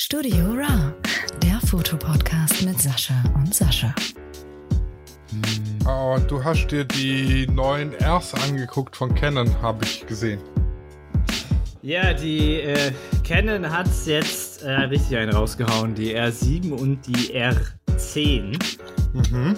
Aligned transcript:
Studio 0.00 0.52
Ra, 0.52 0.94
der 1.42 1.58
Fotopodcast 1.66 2.64
mit 2.64 2.80
Sascha 2.80 3.20
und 3.34 3.52
Sascha. 3.52 3.92
Oh, 5.88 6.16
du 6.28 6.44
hast 6.44 6.68
dir 6.68 6.84
die 6.84 7.48
neuen 7.48 7.92
Rs 7.94 8.32
angeguckt 8.34 8.94
von 8.94 9.12
Canon, 9.12 9.60
habe 9.60 9.84
ich 9.84 10.06
gesehen. 10.06 10.40
Ja, 11.82 12.14
die 12.14 12.60
äh, 12.60 12.92
Canon 13.24 13.68
hat 13.68 13.88
jetzt 14.06 14.62
äh, 14.62 14.70
richtig 14.70 15.18
einen 15.18 15.32
rausgehauen. 15.32 15.96
Die 15.96 16.16
R7 16.16 16.70
und 16.70 17.04
die 17.04 17.36
R10. 17.36 18.56
Mhm. 19.14 19.56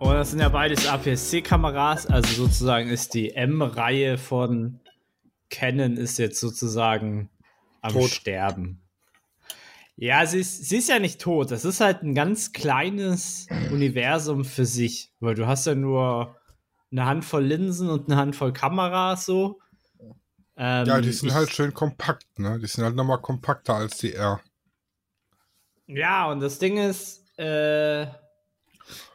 Und 0.00 0.14
das 0.14 0.32
sind 0.32 0.40
ja 0.40 0.48
beides 0.48 0.84
APS-C-Kameras. 0.84 2.08
Also 2.08 2.42
sozusagen 2.46 2.88
ist 2.88 3.14
die 3.14 3.30
M-Reihe 3.36 4.18
von 4.18 4.80
Canon 5.48 5.96
ist 5.96 6.18
jetzt 6.18 6.40
sozusagen 6.40 7.30
am 7.82 7.92
Tot. 7.92 8.10
Sterben. 8.10 8.81
Ja, 10.02 10.26
sie 10.26 10.40
ist, 10.40 10.68
sie 10.68 10.78
ist 10.78 10.88
ja 10.88 10.98
nicht 10.98 11.20
tot. 11.20 11.52
Das 11.52 11.64
ist 11.64 11.80
halt 11.80 12.02
ein 12.02 12.16
ganz 12.16 12.52
kleines 12.52 13.46
Universum 13.70 14.44
für 14.44 14.66
sich. 14.66 15.12
Weil 15.20 15.36
du 15.36 15.46
hast 15.46 15.64
ja 15.64 15.76
nur 15.76 16.36
eine 16.90 17.06
Handvoll 17.06 17.44
Linsen 17.44 17.88
und 17.88 18.06
eine 18.10 18.16
Handvoll 18.16 18.52
Kameras 18.52 19.26
so. 19.26 19.60
Ähm, 20.56 20.86
Ja, 20.88 21.00
die 21.00 21.12
sind 21.12 21.28
ich- 21.28 21.34
halt 21.36 21.52
schön 21.52 21.72
kompakt, 21.72 22.36
ne? 22.40 22.58
Die 22.58 22.66
sind 22.66 22.82
halt 22.82 22.96
nochmal 22.96 23.20
kompakter 23.20 23.76
als 23.76 23.98
die 23.98 24.12
R. 24.14 24.40
Ja, 25.86 26.30
und 26.32 26.40
das 26.40 26.58
Ding 26.58 26.78
ist, 26.78 27.24
äh, 27.38 28.02
ja, 28.02 28.10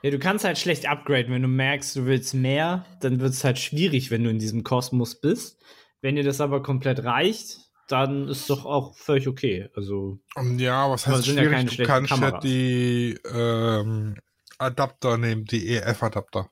du 0.03 0.19
kannst 0.19 0.45
halt 0.45 0.57
schlecht 0.57 0.87
upgraden, 0.87 1.33
wenn 1.33 1.41
du 1.41 1.49
merkst, 1.49 1.97
du 1.97 2.05
willst 2.05 2.33
mehr, 2.33 2.85
dann 3.01 3.19
wird 3.19 3.33
es 3.33 3.43
halt 3.43 3.59
schwierig, 3.59 4.09
wenn 4.09 4.23
du 4.23 4.29
in 4.29 4.39
diesem 4.39 4.63
Kosmos 4.63 5.19
bist. 5.19 5.59
Wenn 5.99 6.15
dir 6.15 6.23
das 6.23 6.39
aber 6.39 6.63
komplett 6.63 7.03
reicht, 7.03 7.66
dann 7.87 8.27
ist 8.27 8.49
doch 8.49 8.65
auch 8.65 8.95
völlig 8.95 9.27
okay. 9.27 9.69
Also, 9.75 10.19
Und 10.35 10.59
ja, 10.59 10.89
was 10.89 11.07
heißt 11.07 11.25
ja 11.27 11.33
schwierig? 11.33 11.51
keine 11.51 11.69
du 11.69 11.83
kannst 11.83 12.11
ja 12.11 12.17
Kameras. 12.17 12.43
die 12.43 13.19
ähm, 13.33 14.15
Adapter 14.57 15.17
nehmen, 15.17 15.45
die 15.45 15.67
EF-Adapter. 15.69 16.49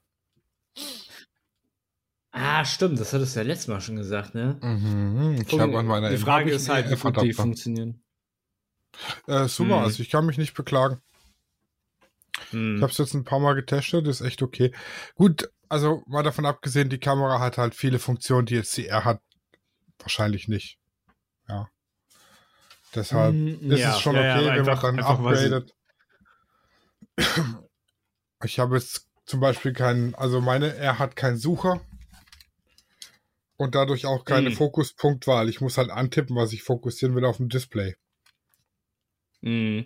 ah, 2.31 2.65
stimmt, 2.65 2.99
das 2.99 3.13
hattest 3.13 3.35
du 3.35 3.39
ja 3.41 3.45
letztes 3.45 3.67
Mal 3.67 3.81
schon 3.81 3.95
gesagt, 3.95 4.35
ne? 4.35 4.57
Mhm. 4.61 5.41
Ich 5.47 5.59
habe 5.59 5.77
an 5.79 5.85
meiner 5.85 6.09
die 6.09 6.17
Frage 6.17 6.51
ist 6.51 6.69
halt, 6.69 6.85
wie 6.89 6.89
gut 6.95 6.99
die 6.99 7.07
EF-Adapter. 7.09 7.33
funktionieren. 7.41 8.01
Äh, 9.27 9.47
super, 9.47 9.79
Mhm. 9.79 9.83
also 9.85 10.01
ich 10.01 10.09
kann 10.09 10.25
mich 10.25 10.37
nicht 10.37 10.53
beklagen. 10.53 11.01
Hm. 12.51 12.77
Ich 12.77 12.81
habe 12.81 12.91
es 12.91 12.97
jetzt 12.97 13.13
ein 13.13 13.23
paar 13.23 13.39
Mal 13.39 13.53
getestet, 13.53 14.07
ist 14.07 14.21
echt 14.21 14.41
okay. 14.41 14.73
Gut, 15.15 15.49
also 15.69 16.03
mal 16.05 16.23
davon 16.23 16.45
abgesehen, 16.45 16.89
die 16.89 16.99
Kamera 16.99 17.39
hat 17.39 17.57
halt 17.57 17.75
viele 17.75 17.97
Funktionen, 17.99 18.45
die 18.45 18.55
jetzt 18.55 18.75
die 18.77 18.87
R 18.87 19.03
hat, 19.05 19.21
wahrscheinlich 19.99 20.47
nicht. 20.47 20.77
Deshalb 22.95 23.33
Mm, 23.35 23.71
ist 23.71 23.79
ja, 23.79 23.91
es 23.91 23.99
schon 23.99 24.15
ja, 24.15 24.23
ja, 24.23 24.35
okay, 24.37 24.45
wenn 24.45 24.59
einfach- 24.69 24.83
man 24.83 24.97
dann 24.97 25.05
upgradet. 25.05 25.73
Ich 28.43 28.59
habe 28.59 28.75
jetzt 28.75 29.07
zum 29.25 29.39
Beispiel 29.39 29.73
keinen, 29.73 30.13
also 30.13 30.39
meine 30.41 30.75
R 30.75 30.99
hat 30.99 31.15
keinen 31.15 31.37
Sucher 31.37 31.81
und 33.57 33.73
dadurch 33.73 34.05
auch 34.05 34.23
keine 34.25 34.49
Mhm. 34.51 34.55
Fokuspunktwahl. 34.55 35.49
Ich 35.49 35.61
muss 35.61 35.77
halt 35.79 35.89
antippen, 35.89 36.35
was 36.35 36.53
ich 36.53 36.61
fokussieren 36.61 37.15
will 37.15 37.25
auf 37.25 37.37
dem 37.37 37.49
Display. 37.49 37.95
Hm. 39.41 39.83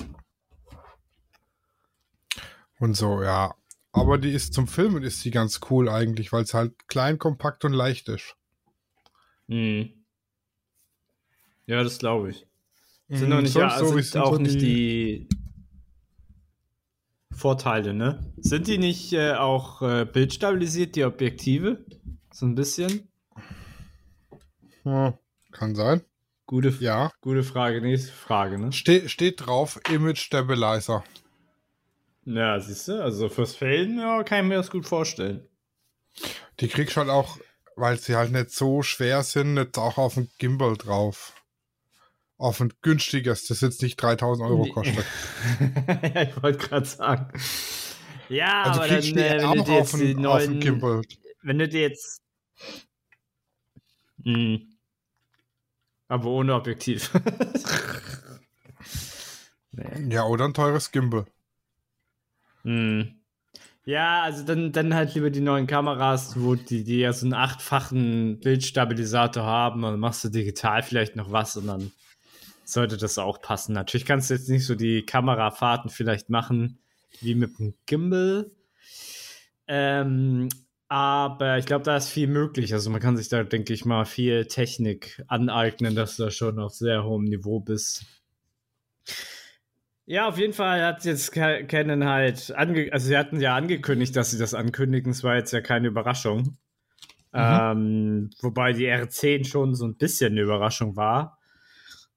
Und 2.80 2.96
so, 2.98 3.22
ja. 3.24 3.54
Aber 3.94 4.18
die 4.18 4.32
ist 4.32 4.54
zum 4.54 4.68
Filmen 4.68 5.04
ist 5.04 5.24
die 5.24 5.32
ganz 5.32 5.62
cool 5.70 5.88
eigentlich, 5.88 6.32
weil 6.34 6.44
es 6.44 6.54
halt 6.54 6.88
klein, 6.88 7.18
kompakt 7.18 7.64
und 7.64 7.74
leicht 7.74 8.10
ist. 8.10 8.36
Hm. 9.48 9.94
Ja, 11.66 11.84
das 11.84 12.00
glaube 12.00 12.32
ich. 12.32 12.48
Sind 13.10 13.30
noch 13.30 13.42
nicht, 13.42 13.54
sonst 13.54 13.74
ja, 13.74 13.80
so, 13.80 13.98
wie 13.98 14.02
sind 14.04 14.22
auch 14.22 14.34
so 14.36 14.42
nicht 14.42 14.62
die 14.62 15.28
Vorteile, 17.32 17.94
ne? 17.94 18.32
Sind 18.38 18.68
die 18.68 18.78
nicht 18.78 19.14
äh, 19.14 19.34
auch 19.34 19.82
äh, 19.82 20.06
bildstabilisiert, 20.06 20.96
die 20.96 21.06
Objektive? 21.06 21.84
So 22.32 22.46
ein 22.46 22.54
bisschen? 22.54 23.08
Hm, 24.84 25.14
kann 25.52 25.76
sein. 25.76 26.02
Gute, 26.46 26.70
Ja. 26.80 27.12
gute 27.22 27.44
Frage, 27.44 27.82
nächste 27.82 28.12
Frage, 28.12 28.60
ne? 28.60 28.72
Ste 28.72 29.10
steht 29.10 29.46
drauf, 29.46 29.80
Image 29.90 30.20
Stabilizer. 30.20 31.04
Ja, 32.26 32.60
siehst 32.60 32.88
du, 32.88 33.02
also 33.04 33.30
fürs 33.30 33.56
Filmen, 33.56 34.00
ja, 34.00 34.22
kann 34.24 34.44
ich 34.44 34.50
mir 34.50 34.56
das 34.56 34.70
gut 34.70 34.86
vorstellen. 34.86 35.48
Die 36.60 36.68
kriegst 36.68 36.96
du 36.96 37.02
halt 37.02 37.10
auch, 37.10 37.38
weil 37.76 37.98
sie 37.98 38.16
halt 38.16 38.32
nicht 38.32 38.52
so 38.52 38.84
schwer 38.84 39.24
sind, 39.24 39.58
jetzt 39.58 39.78
auch 39.78 39.98
auf 39.98 40.18
ein 40.18 40.30
Gimbal 40.38 40.76
drauf. 40.76 41.34
Auf 42.40 42.62
ein 42.62 42.74
günstiges, 42.82 43.46
das 43.48 43.60
jetzt 43.60 43.82
nicht 43.84 44.02
3000 44.02 44.50
Euro 44.50 44.66
kostet. 44.72 45.06
ja, 46.16 46.22
ich 46.24 46.42
wollte 46.42 46.58
gerade 46.58 46.86
sagen. 46.86 47.34
Ja, 48.30 48.64
Also 48.64 48.80
aber 48.80 48.88
dann, 48.88 49.18
äh, 49.18 49.42
wenn 49.42 49.66
du 49.66 49.72
auf 49.74 49.92
jetzt 49.92 49.94
die 50.00 50.14
ein, 50.16 50.26
auf 50.26 50.36
ein 50.44 50.48
neuen, 50.48 50.60
Gimbal. 50.62 51.02
wenn 51.44 51.60
du 51.60 51.68
dir 51.68 51.82
jetzt 51.82 52.22
Hm. 54.24 54.78
aber 56.08 56.26
ohne 56.30 56.56
Objektiv. 56.56 57.12
nee. 59.72 60.14
Ja, 60.16 60.24
oder 60.26 60.46
ein 60.46 60.54
teures 60.54 60.92
Gimbal. 60.92 61.26
Hm. 62.64 63.16
Ja, 63.84 64.22
also 64.24 64.46
dann, 64.46 64.72
dann 64.72 64.94
halt 64.94 65.14
lieber 65.16 65.30
die 65.30 65.42
neuen 65.42 65.68
Kameras, 65.68 66.40
wo 66.40 66.56
die, 66.56 66.84
die 66.86 67.00
ja 67.00 67.12
so 67.12 67.26
einen 67.26 67.34
achtfachen 67.34 68.40
Bildstabilisator 68.40 69.44
haben, 69.44 69.82
dann 69.82 70.00
machst 70.00 70.24
du 70.24 70.30
digital 70.30 70.84
vielleicht 70.84 71.16
noch 71.18 71.32
was 71.34 71.58
und 71.58 71.68
dann 71.68 71.92
sollte 72.74 72.98
das 72.98 73.18
auch 73.18 73.42
passen. 73.42 73.74
Natürlich 73.74 74.06
kannst 74.06 74.30
du 74.30 74.36
jetzt 74.36 74.50
nicht 74.50 74.66
so 74.66 74.76
die 74.76 75.06
Kamerafahrten 75.06 75.90
vielleicht 75.90 76.30
machen 76.30 76.80
wie 77.22 77.36
mit 77.36 77.58
dem 77.60 77.74
Gimbal. 77.86 78.52
Ähm, 79.68 80.50
aber 80.88 81.58
ich 81.60 81.66
glaube, 81.66 81.84
da 81.86 81.98
ist 81.98 82.10
viel 82.10 82.28
möglich. 82.28 82.74
Also 82.74 82.90
man 82.90 83.00
kann 83.02 83.18
sich 83.18 83.30
da, 83.30 83.44
denke 83.44 83.74
ich 83.74 83.86
mal, 83.86 84.06
viel 84.06 84.46
Technik 84.46 85.24
aneignen, 85.28 85.96
dass 85.96 86.16
du 86.18 86.24
da 86.24 86.32
schon 86.32 86.60
auf 86.60 86.74
sehr 86.74 87.04
hohem 87.04 87.26
Niveau 87.26 87.60
bist. 87.60 88.06
Ja, 90.06 90.28
auf 90.28 90.40
jeden 90.40 90.54
Fall 90.54 90.84
hat 90.84 91.06
jetzt 91.06 91.32
Ca- 91.32 91.62
Canon 91.64 92.04
halt, 92.06 92.52
ange 92.56 92.92
also 92.92 93.08
sie 93.08 93.18
hatten 93.18 93.40
ja 93.40 93.56
angekündigt, 93.56 94.16
dass 94.16 94.32
sie 94.32 94.40
das 94.40 94.56
ankündigen. 94.56 95.12
Es 95.12 95.24
war 95.24 95.36
jetzt 95.36 95.52
ja 95.54 95.62
keine 95.62 95.88
Überraschung. 95.88 96.58
Ähm, 97.32 98.32
wobei 98.42 98.74
die 98.74 98.88
R10 98.88 99.46
schon 99.46 99.76
so 99.76 99.86
ein 99.86 99.98
bisschen 99.98 100.32
eine 100.34 100.42
Überraschung 100.42 100.96
war. 100.96 101.39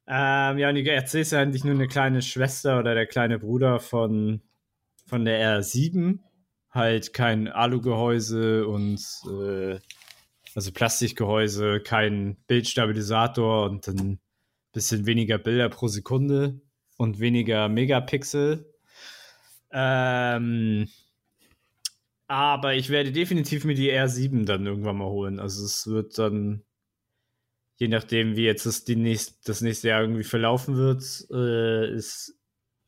Ähm, 0.06 0.58
ja, 0.58 0.68
und 0.68 0.74
die 0.74 0.90
R10 0.90 1.20
ist 1.20 1.32
ja 1.32 1.40
eigentlich 1.40 1.64
nur 1.64 1.74
eine 1.74 1.88
kleine 1.88 2.22
Schwester 2.22 2.78
oder 2.78 2.94
der 2.94 3.06
kleine 3.06 3.38
Bruder 3.38 3.80
von, 3.80 4.42
von 5.06 5.24
der 5.24 5.60
R7. 5.60 6.18
Halt 6.70 7.12
kein 7.12 7.48
Alugehäuse 7.48 8.66
und 8.66 9.00
äh, 9.30 9.78
also 10.54 10.72
Plastikgehäuse, 10.72 11.80
kein 11.80 12.36
Bildstabilisator 12.46 13.70
und 13.70 13.86
ein 13.88 14.20
bisschen 14.72 15.06
weniger 15.06 15.38
Bilder 15.38 15.68
pro 15.68 15.88
Sekunde 15.88 16.60
und 16.96 17.20
weniger 17.20 17.68
Megapixel. 17.68 18.72
Ähm, 19.70 20.88
aber 22.28 22.74
ich 22.74 22.88
werde 22.88 23.12
definitiv 23.12 23.64
mir 23.64 23.74
die 23.74 23.92
R7 23.92 24.44
dann 24.44 24.66
irgendwann 24.66 24.96
mal 24.96 25.08
holen. 25.08 25.38
Also 25.38 25.64
es 25.64 25.86
wird 25.86 26.18
dann, 26.18 26.62
je 27.82 27.88
nachdem, 27.88 28.37
wie 28.37 28.44
jetzt 28.44 28.65
das, 28.65 28.84
die 28.84 28.94
nächst, 28.94 29.48
das 29.48 29.60
nächste 29.60 29.88
Jahr 29.88 30.03
irgendwie 30.03 30.22
verlaufen 30.22 30.76
wird, 30.76 31.03
äh, 31.32 31.93
ist 31.93 32.32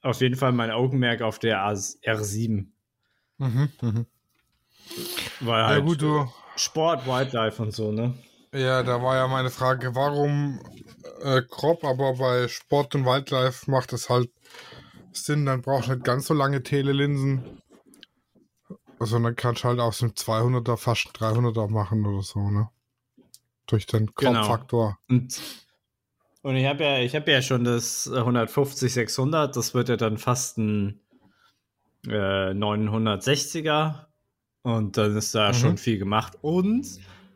auf 0.02 0.20
jeden 0.20 0.36
Fall 0.36 0.52
mein 0.52 0.70
Augenmerk 0.70 1.20
auf 1.20 1.40
der 1.40 1.62
A 1.62 1.72
R7. 1.72 2.68
Mhm, 3.38 3.68
mhm. 3.80 4.06
Weil 5.40 5.60
Ja 5.62 5.66
halt 5.66 5.84
gut, 5.84 6.00
du, 6.00 6.28
Sport, 6.54 7.08
Wildlife 7.08 7.60
und 7.60 7.72
so, 7.72 7.90
ne? 7.90 8.14
ja, 8.54 8.84
da 8.84 9.02
war 9.02 9.16
ja 9.16 9.26
meine 9.26 9.50
Frage, 9.50 9.96
warum 9.96 10.60
äh, 11.24 11.42
Crop, 11.42 11.82
aber 11.82 12.14
bei 12.14 12.46
Sport 12.46 12.94
und 12.94 13.04
Wildlife 13.04 13.68
macht 13.68 13.92
es 13.92 14.08
halt 14.08 14.30
Sinn, 15.10 15.44
dann 15.44 15.62
brauchst 15.62 15.88
du 15.88 15.94
nicht 15.94 16.04
ganz 16.04 16.26
so 16.26 16.34
lange 16.34 16.62
Telelinsen, 16.62 17.60
sondern 19.00 19.34
kannst 19.34 19.64
halt 19.64 19.80
aus 19.80 19.98
dem 19.98 20.12
200er 20.12 20.76
fast 20.76 21.08
300er 21.18 21.68
machen 21.68 22.06
oder 22.06 22.22
so, 22.22 22.48
ne? 22.48 22.68
Durch 23.66 23.86
den 23.86 24.06
Genau. 24.16 24.42
Crop-Faktor. 24.42 24.98
Und, 25.08 25.40
und 26.42 26.56
ich 26.56 26.66
habe 26.66 26.84
ja, 26.84 26.98
ich 26.98 27.14
habe 27.16 27.30
ja 27.30 27.40
schon 27.42 27.64
das 27.64 28.06
äh, 28.06 28.18
150 28.18 28.92
600, 28.92 29.56
das 29.56 29.72
wird 29.74 29.88
ja 29.88 29.96
dann 29.96 30.18
fast 30.18 30.58
ein 30.58 31.00
äh, 32.06 32.50
960er 32.52 34.06
und 34.62 34.96
dann 34.98 35.16
ist 35.16 35.34
da 35.34 35.48
Mhm. 35.50 35.54
schon 35.54 35.78
viel 35.78 35.98
gemacht. 35.98 36.34
Und 36.42 36.86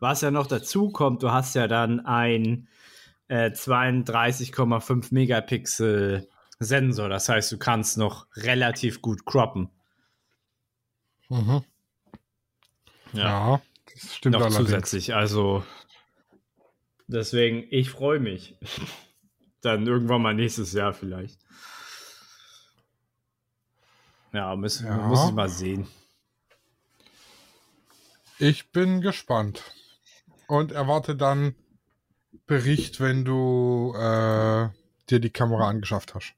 was 0.01 0.21
ja 0.21 0.31
noch 0.31 0.47
dazu 0.47 0.91
kommt, 0.91 1.23
du 1.23 1.31
hast 1.33 1.55
ja 1.55 1.67
dann 1.69 2.01
ein 2.05 2.69
äh, 3.29 3.51
32,5 3.51 5.09
Megapixel 5.13 6.29
Sensor, 6.61 7.09
das 7.09 7.29
heißt, 7.29 7.53
du 7.53 7.59
kannst 7.59 7.97
noch 7.99 8.27
relativ 8.35 9.01
gut 9.01 9.25
croppen. 9.25 9.71
Mhm. 11.29 11.63
Ja, 13.13 13.61
das 13.93 14.17
stimmt 14.17 14.33
noch 14.35 14.41
allerdings. 14.43 14.67
zusätzlich. 14.67 15.15
Also 15.15 15.63
deswegen, 17.09 17.65
ich 17.71 17.91
freue 17.91 18.21
mich. 18.21 18.57
Dann 19.61 19.87
irgendwann 19.87 20.23
mal 20.23 20.35
nächstes 20.35 20.73
Jahr 20.73 20.93
vielleicht. 20.93 21.41
Ja, 24.33 24.55
müssen, 24.55 24.87
Ja. 24.87 24.97
muss 25.09 25.27
ich 25.29 25.35
mal 25.35 25.49
sehen. 25.49 25.89
Ich 28.39 28.71
bin 28.71 29.01
gespannt. 29.01 29.63
Und 30.47 30.71
erwarte 30.71 31.17
dann 31.17 31.55
Bericht, 32.47 33.01
wenn 33.01 33.25
du 33.25 33.93
äh, 33.97 34.69
dir 35.11 35.19
die 35.19 35.31
Kamera 35.31 35.69
angeschafft 35.69 36.15
hast. 36.15 36.35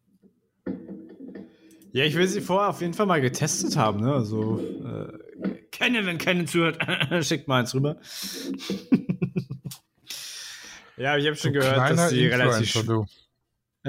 Ja, 1.93 2.05
ich 2.05 2.15
will 2.15 2.27
sie 2.27 2.41
vorher 2.41 2.71
auf 2.71 2.81
jeden 2.81 2.95
Fall 2.95 3.07
mal 3.07 3.21
getestet 3.21 3.77
haben, 3.77 4.01
ne? 4.01 4.15
Also, 4.15 4.59
äh, 4.61 5.59
Canon, 5.73 6.07
wenn 6.07 6.19
Canon 6.19 6.47
zuhört, 6.47 6.79
schickt 7.25 7.49
mal 7.49 7.61
eins 7.61 7.75
rüber. 7.75 8.01
ja, 11.01 11.17
ich 11.17 11.27
habe 11.27 11.37
schon 11.37 11.55
gehört, 11.55 11.77
Kleiner 11.77 11.97
dass 11.97 12.11
die 12.11 12.27
relativ 12.27 12.87
du. 12.87 13.07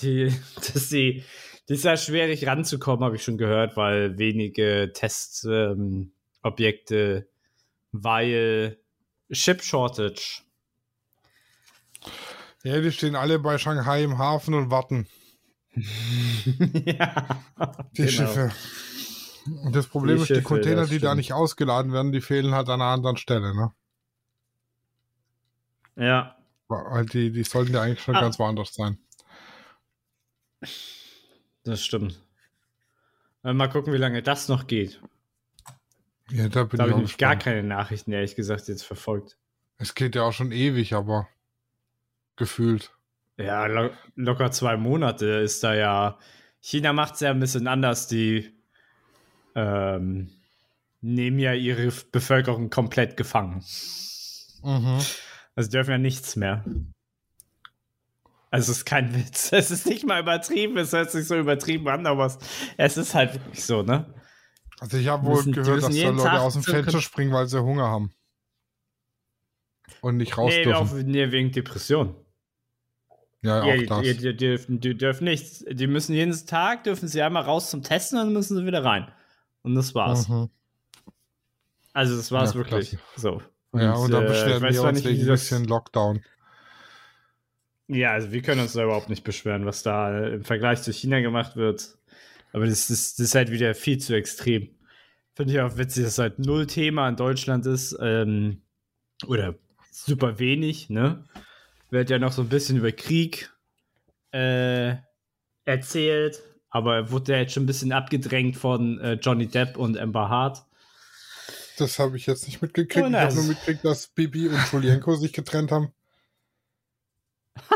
Die, 0.00 0.32
dass 0.54 0.88
die, 0.88 1.24
die 1.68 1.74
ist 1.74 1.84
ja 1.84 1.96
schwierig 1.96 2.46
ranzukommen, 2.46 3.04
habe 3.04 3.16
ich 3.16 3.24
schon 3.24 3.38
gehört, 3.38 3.76
weil 3.76 4.16
wenige 4.16 4.92
Testobjekte, 4.94 6.06
ähm, 6.94 7.26
weil 7.90 8.78
Chip 9.32 9.64
Shortage. 9.64 10.42
Ja, 12.62 12.80
die 12.80 12.92
stehen 12.92 13.16
alle 13.16 13.40
bei 13.40 13.58
Shanghai 13.58 14.04
im 14.04 14.18
Hafen 14.18 14.54
und 14.54 14.70
warten. 14.70 15.08
ja, 15.74 17.26
Die 17.96 18.02
genau. 18.02 18.10
Schiffe. 18.12 18.52
Und 19.64 19.74
das 19.74 19.88
Problem 19.88 20.18
Die 20.18 20.22
ist, 20.22 20.28
die 20.28 20.34
Schiffe, 20.34 20.46
Container, 20.46 20.82
das 20.82 20.90
die 20.90 21.00
da 21.00 21.16
nicht 21.16 21.32
ausgeladen 21.32 21.92
werden, 21.92 22.12
die 22.12 22.20
fehlen 22.20 22.54
halt 22.54 22.68
an 22.68 22.80
einer 22.80 22.92
anderen 22.92 23.16
Stelle, 23.16 23.56
ne? 23.56 23.72
Ja, 25.96 26.36
die, 27.12 27.30
die 27.32 27.44
sollten 27.44 27.74
ja 27.74 27.82
eigentlich 27.82 28.00
schon 28.02 28.16
Ah. 28.16 28.20
ganz 28.20 28.38
woanders 28.38 28.74
sein. 28.74 28.98
das 31.64 31.84
stimmt. 31.84 32.20
Äh, 33.44 33.52
Mal 33.52 33.68
gucken, 33.68 33.92
wie 33.92 33.98
lange 33.98 34.22
das 34.22 34.48
noch 34.48 34.66
geht. 34.66 35.00
Ja, 36.30 36.48
da 36.48 36.64
bin 36.64 36.78
Da 36.78 36.88
habe 36.88 37.02
ich 37.02 37.10
ich 37.12 37.18
gar 37.18 37.36
keine 37.36 37.62
Nachrichten, 37.62 38.12
ehrlich 38.12 38.36
gesagt, 38.36 38.68
jetzt 38.68 38.84
verfolgt. 38.84 39.36
Es 39.78 39.94
geht 39.94 40.14
ja 40.14 40.22
auch 40.22 40.32
schon 40.32 40.52
ewig, 40.52 40.94
aber 40.94 41.28
gefühlt. 42.36 42.92
Ja, 43.36 43.66
lo 43.66 43.90
locker 44.14 44.50
zwei 44.52 44.76
Monate 44.76 45.26
ist 45.26 45.64
da 45.64 45.74
ja. 45.74 46.18
China 46.60 46.92
macht 46.92 47.14
es 47.14 47.20
ja 47.20 47.30
ein 47.30 47.40
bisschen 47.40 47.66
anders. 47.66 48.06
Die 48.06 48.52
ähm, 49.56 50.30
nehmen 51.00 51.38
ja 51.40 51.52
ihre 51.54 51.92
Bevölkerung 52.12 52.70
komplett 52.70 53.16
gefangen. 53.16 53.64
Mhm. 54.62 55.00
Also 55.54 55.70
dürfen 55.70 55.90
ja 55.90 55.98
nichts 55.98 56.36
mehr. 56.36 56.64
Also 58.50 58.72
es 58.72 58.78
ist 58.78 58.84
kein 58.84 59.14
Witz. 59.14 59.50
Es 59.52 59.70
ist 59.70 59.86
nicht 59.86 60.06
mal 60.06 60.20
übertrieben. 60.20 60.76
Es 60.78 60.92
hört 60.92 61.10
sich 61.10 61.26
so 61.26 61.36
übertrieben 61.38 61.88
an, 61.88 62.06
aber 62.06 62.26
es, 62.26 62.38
es 62.76 62.96
ist 62.96 63.14
halt 63.14 63.34
wirklich 63.34 63.64
so, 63.64 63.82
ne? 63.82 64.12
Also 64.80 64.96
ich 64.96 65.08
habe 65.08 65.24
wohl 65.26 65.36
müssen- 65.36 65.52
gehört, 65.52 65.82
dass 65.82 65.94
da 65.96 66.08
Leute 66.10 66.22
Tag 66.22 66.40
aus 66.40 66.54
dem 66.54 66.62
Fenster 66.62 67.00
springen, 67.00 67.32
weil 67.32 67.46
sie 67.46 67.62
Hunger 67.62 67.86
haben. 67.88 68.12
Und 70.00 70.16
nicht 70.16 70.36
raus 70.36 70.52
Nee, 70.52 70.64
dürfen. 70.64 70.88
auch, 70.88 70.92
nee, 71.04 71.30
wegen 71.30 71.52
Depression. 71.52 72.16
ja, 73.42 73.64
Ja, 73.64 73.72
auch 73.74 73.78
die, 73.78 73.86
das. 73.86 74.00
die, 74.02 74.16
die, 74.16 74.36
dürfen, 74.36 74.80
die 74.80 74.96
dürfen 74.96 75.24
nichts. 75.24 75.64
Die 75.70 75.86
müssen 75.86 76.12
jeden 76.14 76.32
Tag, 76.46 76.84
dürfen 76.84 77.06
sie 77.08 77.22
einmal 77.22 77.44
raus 77.44 77.70
zum 77.70 77.82
Testen 77.82 78.18
und 78.18 78.24
dann 78.26 78.32
müssen 78.32 78.56
sie 78.56 78.66
wieder 78.66 78.84
rein. 78.84 79.12
Und 79.62 79.74
das 79.76 79.94
war's. 79.94 80.28
Mhm. 80.28 80.50
Also 81.92 82.16
das 82.16 82.32
war's 82.32 82.50
Ja, 82.54 82.56
wirklich. 82.56 82.90
klasse. 82.90 83.00
So. 83.16 83.42
Ja, 83.74 83.94
und 83.94 84.10
dann 84.12 84.24
äh, 84.24 84.28
beschweren 84.28 84.62
weiß 84.62 84.74
wir 84.74 84.82
uns 84.82 84.98
nicht, 84.98 85.08
wegen 85.08 85.20
ein 85.22 85.26
das- 85.28 85.40
bisschen 85.40 85.64
Lockdown. 85.64 86.22
Ja, 87.88 88.12
also 88.12 88.32
wir 88.32 88.42
können 88.42 88.60
uns 88.60 88.72
da 88.72 88.84
überhaupt 88.84 89.08
nicht 89.10 89.24
beschweren, 89.24 89.66
was 89.66 89.82
da 89.82 90.16
äh, 90.18 90.34
im 90.34 90.44
Vergleich 90.44 90.82
zu 90.82 90.92
China 90.92 91.20
gemacht 91.20 91.56
wird. 91.56 91.98
Aber 92.52 92.66
das 92.66 92.90
ist, 92.90 93.18
das 93.18 93.26
ist 93.26 93.34
halt 93.34 93.50
wieder 93.50 93.74
viel 93.74 93.98
zu 93.98 94.14
extrem. 94.14 94.70
Finde 95.34 95.54
ich 95.54 95.60
auch 95.60 95.76
witzig, 95.76 96.04
dass 96.04 96.18
halt 96.18 96.38
null 96.38 96.66
Thema 96.66 97.08
in 97.08 97.16
Deutschland 97.16 97.66
ist. 97.66 97.96
Ähm, 98.00 98.62
oder 99.26 99.54
super 99.90 100.38
wenig, 100.38 100.90
ne? 100.90 101.24
Wird 101.90 102.10
ja 102.10 102.18
noch 102.18 102.32
so 102.32 102.42
ein 102.42 102.48
bisschen 102.48 102.78
über 102.78 102.92
Krieg 102.92 103.50
äh, 104.32 104.94
erzählt. 105.64 106.42
Aber 106.70 107.10
wurde 107.10 107.32
ja 107.32 107.38
jetzt 107.40 107.52
schon 107.52 107.64
ein 107.64 107.66
bisschen 107.66 107.92
abgedrängt 107.92 108.56
von 108.56 108.98
äh, 109.00 109.14
Johnny 109.14 109.46
Depp 109.46 109.76
und 109.76 109.98
Amber 109.98 110.28
Hart. 110.30 110.64
Das 111.78 111.98
habe 111.98 112.16
ich 112.16 112.26
jetzt 112.26 112.46
nicht 112.46 112.60
mitgekriegt. 112.62 113.04
Oh, 113.06 113.08
ich 113.08 113.14
habe 113.16 113.34
nur 113.34 113.44
mitgekriegt, 113.44 113.84
dass 113.84 114.08
Bibi 114.08 114.48
und 114.48 114.72
Julienko 114.72 115.14
sich 115.16 115.32
getrennt 115.32 115.72
haben. 115.72 115.92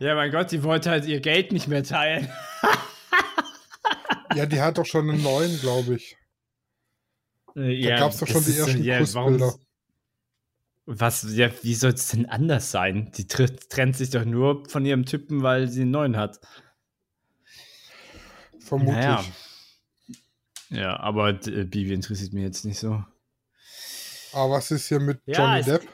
ja, 0.00 0.14
mein 0.14 0.30
Gott, 0.30 0.50
die 0.52 0.62
wollte 0.62 0.90
halt 0.90 1.06
ihr 1.06 1.20
Geld 1.20 1.52
nicht 1.52 1.68
mehr 1.68 1.82
teilen. 1.84 2.28
Ja, 4.34 4.46
die 4.46 4.60
hat 4.60 4.78
doch 4.78 4.86
schon 4.86 5.10
einen 5.10 5.22
neuen, 5.22 5.58
glaube 5.60 5.94
ich. 5.96 6.16
Äh, 7.56 7.82
Da 7.82 7.96
gab's 7.98 8.18
doch 8.18 8.28
schon 8.28 8.44
die 8.44 8.56
ersten 8.56 8.82
ja, 8.84 8.98
Kussbilder. 8.98 9.46
warum- 9.46 9.60
Was, 10.86 11.26
ja, 11.34 11.50
wie 11.62 11.74
soll 11.74 11.92
es 11.92 12.08
denn 12.08 12.26
anders 12.26 12.70
sein? 12.70 13.10
Die 13.16 13.24
tr- 13.24 13.68
trennt 13.68 13.96
sich 13.96 14.10
doch 14.10 14.24
nur 14.24 14.68
von 14.68 14.84
ihrem 14.86 15.04
Typen, 15.04 15.42
weil 15.42 15.68
sie 15.68 15.82
einen 15.82 15.90
neuen 15.90 16.16
hat. 16.16 16.38
Vermutlich. 18.60 18.96
Naja. 18.96 19.24
Ja, 20.70 20.98
aber 21.00 21.30
äh, 21.46 21.64
Bibi 21.64 21.92
interessiert 21.92 22.32
mich 22.32 22.44
jetzt 22.44 22.64
nicht 22.64 22.78
so. 22.78 23.04
Aber 24.32 24.54
was 24.54 24.70
ist 24.70 24.88
hier 24.88 25.00
mit 25.00 25.20
Ja, 25.26 25.58
Johnny 25.58 25.64
Depp? 25.64 25.88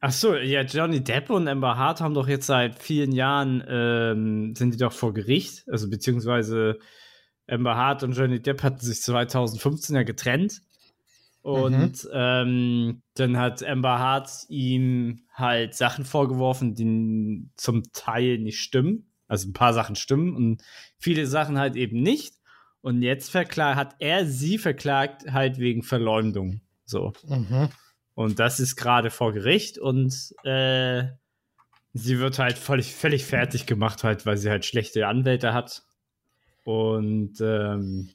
Ach 0.00 0.12
so, 0.12 0.36
ja, 0.36 0.62
Johnny 0.62 1.02
Depp 1.02 1.30
und 1.30 1.48
Amber 1.48 1.76
Hart 1.76 2.00
haben 2.00 2.14
doch 2.14 2.28
jetzt 2.28 2.46
seit 2.46 2.78
vielen 2.78 3.12
Jahren, 3.12 3.64
ähm, 3.66 4.54
sind 4.54 4.74
die 4.74 4.78
doch 4.78 4.92
vor 4.92 5.14
Gericht, 5.14 5.64
also 5.68 5.88
beziehungsweise 5.88 6.78
Amber 7.48 7.76
Hart 7.76 8.02
und 8.02 8.12
Johnny 8.12 8.40
Depp 8.40 8.62
hatten 8.62 8.80
sich 8.80 9.00
2015 9.00 9.96
ja 9.96 10.02
getrennt. 10.02 10.62
Und 11.40 12.06
ähm, 12.12 13.02
dann 13.14 13.36
hat 13.38 13.62
Amber 13.64 13.98
Hart 13.98 14.30
ihm 14.48 15.22
halt 15.32 15.74
Sachen 15.74 16.04
vorgeworfen, 16.04 16.74
die 16.74 17.48
zum 17.56 17.84
Teil 17.92 18.38
nicht 18.38 18.60
stimmen. 18.60 19.10
Also 19.28 19.48
ein 19.48 19.52
paar 19.52 19.72
Sachen 19.72 19.96
stimmen 19.96 20.34
und 20.34 20.62
viele 20.98 21.26
Sachen 21.26 21.58
halt 21.58 21.76
eben 21.76 22.02
nicht. 22.02 22.34
Und 22.80 23.02
jetzt 23.02 23.30
verklagt, 23.30 23.76
hat 23.76 23.96
er 23.98 24.24
sie 24.26 24.58
verklagt 24.58 25.30
halt 25.32 25.58
wegen 25.58 25.82
Verleumdung. 25.82 26.60
So. 26.84 27.12
Mhm. 27.26 27.68
Und 28.14 28.38
das 28.38 28.60
ist 28.60 28.76
gerade 28.76 29.10
vor 29.10 29.32
Gericht 29.32 29.78
und 29.78 30.34
äh, 30.44 31.04
sie 31.92 32.18
wird 32.18 32.38
halt 32.38 32.58
völlig, 32.58 32.94
völlig 32.94 33.24
fertig 33.24 33.66
gemacht, 33.66 34.04
halt, 34.04 34.26
weil 34.26 34.36
sie 34.36 34.50
halt 34.50 34.64
schlechte 34.64 35.06
Anwälte 35.06 35.54
hat. 35.54 35.82
Und 36.64 37.40
ähm, 37.40 38.10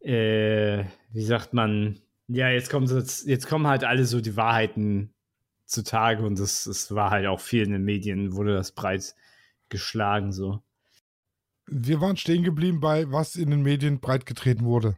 äh, 0.00 0.84
wie 1.12 1.24
sagt 1.24 1.54
man, 1.54 2.00
ja, 2.28 2.48
jetzt 2.50 2.70
kommen, 2.70 2.86
so- 2.86 2.98
jetzt 3.28 3.46
kommen 3.46 3.66
halt 3.66 3.84
alle 3.84 4.04
so 4.04 4.20
die 4.20 4.36
Wahrheiten 4.36 5.14
zutage 5.64 6.24
und 6.24 6.38
das, 6.38 6.64
das 6.64 6.94
war 6.94 7.10
halt 7.10 7.26
auch 7.26 7.40
viel 7.40 7.62
in 7.62 7.72
den 7.72 7.84
Medien, 7.84 8.34
wurde 8.34 8.54
das 8.54 8.72
breit 8.72 9.14
geschlagen 9.68 10.32
so. 10.32 10.62
Wir 11.70 12.00
waren 12.00 12.16
stehen 12.16 12.42
geblieben 12.42 12.80
bei, 12.80 13.10
was 13.10 13.36
in 13.36 13.50
den 13.50 13.62
Medien 13.62 14.00
breitgetreten 14.00 14.64
wurde. 14.64 14.96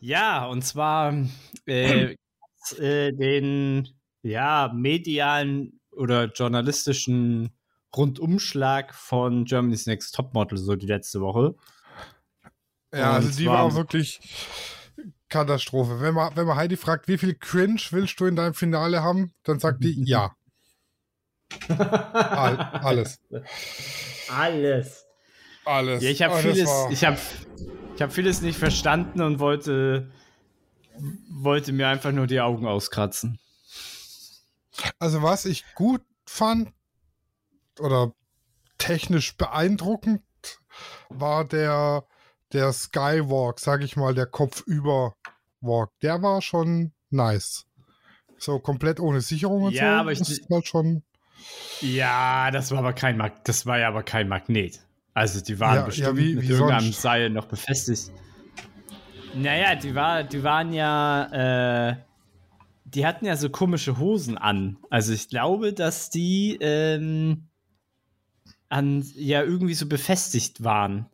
Ja, 0.00 0.46
und 0.46 0.62
zwar 0.62 1.14
äh, 1.66 2.16
äh, 2.78 3.12
den 3.12 3.88
ja, 4.22 4.72
medialen 4.74 5.80
oder 5.92 6.24
journalistischen 6.32 7.50
Rundumschlag 7.94 8.94
von 8.94 9.44
Germany's 9.44 9.86
Next 9.86 10.14
Topmodel 10.14 10.58
so 10.58 10.74
die 10.76 10.86
letzte 10.86 11.20
Woche. 11.20 11.54
Ja, 12.92 13.10
Und 13.10 13.16
also 13.16 13.38
die 13.38 13.46
war 13.46 13.74
wirklich 13.74 14.20
Katastrophe. 15.28 16.00
Wenn 16.00 16.14
man, 16.14 16.34
wenn 16.36 16.46
man 16.46 16.56
Heidi 16.56 16.76
fragt, 16.76 17.08
wie 17.08 17.18
viel 17.18 17.34
Cringe 17.34 17.80
willst 17.90 18.18
du 18.20 18.26
in 18.26 18.36
deinem 18.36 18.54
Finale 18.54 19.02
haben, 19.02 19.32
dann 19.44 19.58
sagt 19.58 19.82
die 19.84 20.02
ja. 20.04 20.34
All, 21.68 22.58
alles. 22.58 23.20
Alles. 24.28 25.06
Alles. 25.64 26.02
Ja, 26.02 26.10
ich 26.10 26.22
habe 26.22 26.34
das 26.34 26.42
vieles, 26.42 26.68
war- 26.68 26.90
ich 26.90 27.04
habe 27.04 27.18
ich 27.96 28.02
hab 28.02 28.12
vieles 28.12 28.40
nicht 28.42 28.58
verstanden 28.58 29.20
und 29.22 29.38
wollte, 29.38 30.10
wollte 31.30 31.72
mir 31.72 31.88
einfach 31.88 32.12
nur 32.12 32.26
die 32.26 32.40
Augen 32.40 32.66
auskratzen. 32.66 33.38
Also 34.98 35.22
was 35.22 35.44
ich 35.44 35.64
gut 35.74 36.02
fand 36.26 36.72
oder 37.78 38.12
technisch 38.78 39.36
beeindruckend 39.36 40.22
war 41.10 41.44
der, 41.44 42.04
der 42.52 42.72
Skywalk, 42.72 43.60
sag 43.60 43.82
ich 43.82 43.96
mal, 43.96 44.14
der 44.14 44.26
Kopfüber 44.26 45.14
Walk. 45.60 45.90
Der 46.00 46.22
war 46.22 46.42
schon 46.42 46.92
nice. 47.10 47.66
So 48.38 48.58
komplett 48.58 48.98
ohne 48.98 49.20
Sicherung 49.20 49.62
und 49.64 49.74
Ja, 49.74 49.96
so. 49.96 50.00
aber 50.00 50.12
ich- 50.12 50.18
das 50.18 50.40
halt 50.50 50.66
schon. 50.66 51.02
Ja, 51.80 52.50
das 52.50 52.70
war 52.70 52.78
aber 52.78 52.92
kein 52.92 53.16
Mag 53.16 53.44
das 53.44 53.66
war 53.66 53.78
ja 53.78 53.88
aber 53.88 54.02
kein 54.02 54.28
Magnet. 54.28 54.80
Also 55.14 55.40
die 55.40 55.58
waren 55.60 55.76
Ja, 55.76 55.82
bestimmt 55.82 56.06
ja, 56.08 56.16
wie- 56.16 56.34
mit 56.34 56.44
wie 56.44 56.48
irgendeinem 56.52 56.80
sonst? 56.86 57.02
Seil 57.02 57.30
noch 57.30 57.46
befestigt. 57.46 58.10
Naja, 59.34 59.74
die, 59.74 59.94
war, 59.94 60.24
die 60.24 60.42
waren 60.42 60.72
ja, 60.72 61.90
äh, 61.90 61.96
die 62.84 63.06
hatten 63.06 63.24
ja 63.24 63.36
so 63.36 63.48
komische 63.50 63.98
Hosen 63.98 64.36
an. 64.36 64.78
Also 64.90 65.12
ich 65.12 65.28
glaube, 65.28 65.72
dass 65.72 66.10
die 66.10 66.58
ähm, 66.60 67.48
an 68.68 69.02
ja 69.14 69.42
irgendwie 69.42 69.74
so 69.74 69.86
befestigt 69.86 70.64
waren. 70.64 71.06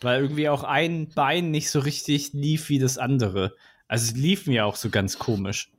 Weil 0.00 0.20
irgendwie 0.20 0.48
auch 0.48 0.64
ein 0.64 1.08
Bein 1.14 1.50
nicht 1.50 1.70
so 1.70 1.78
richtig 1.78 2.32
lief 2.32 2.68
wie 2.68 2.78
das 2.80 2.98
andere. 2.98 3.54
Also 3.86 4.12
sie 4.12 4.20
liefen 4.20 4.52
ja 4.52 4.64
auch 4.64 4.76
so 4.76 4.90
ganz 4.90 5.18
komisch. 5.18 5.70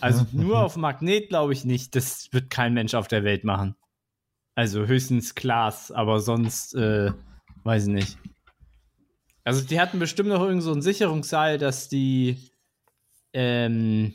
Also 0.00 0.24
nur 0.32 0.60
auf 0.64 0.76
Magnet 0.76 1.28
glaube 1.28 1.52
ich 1.52 1.64
nicht. 1.64 1.96
Das 1.96 2.28
wird 2.32 2.50
kein 2.50 2.72
Mensch 2.72 2.94
auf 2.94 3.08
der 3.08 3.24
Welt 3.24 3.44
machen. 3.44 3.74
Also 4.54 4.86
höchstens 4.86 5.34
Glas, 5.34 5.90
aber 5.90 6.20
sonst 6.20 6.74
äh, 6.74 7.12
weiß 7.64 7.84
ich 7.86 7.92
nicht. 7.92 8.18
Also 9.44 9.66
die 9.66 9.80
hatten 9.80 9.98
bestimmt 9.98 10.28
noch 10.28 10.42
irgend 10.42 10.62
so 10.62 10.72
einen 10.72 10.82
Sicherungsseil, 10.82 11.58
dass 11.58 11.88
die 11.88 12.50
ähm, 13.32 14.14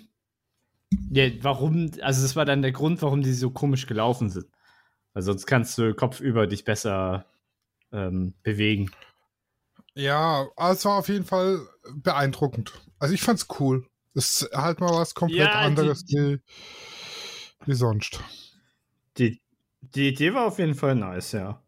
ja, 1.12 1.30
warum, 1.42 1.92
also 2.02 2.22
das 2.22 2.36
war 2.36 2.46
dann 2.46 2.62
der 2.62 2.72
Grund, 2.72 3.02
warum 3.02 3.22
die 3.22 3.34
so 3.34 3.50
komisch 3.50 3.88
gelaufen 3.88 4.30
sind. 4.30 4.46
Weil 5.14 5.24
sonst 5.24 5.46
kannst 5.48 5.78
du 5.78 5.94
kopfüber 5.96 6.48
dich 6.48 6.64
besser 6.64 7.26
ähm, 7.92 8.36
bewegen. 8.44 8.92
Ja, 9.96 10.48
es 10.58 10.86
war 10.86 11.00
auf 11.00 11.10
jeden 11.10 11.26
Fall 11.26 11.60
beeindruckend. 11.96 12.74
Also 13.00 13.14
ich 13.16 13.22
fand's 13.22 13.48
cool. 13.60 13.88
Es 14.14 14.44
ist 14.44 14.52
halt 14.56 14.80
mal 14.80 14.92
was 14.94 15.14
komplett 15.16 15.40
Ja, 15.54 15.60
die- 15.62 15.66
anderes 15.66 16.04
wie, 16.08 16.40
wie 17.66 17.74
sonst. 17.74 18.20
Die, 19.18 19.42
die 19.82 20.10
Idee 20.10 20.34
war 20.34 20.46
auf 20.48 20.60
jeden 20.60 20.76
Fall 20.76 20.96
nice, 20.96 21.32
ja. 21.34 21.62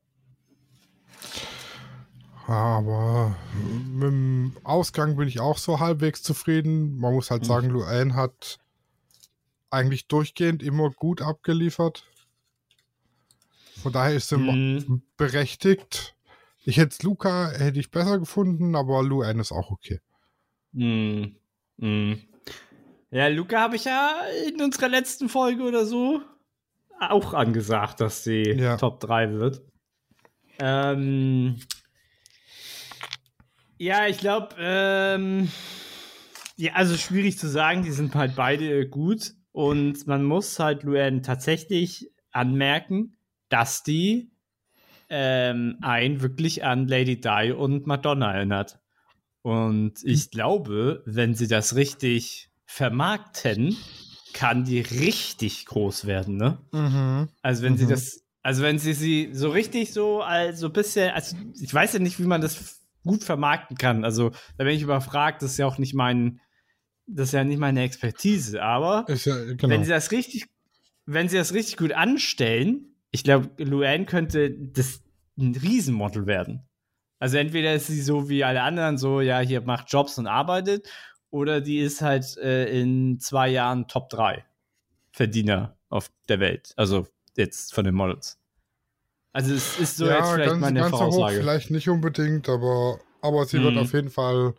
Aber 2.47 3.35
mit 3.53 4.03
dem 4.03 4.57
Ausgang 4.63 5.15
bin 5.15 5.27
ich 5.27 5.39
auch 5.39 5.57
so 5.57 5.79
halbwegs 5.79 6.23
zufrieden. 6.23 6.97
Man 6.97 7.13
muss 7.13 7.29
halt 7.29 7.43
Mhm. 7.43 7.47
sagen, 7.47 7.69
Luan 7.69 8.15
hat 8.15 8.59
eigentlich 9.71 10.07
durchgehend 10.07 10.63
immer 10.63 10.89
gut 10.89 11.21
abgeliefert. 11.21 12.05
Von 13.81 13.91
daher 13.93 14.15
ist 14.15 14.29
sie 14.29 14.37
Mhm. 14.37 15.01
berechtigt. 15.17 16.15
Ich 16.65 16.77
hätte 16.77 17.03
Luca 17.05 17.49
hätte 17.51 17.79
ich 17.79 17.91
besser 17.91 18.19
gefunden, 18.19 18.75
aber 18.75 19.03
Luan 19.03 19.39
ist 19.39 19.51
auch 19.51 19.71
okay. 19.71 19.99
Mhm. 20.71 21.35
Mhm. 21.77 22.19
Ja, 23.11 23.27
Luca 23.27 23.59
habe 23.61 23.75
ich 23.77 23.85
ja 23.85 24.21
in 24.47 24.61
unserer 24.61 24.89
letzten 24.89 25.29
Folge 25.29 25.63
oder 25.63 25.85
so 25.85 26.21
auch 26.99 27.33
angesagt, 27.33 28.01
dass 28.01 28.23
sie 28.23 28.43
Ja. 28.43 28.77
Top 28.77 28.99
3 28.99 29.33
wird. 29.33 29.61
Ähm, 30.59 31.57
ja, 33.77 34.07
ich 34.07 34.17
glaube, 34.17 34.55
ähm, 34.59 35.49
ja, 36.57 36.73
also 36.73 36.97
schwierig 36.97 37.37
zu 37.37 37.47
sagen, 37.47 37.83
die 37.83 37.91
sind 37.91 38.13
halt 38.15 38.35
beide 38.35 38.87
gut 38.89 39.31
und 39.53 40.05
man 40.07 40.23
muss 40.23 40.59
halt 40.59 40.83
Luan 40.83 41.23
tatsächlich 41.23 42.11
anmerken, 42.31 43.17
dass 43.47 43.83
die 43.83 44.31
ähm, 45.09 45.77
einen 45.81 46.21
wirklich 46.21 46.63
an 46.63 46.87
Lady 46.87 47.19
Di 47.19 47.53
und 47.55 47.87
Madonna 47.87 48.33
erinnert. 48.33 48.79
Und 49.41 50.03
ich 50.03 50.29
glaube, 50.31 51.01
wenn 51.05 51.33
sie 51.33 51.47
das 51.47 51.75
richtig 51.75 52.51
vermarkten, 52.65 53.75
kann 54.33 54.63
die 54.63 54.81
richtig 54.81 55.65
groß 55.65 56.05
werden, 56.05 56.37
ne? 56.37 56.59
Mhm. 56.71 57.29
Also 57.41 57.63
wenn 57.63 57.77
sie 57.77 57.85
Mhm. 57.85 57.89
das, 57.89 58.23
also 58.41 58.63
wenn 58.63 58.79
sie 58.79 58.93
sie 58.93 59.29
so 59.33 59.49
richtig 59.49 59.93
so, 59.93 60.21
also 60.21 60.67
ein 60.67 60.73
bisschen, 60.73 61.11
also 61.11 61.35
ich 61.59 61.73
weiß 61.73 61.93
ja 61.93 61.99
nicht, 61.99 62.19
wie 62.19 62.27
man 62.27 62.41
das 62.41 62.79
gut 63.03 63.23
vermarkten 63.23 63.77
kann. 63.77 64.03
Also 64.03 64.31
da 64.57 64.63
bin 64.63 64.75
ich 64.75 64.81
überfragt, 64.81 65.41
das 65.41 65.51
ist 65.51 65.57
ja 65.57 65.65
auch 65.65 65.77
nicht 65.77 65.93
mein, 65.93 66.39
das 67.07 67.29
ist 67.29 67.33
ja 67.33 67.43
nicht 67.43 67.59
meine 67.59 67.81
Expertise, 67.81 68.61
aber 68.61 69.05
ja, 69.07 69.35
genau. 69.55 69.69
wenn 69.69 69.83
sie 69.83 69.89
das 69.89 70.11
richtig, 70.11 70.45
wenn 71.05 71.27
sie 71.27 71.37
das 71.37 71.53
richtig 71.53 71.77
gut 71.77 71.91
anstellen, 71.91 72.95
ich 73.11 73.23
glaube, 73.23 73.49
Luann 73.63 74.05
könnte 74.05 74.51
das 74.51 75.01
ein 75.37 75.55
Riesenmodel 75.55 76.27
werden. 76.27 76.67
Also 77.17 77.37
entweder 77.37 77.73
ist 77.73 77.87
sie 77.87 78.01
so 78.01 78.29
wie 78.29 78.43
alle 78.43 78.61
anderen, 78.61 78.97
so, 78.97 79.19
ja, 79.19 79.39
hier 79.39 79.61
macht 79.61 79.91
Jobs 79.91 80.17
und 80.17 80.27
arbeitet, 80.27 80.87
oder 81.31 81.61
die 81.61 81.79
ist 81.79 82.01
halt 82.01 82.37
äh, 82.37 82.65
in 82.79 83.19
zwei 83.19 83.49
Jahren 83.49 83.87
Top 83.87 84.09
3 84.09 84.45
Verdiener 85.11 85.77
auf 85.89 86.09
der 86.27 86.39
Welt. 86.39 86.73
Also 86.75 87.07
jetzt 87.35 87.73
von 87.73 87.83
den 87.85 87.95
Models. 87.95 88.37
Also 89.31 89.53
es 89.53 89.77
ist 89.79 89.97
so 89.97 90.05
ja, 90.05 90.17
jetzt 90.17 90.31
vielleicht 90.31 90.49
ganz, 90.49 90.61
meine 90.61 90.79
ganz 90.79 90.91
so 90.91 90.97
hoch 90.97 91.07
Voraussage. 91.09 91.39
vielleicht 91.39 91.71
nicht 91.71 91.87
unbedingt, 91.89 92.49
aber, 92.49 92.99
aber 93.21 93.45
sie 93.45 93.61
wird 93.61 93.75
Mhm. 93.75 93.81
auf 93.81 93.93
jeden 93.93 94.09
Fall 94.09 94.55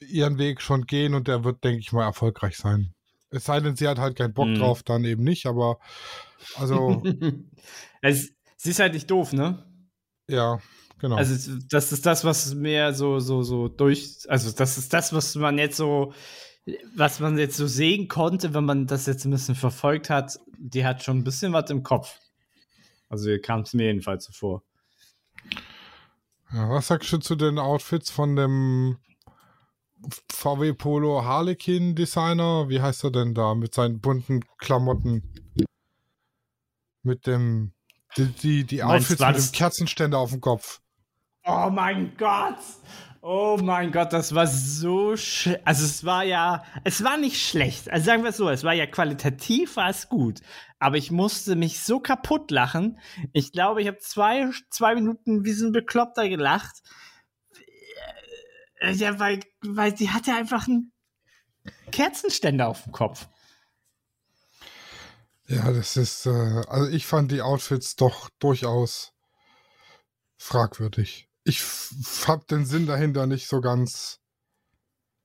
ihren 0.00 0.38
Weg 0.38 0.60
schon 0.60 0.86
gehen 0.86 1.14
und 1.14 1.28
der 1.28 1.44
wird, 1.44 1.62
denke 1.62 1.80
ich 1.80 1.92
mal, 1.92 2.04
erfolgreich 2.04 2.56
sein. 2.56 2.94
Es 3.30 3.44
sei 3.44 3.60
denn, 3.60 3.76
sie 3.76 3.88
hat 3.88 3.98
halt 3.98 4.16
keinen 4.16 4.34
Bock 4.34 4.48
Mhm. 4.48 4.58
drauf, 4.58 4.82
dann 4.82 5.04
eben 5.04 5.22
nicht, 5.24 5.46
aber 5.46 5.78
also, 6.56 7.02
es, 8.02 8.32
sie 8.56 8.70
ist 8.70 8.80
halt 8.80 8.94
nicht 8.94 9.10
doof, 9.10 9.32
ne? 9.32 9.64
ja, 10.28 10.58
genau. 11.02 11.16
Also 11.16 11.58
das 11.68 11.92
ist 11.92 12.06
das, 12.06 12.24
was 12.24 12.54
mehr 12.54 12.94
so, 12.94 13.18
so, 13.18 13.42
so 13.42 13.68
durch, 13.68 14.20
also 14.28 14.50
das 14.52 14.78
ist 14.78 14.92
das, 14.94 15.12
was 15.12 15.34
man 15.34 15.58
jetzt 15.58 15.76
so, 15.76 16.14
was 16.94 17.20
man 17.20 17.36
jetzt 17.36 17.56
so 17.56 17.66
sehen 17.66 18.08
konnte, 18.08 18.54
wenn 18.54 18.64
man 18.64 18.86
das 18.86 19.06
jetzt 19.06 19.24
ein 19.26 19.32
bisschen 19.32 19.56
verfolgt 19.56 20.08
hat, 20.08 20.38
die 20.56 20.86
hat 20.86 21.02
schon 21.02 21.18
ein 21.18 21.24
bisschen 21.24 21.52
was 21.52 21.68
im 21.70 21.82
Kopf. 21.82 22.18
Also 23.08 23.30
kam 23.42 23.60
es 23.60 23.74
mir 23.74 23.86
jedenfalls 23.86 24.24
so 24.24 24.32
vor. 24.32 24.62
ja, 26.52 26.70
was 26.70 26.86
sagst 26.86 27.12
du 27.12 27.18
zu 27.18 27.34
den 27.34 27.58
Outfits 27.58 28.10
von 28.10 28.36
dem 28.36 28.96
VW 30.30 30.72
Polo 30.72 31.24
Harlequin 31.24 31.94
Designer? 31.94 32.68
Wie 32.68 32.80
heißt 32.80 33.04
er 33.04 33.10
denn 33.10 33.34
da? 33.34 33.54
Mit 33.54 33.74
seinen 33.74 34.00
bunten 34.00 34.44
Klamotten. 34.58 35.22
Mit 37.02 37.26
dem, 37.26 37.72
die, 38.16 38.26
die, 38.26 38.64
die 38.64 38.76
Meinst 38.78 39.06
Outfits 39.06 39.20
war 39.20 39.32
mit 39.32 39.40
dem 39.40 39.52
Kerzenständer 39.52 40.18
auf 40.18 40.30
dem 40.30 40.40
Kopf. 40.40 40.81
Oh 41.44 41.70
mein 41.70 42.16
Gott! 42.16 42.58
Oh 43.24 43.56
mein 43.62 43.92
Gott, 43.92 44.12
das 44.12 44.34
war 44.34 44.48
so 44.48 45.16
sch 45.16 45.48
Also 45.64 45.84
es 45.84 46.04
war 46.04 46.24
ja, 46.24 46.64
es 46.82 47.04
war 47.04 47.16
nicht 47.18 47.40
schlecht. 47.40 47.88
Also 47.90 48.06
sagen 48.06 48.22
wir 48.24 48.30
es 48.30 48.36
so, 48.36 48.48
es 48.48 48.64
war 48.64 48.72
ja 48.72 48.86
qualitativ 48.86 49.76
war 49.76 49.88
es 49.90 50.08
gut. 50.08 50.40
Aber 50.80 50.96
ich 50.96 51.12
musste 51.12 51.54
mich 51.54 51.80
so 51.80 52.00
kaputt 52.00 52.50
lachen. 52.50 52.98
Ich 53.32 53.52
glaube, 53.52 53.80
ich 53.80 53.86
habe 53.88 53.98
zwei, 53.98 54.50
zwei 54.70 54.94
Minuten 54.96 55.44
wie 55.44 55.52
so 55.52 55.66
ein 55.66 55.72
Bekloppter 55.72 56.28
gelacht. 56.28 56.82
Äh, 58.80 58.92
Ja, 58.92 59.18
weil, 59.18 59.40
weil 59.62 59.92
die 59.92 60.10
hatte 60.10 60.34
einfach 60.34 60.66
einen 60.68 60.92
Kerzenständer 61.92 62.68
auf 62.68 62.82
dem 62.84 62.92
Kopf. 62.92 63.28
Ja, 65.46 65.70
das 65.72 65.96
ist, 65.96 66.26
äh, 66.26 66.30
also 66.68 66.88
ich 66.90 67.06
fand 67.06 67.30
die 67.30 67.42
Outfits 67.42 67.96
doch 67.96 68.30
durchaus 68.38 69.12
fragwürdig. 70.38 71.28
Ich 71.44 71.62
hab 72.26 72.46
den 72.48 72.64
Sinn 72.64 72.86
dahinter 72.86 73.26
nicht 73.26 73.48
so 73.48 73.60
ganz 73.60 74.20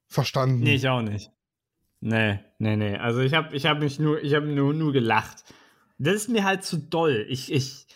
verstanden. 0.07 0.63
Nee, 0.63 0.75
ich 0.75 0.88
auch 0.88 1.01
nicht. 1.01 1.31
Nee, 2.00 2.39
nee, 2.59 2.75
nee. 2.75 2.97
Also 2.97 3.19
ich 3.21 3.33
habe 3.33 3.55
ich 3.55 3.65
hab 3.65 3.79
mich 3.79 4.00
nur, 4.00 4.21
ich 4.21 4.33
habe 4.33 4.47
nur, 4.47 4.74
nur 4.74 4.93
gelacht. 4.93 5.43
Das 5.97 6.15
ist 6.15 6.29
mir 6.29 6.43
halt 6.43 6.63
zu 6.63 6.77
doll. 6.77 7.25
Ich, 7.29 7.51
ich, 7.51 7.88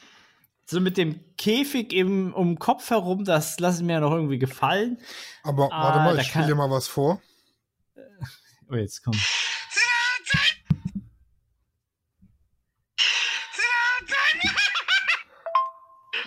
so 0.66 0.80
mit 0.80 0.98
dem 0.98 1.20
Käfig 1.38 1.94
im, 1.94 2.34
um 2.34 2.50
den 2.50 2.60
Kopf 2.60 2.90
herum, 2.90 3.26
das 3.26 3.60
lasse 3.60 3.82
ich 3.82 3.86
mir 3.86 3.94
ja 3.94 4.00
noch 4.00 4.12
irgendwie 4.12 4.40
gefallen. 4.40 4.98
Aber 5.44 5.72
Ah, 5.72 5.84
warte 5.84 6.00
mal, 6.00 6.20
ich 6.20 6.28
spiele 6.28 6.48
dir 6.48 6.56
mal 6.56 6.70
was 6.70 6.88
vor. 6.88 7.22
Oh, 8.70 8.76
jetzt 8.76 9.04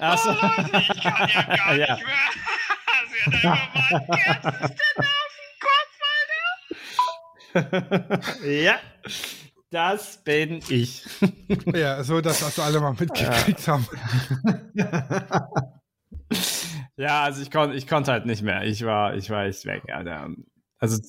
komm. 0.04 0.12
Achso. 0.12 0.30
ja. 1.76 1.98
ja, 8.44 8.76
das 9.70 10.22
bin 10.24 10.60
ich. 10.68 11.04
Ja, 11.72 12.02
so 12.02 12.20
dass 12.20 12.40
das 12.40 12.58
alle 12.58 12.80
mal 12.80 12.94
mitgekriegt 12.98 13.68
haben. 13.68 13.86
Ja, 16.96 17.22
also 17.24 17.42
ich 17.42 17.50
konnte 17.50 17.76
ich 17.76 17.86
konnte 17.86 18.12
halt 18.12 18.26
nicht 18.26 18.42
mehr. 18.42 18.62
Ich 18.64 18.84
war, 18.84 19.14
ich 19.14 19.30
war 19.30 19.44
echt 19.44 19.66
weg, 19.66 19.82
Alter. 19.92 20.30
Also 20.78 21.00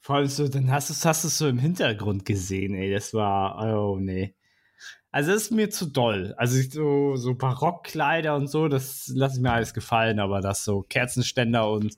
vor 0.00 0.16
allem 0.16 0.28
so, 0.28 0.46
dann 0.48 0.70
hast 0.70 0.90
du 0.90 0.94
es 0.94 1.04
hast 1.04 1.24
du's 1.24 1.38
so 1.38 1.48
im 1.48 1.58
Hintergrund 1.58 2.24
gesehen, 2.24 2.74
ey. 2.74 2.92
Das 2.92 3.12
war, 3.14 3.58
oh 3.64 3.98
nee. 3.98 4.34
Also 5.16 5.32
das 5.32 5.44
ist 5.44 5.50
mir 5.50 5.70
zu 5.70 5.86
doll. 5.86 6.34
Also 6.36 6.60
so, 6.68 7.16
so 7.16 7.34
Barockkleider 7.34 8.36
und 8.36 8.48
so, 8.48 8.68
das 8.68 9.10
lasse 9.14 9.36
ich 9.36 9.40
mir 9.42 9.50
alles 9.50 9.72
gefallen, 9.72 10.20
aber 10.20 10.42
das 10.42 10.62
so 10.62 10.82
Kerzenständer 10.82 11.70
und 11.70 11.96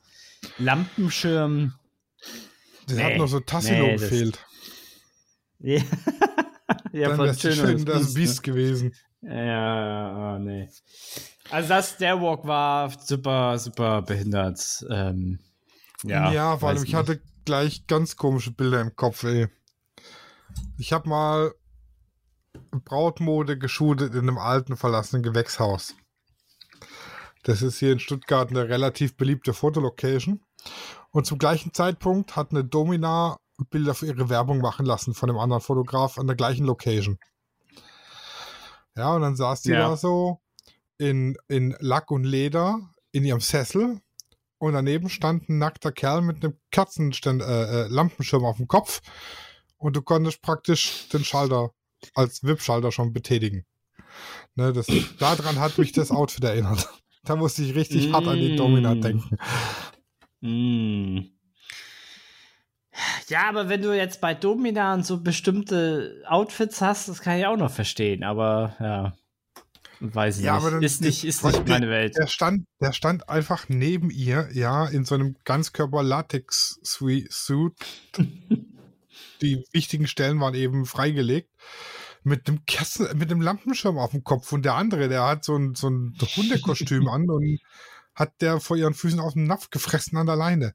Lampenschirm. 0.59 1.75
Das 2.87 2.97
Nee, 2.97 3.03
hat 3.03 3.17
nur 3.17 3.27
so 3.27 3.41
Tassilo 3.41 3.87
nee, 3.87 3.93
das- 3.95 4.03
gefehlt. 4.03 4.39
Ja, 5.59 5.81
ja 6.93 7.09
Dann 7.09 7.17
von 7.35 7.35
Schön 7.35 7.85
das 7.85 8.15
Biest, 8.15 8.37
ne? 8.37 8.43
Gewesen. 8.53 8.95
Ja, 9.23 9.35
ja, 9.45 10.39
nee. 10.39 10.69
Also 11.51 11.69
das, 11.71 11.97
der 11.97 12.23
Walk 12.23 12.47
war 12.47 12.89
super, 13.01 13.59
super 13.59 14.01
behindert. 14.03 14.87
Ähm, 14.91 15.41
ja, 16.05 16.31
Ja, 16.33 16.57
vor 16.57 16.69
allem, 16.69 16.85
ich 16.85 16.95
hatte 16.95 17.21
gleich 17.45 17.89
ganz 17.89 18.15
komische 18.15 18.53
Bilder 18.53 18.81
im 18.81 18.95
Kopf, 18.95 19.25
ey. 19.25 19.49
Ich 20.77 20.93
habe 20.93 21.09
mal 21.09 21.53
Brautmode 22.85 23.59
geschult 23.59 24.01
in 24.01 24.13
einem 24.13 24.39
alten 24.39 24.77
verlassenen 24.77 25.23
Gewächshaus. 25.23 25.95
Das 27.45 27.63
ist 27.63 27.79
hier 27.79 27.93
in 27.93 28.01
Stuttgart 28.01 28.51
eine 28.51 28.69
relativ 28.69 29.17
beliebte 29.17 29.55
Fotolocation. 29.55 30.41
Und 31.11 31.27
zum 31.27 31.39
gleichen 31.39 31.73
Zeitpunkt 31.73 32.37
hat 32.37 32.51
eine 32.51 32.65
Domina 32.65 33.39
Bilder 33.71 33.95
für 33.95 34.07
ihre 34.07 34.29
Werbung 34.29 34.61
machen 34.61 34.87
lassen 34.87 35.15
von 35.15 35.31
einem 35.31 35.39
anderen 35.39 35.63
Fotograf 35.63 36.19
an 36.19 36.27
der 36.27 36.37
gleichen 36.37 36.65
Location. 36.65 37.19
Ja, 38.97 39.15
und 39.15 39.23
dann 39.23 39.37
saß 39.37 39.63
die 39.63 39.71
Ja. 39.71 39.89
da 39.89 39.97
so 39.97 40.41
in, 40.99 41.37
in 41.49 41.77
Lack 41.81 42.11
und 42.11 42.25
Leder 42.25 42.81
in 43.13 43.25
ihrem 43.25 43.41
Sessel 43.41 44.01
und 44.59 44.73
daneben 44.73 45.09
stand 45.09 45.49
ein 45.49 45.59
nackter 45.59 45.93
Kerl 45.93 46.23
mit 46.23 46.45
einem 46.45 46.59
Kerzenständ, 46.71 47.43
äh, 47.43 47.85
äh, 47.85 47.89
Lampenschirm 47.89 48.45
auf 48.45 48.57
dem 48.57 48.69
Kopf 48.69 49.01
und 49.77 49.97
du 49.97 50.03
konntest 50.03 50.43
praktisch 50.43 51.09
den 51.09 51.25
Schalter 51.25 51.73
als 52.15 52.43
VIP-Schalter 52.45 52.93
schon 52.93 53.13
betätigen. 53.13 53.65
Ne, 54.55 54.73
das, 54.73 54.87
daran 55.19 55.59
hat 55.61 55.77
mich 55.79 55.93
das 55.93 56.11
Outfit 56.11 56.45
erinnert. 56.45 56.89
Da 57.25 57.35
musste 57.37 57.63
ich 57.63 57.75
richtig 57.75 58.11
hart 58.13 58.27
an 58.29 58.39
die 58.39 58.55
Domina 58.57 58.95
Mm. 58.95 59.01
denken. 59.03 59.37
Mm. 60.41 61.19
Ja, 63.29 63.49
aber 63.49 63.69
wenn 63.69 63.83
du 63.83 63.93
jetzt 63.95 64.21
bei 64.23 64.33
Domina 64.35 65.03
so 65.03 65.21
bestimmte 65.21 66.23
Outfits 66.27 66.81
hast, 66.81 67.09
das 67.09 67.21
kann 67.21 67.37
ich 67.39 67.45
auch 67.45 67.57
noch 67.59 67.71
verstehen, 67.73 68.23
aber 68.25 68.77
ja. 68.81 69.15
Weiß 70.01 70.39
ich 70.39 70.45
Ja, 70.45 70.55
nicht. 70.55 70.63
aber 70.63 70.71
dann- 70.77 70.83
ist 70.83 71.01
nicht, 71.03 71.25
ist 71.25 71.45
nicht 71.45 71.59
der- 71.59 71.67
meine 71.69 71.91
Welt. 71.91 72.17
Der 72.17 72.29
stand, 72.29 72.65
der 72.81 72.93
stand 72.93 73.29
einfach 73.29 73.69
neben 73.69 74.11
ihr, 74.11 74.49
ja, 74.53 74.87
in 74.87 75.05
so 75.05 75.17
einem 75.17 75.37
Ganzkörper-Latex-Suit. 75.45 77.75
Die 79.43 79.65
wichtigen 79.73 80.07
Stellen 80.07 80.41
waren 80.41 80.55
eben 80.55 80.87
freigelegt. 80.87 81.51
Mit 82.25 82.49
dem 82.49 82.65
Kerzen, 82.67 83.17
mit 83.17 83.31
dem 83.31 83.41
Lampenschirm 83.41 83.97
auf 83.99 84.11
dem 84.11 84.25
Kopf. 84.25 84.53
Und 84.53 84.65
der 84.65 84.75
andere, 84.75 85.09
der 85.09 85.25
hat 85.25 85.45
so 85.45 85.57
ein, 85.57 85.75
so 85.75 85.89
ein 85.89 86.17
Hundekostüm 86.37 87.09
an 87.09 87.31
und 87.31 87.59
hat 88.15 88.33
der 88.41 88.61
vor 88.61 88.77
ihren 88.77 88.95
Füßen 88.95 89.21
auf 89.21 89.35
den 89.35 89.45
Napf 89.45 89.71
gefressen 89.71 90.19
an 90.19 90.27
der 90.27 90.37
Leine. 90.37 90.75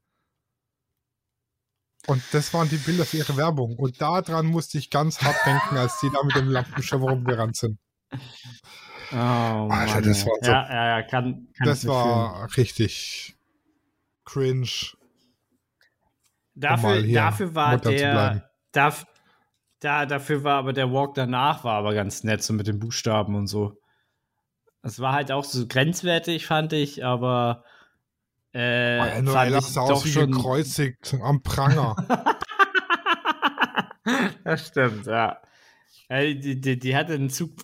Und 2.07 2.21
das 2.31 2.53
waren 2.53 2.69
die 2.69 2.77
Bilder 2.77 3.05
für 3.05 3.17
ihre 3.17 3.37
Werbung. 3.37 3.77
Und 3.77 4.01
daran 4.01 4.45
musste 4.47 4.77
ich 4.77 4.89
ganz 4.89 5.21
hart 5.21 5.37
denken, 5.45 5.77
als 5.77 5.99
die 6.01 6.09
da 6.13 6.23
mit 6.23 6.35
dem 6.35 6.49
Lampenschirm 6.49 7.01
rumgerannt 7.01 7.55
sind. 7.55 7.79
Oh, 9.11 9.15
Mann, 9.15 10.03
das 10.03 10.25
war 10.25 10.33
so- 10.41 10.51
ja, 10.51 10.97
ja, 10.99 11.03
kann, 11.03 11.47
kann 11.57 11.67
Das 11.67 11.85
war 11.85 12.49
richtig 12.57 13.35
cringe. 14.25 14.67
Dafür, 16.55 17.01
hier 17.01 17.15
dafür 17.19 17.55
war 17.55 17.77
der. 17.77 18.49
Darf, 18.71 19.05
da, 19.79 20.05
dafür 20.05 20.43
war 20.43 20.57
aber 20.59 20.73
der 20.73 20.91
Walk 20.91 21.13
danach 21.15 21.63
war 21.63 21.75
aber 21.75 21.93
ganz 21.93 22.23
nett, 22.23 22.41
so 22.41 22.53
mit 22.53 22.67
den 22.67 22.79
Buchstaben 22.79 23.35
und 23.35 23.47
so. 23.47 23.77
Es 24.81 24.99
war 24.99 25.13
halt 25.13 25.31
auch 25.31 25.43
so 25.43 25.67
grenzwertig, 25.67 26.45
fand 26.45 26.73
ich, 26.73 27.03
aber. 27.05 27.63
Äh, 28.53 29.21
Oh, 29.25 29.57
ich 29.57 29.65
sah 29.65 29.81
aus 29.81 30.05
wie 30.05 30.11
schon. 30.11 30.31
gekreuzigt 30.31 31.15
am 31.21 31.41
Pranger. 31.41 31.95
das 34.43 34.67
stimmt, 34.67 35.07
ja. 35.07 35.39
Die, 36.11 36.61
die, 36.61 36.77
die 36.77 36.95
hatte 36.95 37.13
einen 37.13 37.29
zu, 37.29 37.55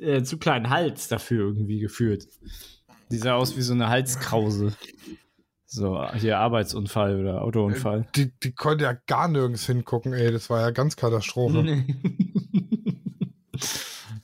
äh, 0.00 0.22
zu 0.22 0.38
kleinen 0.38 0.70
Hals 0.70 1.06
dafür 1.08 1.46
irgendwie 1.46 1.78
geführt. 1.78 2.26
Die 3.10 3.18
sah 3.18 3.34
aus 3.34 3.56
wie 3.56 3.62
so 3.62 3.74
eine 3.74 3.88
Halskrause. 3.88 4.74
So, 5.74 6.06
hier 6.12 6.38
Arbeitsunfall 6.38 7.18
oder 7.18 7.40
Autounfall. 7.40 8.06
die, 8.14 8.30
die 8.40 8.52
konnte 8.54 8.84
ja 8.84 8.92
gar 9.06 9.26
nirgends 9.28 9.64
hingucken, 9.64 10.12
ey. 10.12 10.30
Das 10.30 10.50
war 10.50 10.60
ja 10.60 10.70
ganz 10.70 10.96
Katastrophe. 10.96 11.62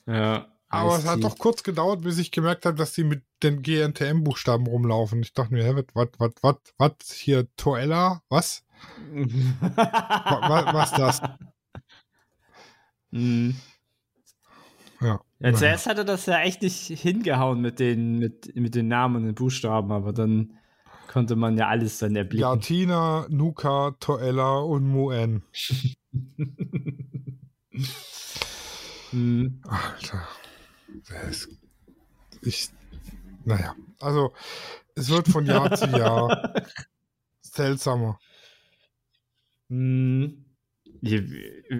ja. 0.05 0.47
Aber 0.71 0.95
es 0.97 1.07
hat 1.07 1.23
doch 1.23 1.39
kurz 1.39 1.63
gedauert, 1.63 2.01
bis 2.01 2.19
ich 2.19 2.29
gemerkt 2.29 2.67
habe, 2.67 2.77
dass 2.77 2.93
die 2.93 3.03
mit 3.03 3.23
den 3.41 3.63
GNTM-Buchstaben 3.63 4.67
rumlaufen. 4.67 5.21
Ich 5.23 5.33
dachte 5.33 5.51
mir, 5.51 5.63
hä, 5.63 5.83
was, 5.95 6.09
was, 6.19 6.31
was, 6.43 6.55
was, 6.77 7.11
hier, 7.13 7.47
Toella, 7.57 8.21
was? 8.29 8.63
Wa- 9.11 10.49
wa- 10.49 10.73
was 10.73 10.91
das? 10.91 11.21
Mhm. 13.09 13.55
Ja. 15.01 15.19
Ja, 15.39 15.53
zuerst 15.53 15.87
hat 15.87 15.97
er 15.97 16.03
das 16.03 16.27
ja 16.27 16.41
echt 16.41 16.61
nicht 16.61 16.75
hingehauen 16.87 17.61
mit 17.61 17.79
den, 17.79 18.19
mit, 18.19 18.55
mit 18.55 18.75
den 18.75 18.87
Namen 18.89 19.15
und 19.15 19.25
den 19.25 19.33
Buchstaben, 19.35 19.91
aber 19.91 20.13
dann 20.13 20.53
konnte 21.09 21.35
man 21.35 21.57
ja 21.57 21.67
alles 21.67 21.97
dann 21.97 22.15
erblicken. 22.15 22.43
Gatina, 22.43 23.25
Nuka, 23.29 23.95
Toella 23.99 24.59
und 24.59 24.87
Muen. 24.87 25.43
Mhm. 29.11 29.59
Alter. 29.63 30.27
Ist, 31.27 31.49
ich, 32.43 32.69
naja, 33.43 33.75
also 33.99 34.33
es 34.93 35.09
wird 35.09 35.27
von 35.27 35.47
Jahr 35.47 35.75
zu 35.75 35.87
Jahr 35.97 36.53
seltsamer. 37.41 38.19
Mhm. 39.69 40.45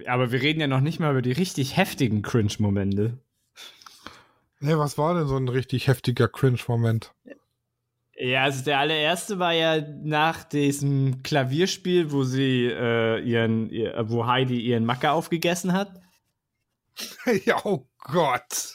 Aber 0.08 0.32
wir 0.32 0.42
reden 0.42 0.60
ja 0.60 0.66
noch 0.66 0.82
nicht 0.82 1.00
mal 1.00 1.12
über 1.12 1.22
die 1.22 1.34
richtig 1.34 1.78
heftigen 1.78 2.24
Cringe-Momente. 2.24 3.20
Nee, 4.60 4.78
was 4.78 4.98
war 4.98 5.14
denn 5.14 5.28
so 5.28 5.38
ein 5.38 5.50
richtig 5.50 5.88
heftiger 5.88 6.28
Cringe-Moment? 6.28 7.14
Ja, 8.22 8.44
also 8.44 8.66
der 8.66 8.80
allererste 8.80 9.40
war 9.40 9.54
ja 9.54 9.80
nach 10.04 10.44
diesem 10.44 11.24
Klavierspiel, 11.24 12.12
wo 12.12 12.24
sie 12.24 12.66
äh, 12.66 13.22
ihren, 13.22 13.70
ihr, 13.70 13.96
wo 14.10 14.28
Heidi 14.28 14.60
ihren 14.60 14.84
Macker 14.84 15.14
aufgegessen 15.14 15.72
hat. 15.72 16.02
ja, 17.46 17.64
oh 17.64 17.88
Gott. 18.00 18.74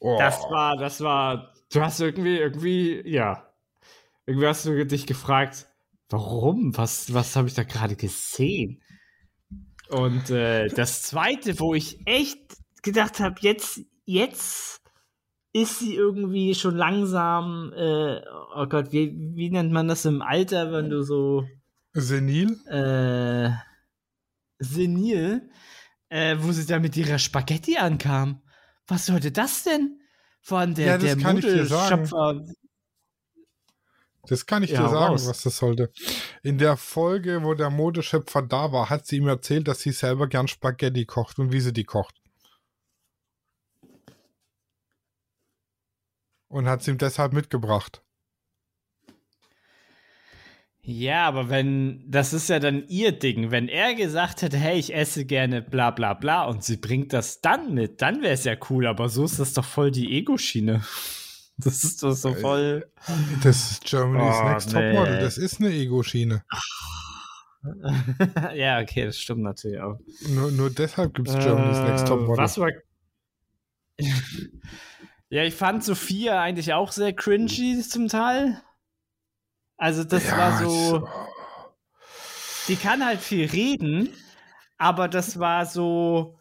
Oh. 0.00 0.18
Das 0.18 0.40
war, 0.50 0.76
das 0.76 1.00
war, 1.00 1.54
du 1.72 1.80
hast 1.80 2.00
irgendwie, 2.00 2.38
irgendwie, 2.38 3.08
ja. 3.08 3.48
Irgendwie 4.26 4.48
hast 4.48 4.66
du 4.66 4.84
dich 4.84 5.06
gefragt, 5.06 5.68
warum? 6.08 6.76
Was, 6.76 7.14
was 7.14 7.36
habe 7.36 7.46
ich 7.46 7.54
da 7.54 7.62
gerade 7.62 7.94
gesehen? 7.94 8.82
Und 9.90 10.28
äh, 10.30 10.66
das 10.68 11.02
zweite, 11.02 11.60
wo 11.60 11.72
ich 11.74 12.04
echt 12.04 12.56
gedacht 12.82 13.20
habe, 13.20 13.36
jetzt, 13.42 13.80
jetzt 14.06 14.81
ist 15.52 15.78
sie 15.80 15.94
irgendwie 15.94 16.54
schon 16.54 16.76
langsam, 16.76 17.72
äh, 17.76 18.20
oh 18.56 18.66
Gott, 18.66 18.92
wie, 18.92 19.12
wie 19.34 19.50
nennt 19.50 19.72
man 19.72 19.88
das 19.88 20.04
im 20.04 20.22
Alter, 20.22 20.72
wenn 20.72 20.88
du 20.90 21.02
so 21.02 21.44
Senil? 21.94 22.58
äh, 22.66 23.50
senil, 24.58 25.50
äh, 26.08 26.36
wo 26.38 26.52
sie 26.52 26.66
da 26.66 26.78
mit 26.78 26.96
ihrer 26.96 27.18
Spaghetti 27.18 27.76
ankam. 27.76 28.42
Was 28.86 29.06
sollte 29.06 29.30
das 29.32 29.64
denn? 29.64 29.98
Allem 30.48 30.74
der, 30.74 30.86
Ja, 30.86 30.98
das 30.98 31.04
der 31.04 31.16
kann 31.16 31.36
ich 31.36 31.44
dir 31.44 31.66
sagen. 31.66 32.02
Modeschöpfer. 32.02 32.44
Das 34.28 34.46
kann 34.46 34.62
ich 34.62 34.70
Ja, 34.70 34.82
dir 34.84 34.88
sagen, 34.88 35.12
raus. 35.12 35.26
was 35.28 35.42
das 35.42 35.56
sollte. 35.56 35.92
In 36.42 36.58
der 36.58 36.76
Folge, 36.76 37.42
wo 37.42 37.54
der 37.54 37.70
Modeschöpfer 37.70 38.42
da 38.42 38.72
war, 38.72 38.88
hat 38.88 39.06
sie 39.06 39.16
ihm 39.16 39.26
erzählt, 39.28 39.66
dass 39.68 39.80
sie 39.80 39.92
selber 39.92 40.28
gern 40.28 40.48
Spaghetti 40.48 41.06
kocht 41.06 41.38
und 41.38 41.52
wie 41.52 41.60
sie 41.60 41.72
die 41.72 41.84
kocht. 41.84 42.21
Und 46.52 46.68
hat 46.68 46.82
sie 46.82 46.90
ihm 46.90 46.98
deshalb 46.98 47.32
mitgebracht. 47.32 48.02
Ja, 50.82 51.26
aber 51.26 51.48
wenn, 51.48 52.04
das 52.10 52.34
ist 52.34 52.50
ja 52.50 52.58
dann 52.58 52.86
ihr 52.88 53.12
Ding. 53.12 53.50
Wenn 53.50 53.68
er 53.68 53.94
gesagt 53.94 54.42
hätte, 54.42 54.58
hey, 54.58 54.78
ich 54.78 54.94
esse 54.94 55.24
gerne 55.24 55.62
bla 55.62 55.92
bla 55.92 56.12
bla 56.12 56.44
und 56.44 56.62
sie 56.62 56.76
bringt 56.76 57.14
das 57.14 57.40
dann 57.40 57.72
mit, 57.72 58.02
dann 58.02 58.20
wäre 58.20 58.34
es 58.34 58.44
ja 58.44 58.54
cool, 58.68 58.86
aber 58.86 59.08
so 59.08 59.24
ist 59.24 59.38
das 59.38 59.54
doch 59.54 59.64
voll 59.64 59.90
die 59.90 60.12
Ego-Schiene. 60.12 60.82
Das 61.58 61.84
ist 61.84 62.02
doch 62.02 62.14
so 62.14 62.34
voll. 62.34 62.90
Das 63.44 63.72
ist 63.72 63.84
Germany's 63.84 64.36
Oh, 64.40 64.48
Next 64.48 64.72
nee. 64.72 64.90
Topmodel. 64.90 65.20
Das 65.20 65.36
ist 65.38 65.60
eine 65.60 65.70
Ego-Schiene. 65.70 66.42
ja, 68.54 68.80
okay, 68.80 69.04
das 69.04 69.18
stimmt 69.18 69.42
natürlich 69.42 69.78
auch. 69.78 70.00
Nur, 70.30 70.50
nur 70.50 70.70
deshalb 70.70 71.14
gibt 71.14 71.28
es 71.28 71.34
Germany's 71.34 71.78
Next 71.78 72.04
Äh, 72.04 72.08
Topmodel. 72.08 72.42
Was 72.42 72.58
war. 72.58 72.70
ja, 75.32 75.44
ich 75.44 75.54
fand 75.54 75.82
Sophia 75.82 76.42
eigentlich 76.42 76.74
auch 76.74 76.92
sehr 76.92 77.14
cringy 77.14 77.80
zum 77.80 78.08
Teil. 78.08 78.60
Also, 79.78 80.04
das 80.04 80.26
Ja, 80.26 80.36
war 80.36 80.58
so. 80.58 81.08
Die 82.68 82.76
kann 82.76 83.02
halt 83.02 83.20
viel 83.20 83.46
reden, 83.48 84.10
aber 84.76 85.08
das 85.08 85.38
war 85.38 85.64
so. 85.64 86.38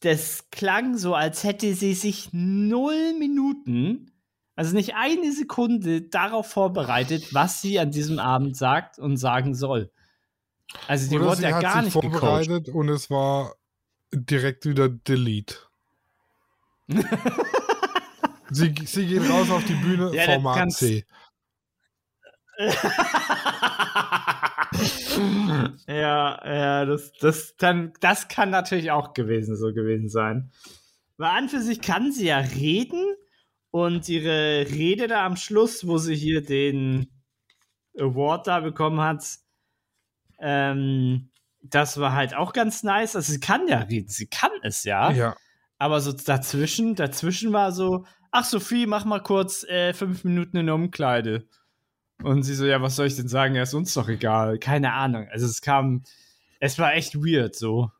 Das 0.00 0.50
klang 0.50 0.98
so, 0.98 1.14
als 1.14 1.44
hätte 1.44 1.72
sie 1.72 1.94
sich 1.94 2.28
null 2.32 3.14
Minuten, 3.18 4.12
also 4.54 4.76
nicht 4.76 4.94
eine 4.96 5.32
Sekunde 5.32 6.02
darauf 6.02 6.50
vorbereitet, 6.50 7.32
was 7.32 7.62
sie 7.62 7.78
an 7.80 7.90
diesem 7.90 8.18
Abend 8.18 8.54
sagt 8.58 8.98
und 8.98 9.16
sagen 9.16 9.54
soll. 9.54 9.90
Also, 10.86 11.08
die 11.08 11.16
Oder 11.16 11.28
wurde 11.28 11.42
ja 11.42 11.58
gar 11.58 11.80
nicht 11.80 11.94
gecoacht. 11.94 12.20
vorbereitet 12.20 12.68
und 12.68 12.90
es 12.90 13.08
war 13.08 13.54
direkt 14.12 14.66
wieder 14.66 14.90
Delete. 14.90 15.56
sie, 18.50 18.74
sie 18.84 19.06
geht 19.06 19.28
raus 19.28 19.50
auf 19.50 19.64
die 19.64 19.74
Bühne, 19.74 20.14
Ja, 20.14 20.24
Format 20.24 20.72
C. 20.72 21.04
ja, 25.86 26.40
ja, 26.44 26.84
das, 26.86 27.12
das, 27.20 27.56
dann, 27.56 27.92
das 28.00 28.28
kann 28.28 28.50
natürlich 28.50 28.90
auch 28.90 29.12
gewesen, 29.12 29.56
so 29.56 29.72
gewesen 29.72 30.08
sein. 30.08 30.50
Weil 31.18 31.30
an 31.30 31.48
für 31.48 31.60
sich 31.60 31.80
kann 31.80 32.12
sie 32.12 32.26
ja 32.26 32.38
reden 32.38 33.04
und 33.70 34.08
ihre 34.08 34.66
Rede 34.70 35.06
da 35.06 35.26
am 35.26 35.36
Schluss, 35.36 35.86
wo 35.86 35.98
sie 35.98 36.14
hier 36.14 36.42
den 36.42 37.10
Award 37.98 38.46
da 38.46 38.60
bekommen 38.60 39.00
hat, 39.00 39.24
ähm, 40.38 41.30
das 41.62 41.98
war 41.98 42.12
halt 42.12 42.34
auch 42.34 42.52
ganz 42.52 42.82
nice. 42.82 43.16
Also 43.16 43.32
sie 43.32 43.40
kann 43.40 43.68
ja 43.68 43.80
reden, 43.80 44.08
sie 44.08 44.28
kann 44.28 44.52
es 44.62 44.84
ja. 44.84 45.10
Ja. 45.10 45.36
Aber 45.78 46.00
so 46.00 46.12
dazwischen, 46.12 46.94
dazwischen 46.94 47.52
war 47.52 47.72
so, 47.72 48.06
ach 48.36 48.44
Sophie, 48.44 48.86
mach 48.86 49.04
mal 49.04 49.22
kurz 49.22 49.64
äh, 49.64 49.92
fünf 49.94 50.24
Minuten 50.24 50.56
in 50.58 50.66
der 50.66 50.74
Umkleide. 50.74 51.48
Und 52.22 52.42
sie 52.42 52.54
so, 52.54 52.64
ja, 52.64 52.80
was 52.80 52.96
soll 52.96 53.06
ich 53.06 53.16
denn 53.16 53.28
sagen? 53.28 53.54
Ja, 53.54 53.62
ist 53.62 53.74
uns 53.74 53.92
doch 53.94 54.08
egal. 54.08 54.58
Keine 54.58 54.92
Ahnung. 54.92 55.26
Also 55.30 55.46
es 55.46 55.60
kam, 55.60 56.02
es 56.60 56.78
war 56.78 56.94
echt 56.94 57.16
weird 57.16 57.54
so. 57.54 57.90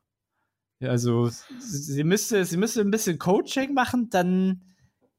Ja, 0.78 0.90
also 0.90 1.30
sie 1.58 2.04
müsste, 2.04 2.44
sie 2.44 2.56
müsste 2.58 2.82
ein 2.82 2.90
bisschen 2.90 3.18
Coaching 3.18 3.72
machen, 3.72 4.10
dann 4.10 4.62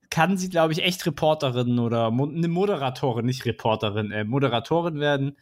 kann 0.10 0.38
sie, 0.38 0.50
glaube 0.50 0.74
ich, 0.74 0.84
echt 0.84 1.06
Reporterin 1.06 1.80
oder 1.80 2.12
Mo 2.12 2.26
eine 2.26 2.48
Moderatorin, 2.48 3.26
nicht 3.26 3.46
Reporterin, 3.46 4.12
äh, 4.12 4.24
Moderatorin 4.24 5.00
werden. 5.00 5.36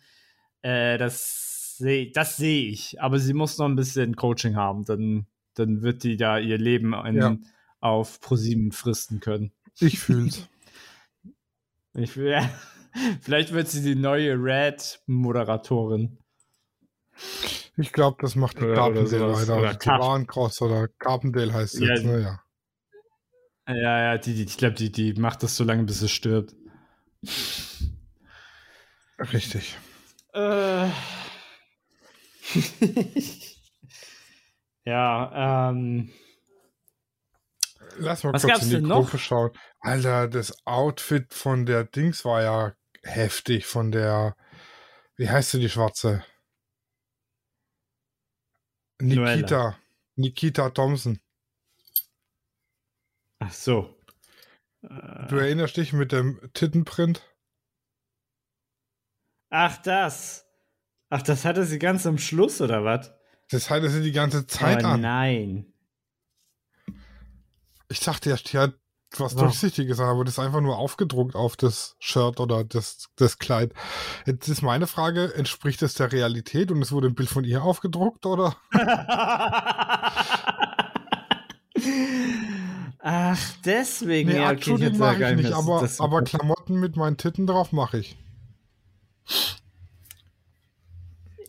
Äh, 0.62 0.98
das 0.98 1.78
sehe 1.78 2.12
das 2.12 2.38
seh 2.38 2.68
ich. 2.70 3.02
Aber 3.02 3.20
sie 3.20 3.34
muss 3.34 3.58
noch 3.58 3.68
ein 3.68 3.76
bisschen 3.76 4.16
Coaching 4.16 4.56
haben, 4.56 4.86
dann, 4.86 5.28
dann 5.54 5.82
wird 5.82 6.04
die 6.04 6.18
da 6.18 6.40
ihr 6.40 6.58
Leben 6.58 6.94
in, 7.06 7.16
Ja. 7.16 7.38
auf 7.82 8.20
ProSieben 8.22 8.72
fristen 8.72 9.20
können. 9.20 9.52
Ich 9.80 10.00
fühl's. 10.00 10.48
Ich 11.98 12.18
will, 12.18 12.30
ja, 12.32 12.50
vielleicht 13.22 13.54
wird 13.54 13.70
sie 13.70 13.82
die 13.82 13.96
neue 13.96 14.34
Red-Moderatorin. 14.34 16.18
Ich 17.78 17.94
glaube, 17.94 18.18
das 18.22 18.36
macht 18.36 18.60
die 18.60 18.66
Carpendale 18.66 19.34
weiter. 19.34 19.58
Oder 19.58 19.74
die 19.76 19.78
Carp- 19.78 20.02
Warncross 20.02 20.62
oder 20.62 20.90
Carpendale 21.00 21.54
heißt 21.54 21.76
es 21.76 21.80
Ja, 21.80 21.94
jetzt, 21.96 22.04
ne? 22.04 22.22
Ja. 22.22 23.74
Ja, 23.74 24.00
ja, 24.00 24.18
die, 24.18 24.34
die, 24.36 24.44
ich 24.44 24.58
glaube, 24.58 24.76
die, 24.76 24.92
die 24.92 25.14
macht 25.14 25.42
das 25.42 25.56
so 25.56 25.64
lange, 25.64 25.84
bis 25.84 26.00
sie 26.02 26.10
stirbt. 26.10 26.54
Richtig. 29.18 29.78
Äh. 30.34 30.90
ja, 34.86 35.70
ähm. 35.70 36.12
Lass 37.98 38.24
mal 38.24 38.34
Was 38.34 38.44
kurz 38.44 38.64
in 38.64 38.70
die 38.70 38.76
denn 38.76 38.84
noch? 38.88 39.06
Gruppe 39.06 39.18
schauen. 39.18 39.52
Alter, 39.80 40.28
das 40.28 40.66
Outfit 40.66 41.34
von 41.34 41.66
der 41.66 41.84
Dings 41.84 42.26
war 42.26 42.42
ja 42.42 42.74
heftig. 43.04 43.66
Von 43.66 43.92
der, 43.92 44.36
wie 45.16 45.30
heißt 45.30 45.52
sie, 45.52 45.60
die 45.60 45.70
Schwarze? 45.70 46.24
Nikita. 49.00 49.78
Nikita 50.16 50.70
Thompson. 50.70 51.20
Ach 53.40 53.52
so. 53.52 53.96
Du 54.82 55.38
erinnerst 55.38 55.78
dich 55.78 55.94
mit 55.94 56.12
dem 56.12 56.40
Tittenprint? 56.54 57.22
Ach, 59.50 59.78
das. 59.78 60.46
Ach, 61.10 61.22
das 61.22 61.46
hatte 61.46 61.66
sie 61.66 61.80
ganz 61.80 62.06
am 62.06 62.18
Schluss, 62.18 62.62
oder 62.62 62.84
was? 62.84 63.14
Das 63.50 63.70
hatte 63.70 63.90
sie 63.90 64.02
die 64.02 64.12
ganze 64.12 64.48
Zeit 64.48 64.84
oh, 64.84 64.88
an. 64.88 65.02
nein. 65.02 65.74
Ich 67.90 68.00
dachte 68.00 68.36
die 68.52 68.58
hat 68.58 68.74
was 69.18 69.36
Wow. 69.36 69.44
Durchsichtiges 69.44 70.00
an, 70.00 70.08
aber 70.10 70.26
das 70.26 70.34
ist 70.34 70.40
einfach 70.40 70.60
nur 70.62 70.78
aufgedruckt 70.78 71.36
auf 71.36 71.56
das 71.56 71.96
Shirt 72.00 72.40
oder 72.42 72.64
das, 72.66 73.08
das 73.16 73.38
Kleid. 73.40 73.72
Jetzt 74.26 74.48
ist 74.50 74.62
meine 74.62 74.88
Frage, 74.88 75.34
entspricht 75.36 75.82
das 75.82 75.94
der 75.94 76.12
Realität 76.12 76.70
und 76.72 76.82
es 76.82 76.92
wurde 76.92 77.08
ein 77.08 77.16
Bild 77.16 77.30
von 77.30 77.44
ihr 77.46 77.64
aufgedruckt 77.64 78.26
oder? 78.26 78.58
Ach, 83.00 83.40
deswegen. 83.64 84.30
Nee, 84.30 84.38
ja, 84.40 84.52
okay, 84.52 84.78
da 84.78 84.90
mache 84.98 85.32
ich 85.32 85.36
nicht 85.38 85.54
aber, 85.54 85.82
das- 85.82 86.02
aber 86.02 86.24
Klamotten 86.24 86.80
mit 86.80 86.96
meinen 86.96 87.18
Titten 87.18 87.46
drauf 87.46 87.72
mache 87.72 88.00
ich. 88.00 88.18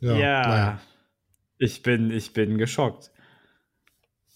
Ja. 0.00 0.12
naja. 0.46 0.80
Ich 1.58 1.82
bin, 1.82 2.10
ich 2.10 2.34
bin 2.34 2.58
geschockt. 2.58 3.10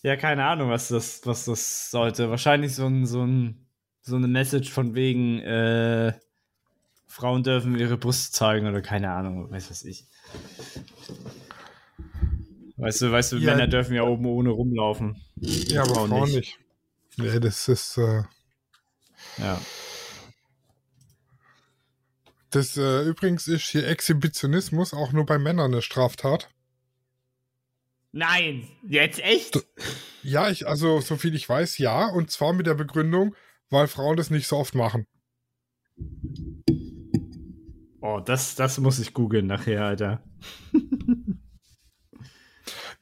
Ja, 0.03 0.17
keine 0.17 0.45
Ahnung, 0.45 0.71
was 0.71 0.89
das, 0.89 1.21
was 1.25 1.45
das 1.45 1.91
sollte. 1.91 2.31
Wahrscheinlich 2.31 2.75
so 2.75 2.87
ein, 2.87 3.07
so 3.07 3.23
ein, 3.23 3.67
so 4.03 4.17
eine 4.17 4.29
Message 4.29 4.71
von 4.71 4.95
wegen, 4.95 5.41
äh, 5.41 6.13
Frauen 7.07 7.43
dürfen 7.43 7.77
ihre 7.79 7.97
Brust 7.99 8.35
zeigen 8.35 8.67
oder 8.69 8.81
keine 8.83 9.11
Ahnung, 9.11 9.51
weiß 9.51 9.71
was 9.71 9.85
ich. 9.85 10.07
Weißt 12.77 13.03
du, 13.03 13.11
weißt 13.13 13.33
du, 13.33 13.37
Ja. 13.39 13.51
Männer 13.53 13.67
dürfen 13.67 13.95
ja 13.95 14.05
oben 14.05 14.25
ohne 14.27 14.51
rumlaufen. 14.51 15.21
Ja, 15.37 15.83
aber 15.83 15.95
Frauen 15.95 16.09
Frauen 16.11 16.25
nicht. 16.31 16.37
nicht. 16.37 16.59
Nee, 17.35 17.41
das 17.41 17.69
ist, 17.69 17.99
äh, 17.99 18.23
Ja. 19.39 19.61
das 22.51 22.77
äh, 22.77 23.03
übrigens 23.03 23.49
ist 23.49 23.65
hier 23.69 23.87
Exhibitionismus 23.87 24.95
auch 24.95 25.13
nur 25.13 25.27
bei 25.27 25.39
Männern 25.39 25.73
eine 25.73 25.83
Straftat. 25.83 26.49
Nein, 28.13 28.67
jetzt 28.83 29.21
echt? 29.21 29.65
Ja, 30.23 30.51
ich, 30.51 30.67
also, 30.67 31.01
so 31.01 31.17
viel 31.17 31.35
ich 31.35 31.49
weiß, 31.49 31.79
ja. 31.79 32.07
Und 32.07 32.31
zwar 32.31 32.53
mit 32.53 32.67
der 32.67 32.75
Begründung, 32.75 33.35
weil 33.71 33.87
Frauen 33.87 34.17
das 34.17 34.31
nicht 34.31 34.49
so 34.49 34.57
oft 34.57 34.75
machen. 34.75 35.07
Oh, 38.01 38.21
das, 38.21 38.57
das 38.57 38.79
muss 38.79 38.99
ich 38.99 39.15
googeln 39.15 39.47
nachher, 39.47 39.85
Alter. 39.85 40.25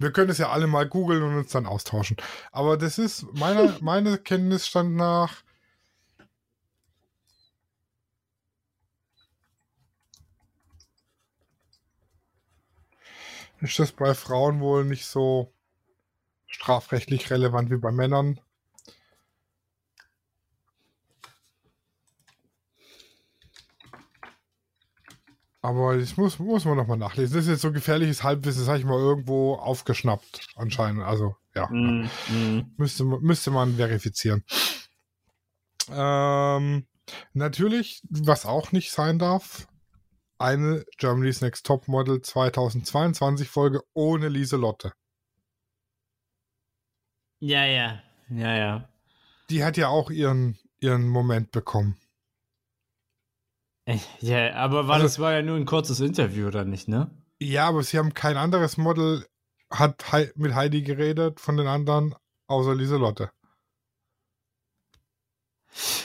Wir 0.00 0.12
können 0.12 0.30
es 0.30 0.38
ja 0.38 0.50
alle 0.50 0.68
mal 0.68 0.88
googeln 0.88 1.22
und 1.22 1.36
uns 1.36 1.50
dann 1.50 1.66
austauschen. 1.66 2.16
Aber 2.52 2.76
das 2.76 2.98
ist 2.98 3.26
meiner 3.34 3.76
meine 3.80 4.18
Kenntnisstand 4.18 4.94
nach. 4.94 5.42
Ist 13.60 13.78
das 13.78 13.92
bei 13.92 14.14
Frauen 14.14 14.60
wohl 14.60 14.84
nicht 14.84 15.06
so 15.06 15.52
strafrechtlich 16.46 17.30
relevant 17.30 17.70
wie 17.70 17.76
bei 17.76 17.90
Männern? 17.90 18.40
Aber 25.60 25.98
das 25.98 26.16
muss, 26.16 26.38
muss 26.38 26.64
man 26.64 26.78
nochmal 26.78 26.96
nachlesen. 26.96 27.34
Das 27.36 27.44
ist 27.44 27.50
jetzt 27.50 27.60
so 27.60 27.72
gefährliches 27.72 28.22
Halbwissen, 28.22 28.62
das 28.62 28.68
habe 28.68 28.78
ich 28.78 28.86
mal 28.86 28.98
irgendwo 28.98 29.54
aufgeschnappt, 29.54 30.46
anscheinend. 30.56 31.02
Also, 31.02 31.36
ja. 31.54 31.68
Mm, 31.68 32.08
mm. 32.28 32.74
Müsste, 32.78 33.04
müsste 33.04 33.50
man 33.50 33.76
verifizieren. 33.76 34.44
Ähm, 35.90 36.86
natürlich, 37.34 38.02
was 38.08 38.46
auch 38.46 38.72
nicht 38.72 38.92
sein 38.92 39.18
darf, 39.18 39.67
eine 40.38 40.84
Germany's 40.98 41.40
Next 41.40 41.66
Top 41.66 41.88
Model 41.88 42.22
2022 42.22 43.48
Folge 43.48 43.82
ohne 43.94 44.28
Lieselotte. 44.28 44.92
Ja, 47.40 47.64
ja. 47.64 48.02
Ja, 48.30 48.56
ja. 48.56 48.88
Die 49.50 49.64
hat 49.64 49.76
ja 49.76 49.88
auch 49.88 50.10
ihren, 50.10 50.58
ihren 50.80 51.08
Moment 51.08 51.50
bekommen. 51.50 51.96
Äh, 53.86 53.98
Ja, 54.20 54.54
aber 54.54 54.86
war 54.86 54.96
Also- 54.96 55.06
das 55.06 55.18
war 55.18 55.32
ja 55.32 55.42
nur 55.42 55.56
ein 55.56 55.64
kurzes 55.66 56.00
Interview, 56.00 56.46
oder 56.48 56.64
nicht, 56.64 56.88
ne? 56.88 57.10
Ja, 57.40 57.68
aber 57.68 57.82
sie 57.82 57.98
haben 57.98 58.14
kein 58.14 58.36
anderes 58.36 58.76
Model 58.76 59.24
hat 59.70 60.04
mit 60.36 60.54
Heidi 60.54 60.82
geredet 60.82 61.40
von 61.40 61.56
den 61.56 61.66
anderen, 61.66 62.14
außer 62.48 62.74
Lieselotte. 62.74 63.30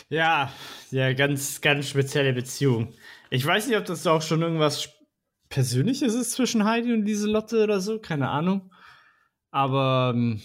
Ja, 0.10 0.52
ja, 0.91 1.13
ganz, 1.13 1.62
ganz 1.62 1.88
spezielle 1.88 2.34
Beziehung. 2.34 2.93
Ich 3.34 3.43
weiß 3.43 3.65
nicht, 3.65 3.78
ob 3.78 3.86
das 3.86 4.06
auch 4.06 4.22
schon 4.22 4.43
irgendwas 4.43 4.93
Persönliches 5.50 6.13
ist 6.13 6.34
zwischen 6.34 6.65
Heidi 6.65 6.93
und 6.93 7.04
Lieselotte 7.04 7.63
oder 7.63 7.80
so, 7.80 7.98
keine 7.98 8.30
Ahnung. 8.30 8.72
Aber 9.50 10.13
ähm, 10.13 10.39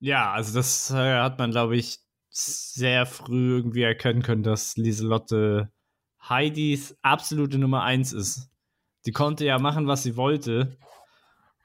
ja, 0.00 0.32
also 0.32 0.52
das 0.52 0.90
äh, 0.90 1.18
hat 1.18 1.38
man, 1.38 1.50
glaube 1.50 1.78
ich, 1.78 1.98
sehr 2.28 3.06
früh 3.06 3.56
irgendwie 3.56 3.84
erkennen 3.84 4.20
können, 4.20 4.42
dass 4.42 4.76
Lieselotte 4.76 5.72
Heidis 6.28 6.98
absolute 7.00 7.56
Nummer 7.56 7.84
eins 7.84 8.12
ist. 8.12 8.50
Die 9.06 9.12
konnte 9.12 9.46
ja 9.46 9.58
machen, 9.58 9.86
was 9.86 10.02
sie 10.02 10.18
wollte. 10.18 10.76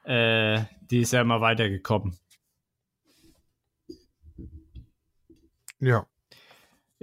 Äh, 0.06 0.64
die 0.90 1.02
ist 1.02 1.12
ja 1.12 1.20
immer 1.20 1.42
weitergekommen. 1.42 2.18
Ja. 5.80 6.08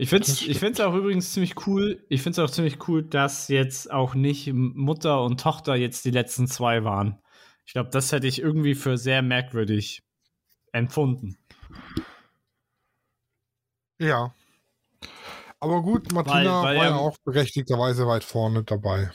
Ich 0.00 0.11
finde 0.11 0.26
es 0.30 0.42
ich 0.42 0.61
find's 0.61 0.78
auch 0.78 0.94
übrigens 0.94 1.32
ziemlich 1.32 1.66
cool. 1.66 2.04
Ich 2.08 2.22
finde 2.22 2.40
es 2.40 2.48
auch 2.48 2.54
ziemlich 2.54 2.87
cool, 2.87 3.02
dass 3.02 3.48
jetzt 3.48 3.90
auch 3.90 4.14
nicht 4.14 4.48
Mutter 4.52 5.24
und 5.24 5.40
Tochter 5.40 5.74
jetzt 5.74 6.04
die 6.04 6.12
letzten 6.12 6.46
zwei 6.46 6.84
waren. 6.84 7.18
Ich 7.66 7.72
glaube, 7.72 7.90
das 7.90 8.12
hätte 8.12 8.28
ich 8.28 8.40
irgendwie 8.40 8.76
für 8.76 8.96
sehr 8.96 9.22
merkwürdig 9.22 10.04
empfunden. 10.70 11.37
Ja. 13.98 14.32
Aber 15.58 15.82
gut, 15.82 16.12
Martina 16.12 16.62
weil 16.62 16.76
war 16.76 16.84
ja 16.84 16.90
ja- 16.90 16.96
auch 16.96 17.16
berechtigterweise 17.24 18.06
weit 18.06 18.22
vorne 18.22 18.62
dabei. 18.62 19.11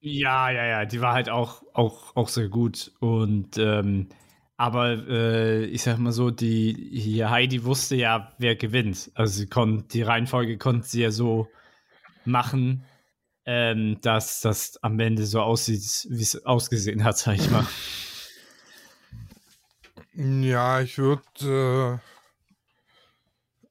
Ja, 0.00 0.48
ja, 0.50 0.64
ja, 0.64 0.84
die 0.86 1.02
war 1.02 1.12
halt 1.12 1.28
auch, 1.28 1.62
auch, 1.74 2.16
auch 2.16 2.28
sehr 2.28 2.48
gut. 2.48 2.92
Und 3.00 3.58
ähm, 3.58 4.08
aber 4.58 5.06
äh, 5.08 5.64
ich 5.66 5.84
sag 5.84 5.98
mal 5.98 6.10
so, 6.12 6.30
die 6.32 6.90
hier 6.92 7.30
Heidi 7.30 7.64
wusste 7.64 7.94
ja, 7.94 8.32
wer 8.38 8.56
gewinnt. 8.56 9.10
Also 9.14 9.38
sie 9.38 9.46
konnte 9.46 9.86
die 9.86 10.02
Reihenfolge 10.02 10.58
konnte 10.58 10.86
sie 10.86 11.02
ja 11.02 11.12
so 11.12 11.48
machen, 12.24 12.84
ähm, 13.46 14.00
dass 14.02 14.40
das 14.40 14.76
am 14.82 14.98
Ende 14.98 15.26
so 15.26 15.40
aussieht, 15.40 16.08
wie 16.10 16.22
es 16.22 16.44
ausgesehen 16.44 17.04
hat, 17.04 17.18
sag 17.18 17.36
ich 17.36 17.48
mal. 17.50 17.66
Ja, 20.14 20.80
ich 20.80 20.98
würde 20.98 22.00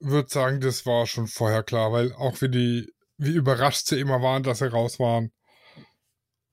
würd 0.00 0.30
sagen, 0.30 0.62
das 0.62 0.86
war 0.86 1.06
schon 1.06 1.26
vorher 1.26 1.62
klar, 1.62 1.92
weil 1.92 2.14
auch 2.14 2.40
wie 2.40 2.48
die, 2.48 2.94
wie 3.18 3.32
überrascht 3.32 3.88
sie 3.88 4.00
immer 4.00 4.22
waren, 4.22 4.42
dass 4.42 4.60
sie 4.60 4.72
raus 4.72 4.98
waren. 4.98 5.32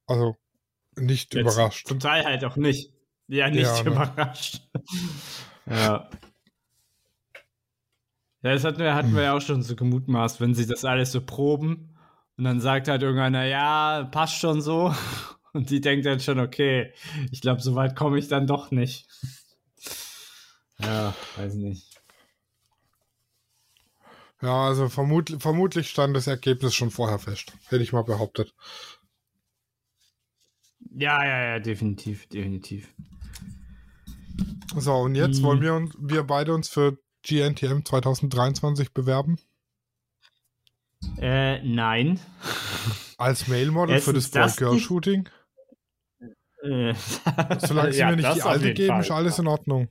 Also 0.07 0.35
nicht 0.97 1.33
Jetzt 1.33 1.41
überrascht. 1.41 1.87
Zum 1.87 2.01
Teil 2.01 2.25
halt 2.25 2.43
auch 2.43 2.57
nicht. 2.57 2.94
Ja, 3.27 3.49
nicht 3.49 3.63
ja, 3.63 3.83
ne? 3.83 3.89
überrascht. 3.89 4.61
ja. 5.65 6.09
Ja, 8.43 8.53
das 8.53 8.63
hatten 8.63 8.79
wir, 8.79 8.93
hatten 8.93 9.09
hm. 9.09 9.15
wir 9.15 9.23
ja 9.23 9.33
auch 9.35 9.41
schon 9.41 9.63
so 9.63 9.75
gemutmaßt, 9.75 10.39
wenn 10.39 10.53
sie 10.53 10.67
das 10.67 10.85
alles 10.85 11.11
so 11.11 11.25
proben 11.25 11.95
und 12.37 12.43
dann 12.43 12.59
sagt 12.59 12.87
halt 12.87 13.01
irgendeiner, 13.01 13.45
ja, 13.45 14.07
passt 14.11 14.35
schon 14.35 14.61
so. 14.61 14.93
Und 15.53 15.69
die 15.69 15.79
denkt 15.79 16.05
dann 16.05 16.19
schon, 16.19 16.41
okay, 16.41 16.91
ich 17.31 17.39
glaube, 17.39 17.61
so 17.61 17.75
weit 17.75 17.95
komme 17.95 18.19
ich 18.19 18.27
dann 18.27 18.45
doch 18.45 18.71
nicht. 18.71 19.07
ja, 20.79 21.15
weiß 21.37 21.53
nicht. 21.53 22.01
Ja, 24.41 24.65
also 24.65 24.89
vermut 24.89 25.37
vermutlich 25.39 25.89
stand 25.89 26.13
das 26.13 26.27
Ergebnis 26.27 26.75
schon 26.75 26.91
vorher 26.91 27.19
fest. 27.19 27.53
Hätte 27.69 27.83
ich 27.83 27.93
mal 27.93 28.03
behauptet. 28.03 28.53
Ja, 30.91 31.23
ja, 31.23 31.53
ja, 31.53 31.59
definitiv, 31.59 32.27
definitiv. 32.27 32.93
So, 34.75 34.93
und 34.95 35.15
jetzt 35.15 35.41
wollen 35.43 35.61
wir, 35.61 35.73
uns, 35.73 35.95
wir 35.99 36.23
beide 36.23 36.53
uns 36.53 36.69
für 36.69 36.97
GNTM 37.23 37.83
2023 37.83 38.93
bewerben? 38.93 39.37
Äh, 41.19 41.61
nein. 41.63 42.19
Als 43.17 43.47
Mailmodel 43.47 43.99
für 43.99 44.13
das 44.13 44.29
Boy-Girl-Shooting? 44.29 45.29
Äh, 46.63 46.93
Solange 47.59 47.93
sie 47.93 47.99
ja, 47.99 48.09
mir 48.09 48.17
nicht 48.17 48.35
die 48.35 48.41
alte 48.41 48.73
geben, 48.73 48.89
Fall. 48.89 49.01
ist 49.01 49.11
alles 49.11 49.39
in 49.39 49.47
Ordnung. 49.47 49.89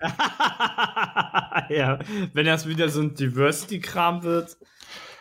ja, 0.00 1.98
wenn 2.32 2.46
das 2.46 2.66
wieder 2.68 2.88
so 2.88 3.00
ein 3.00 3.14
Diversity-Kram 3.14 4.22
wird. 4.22 4.56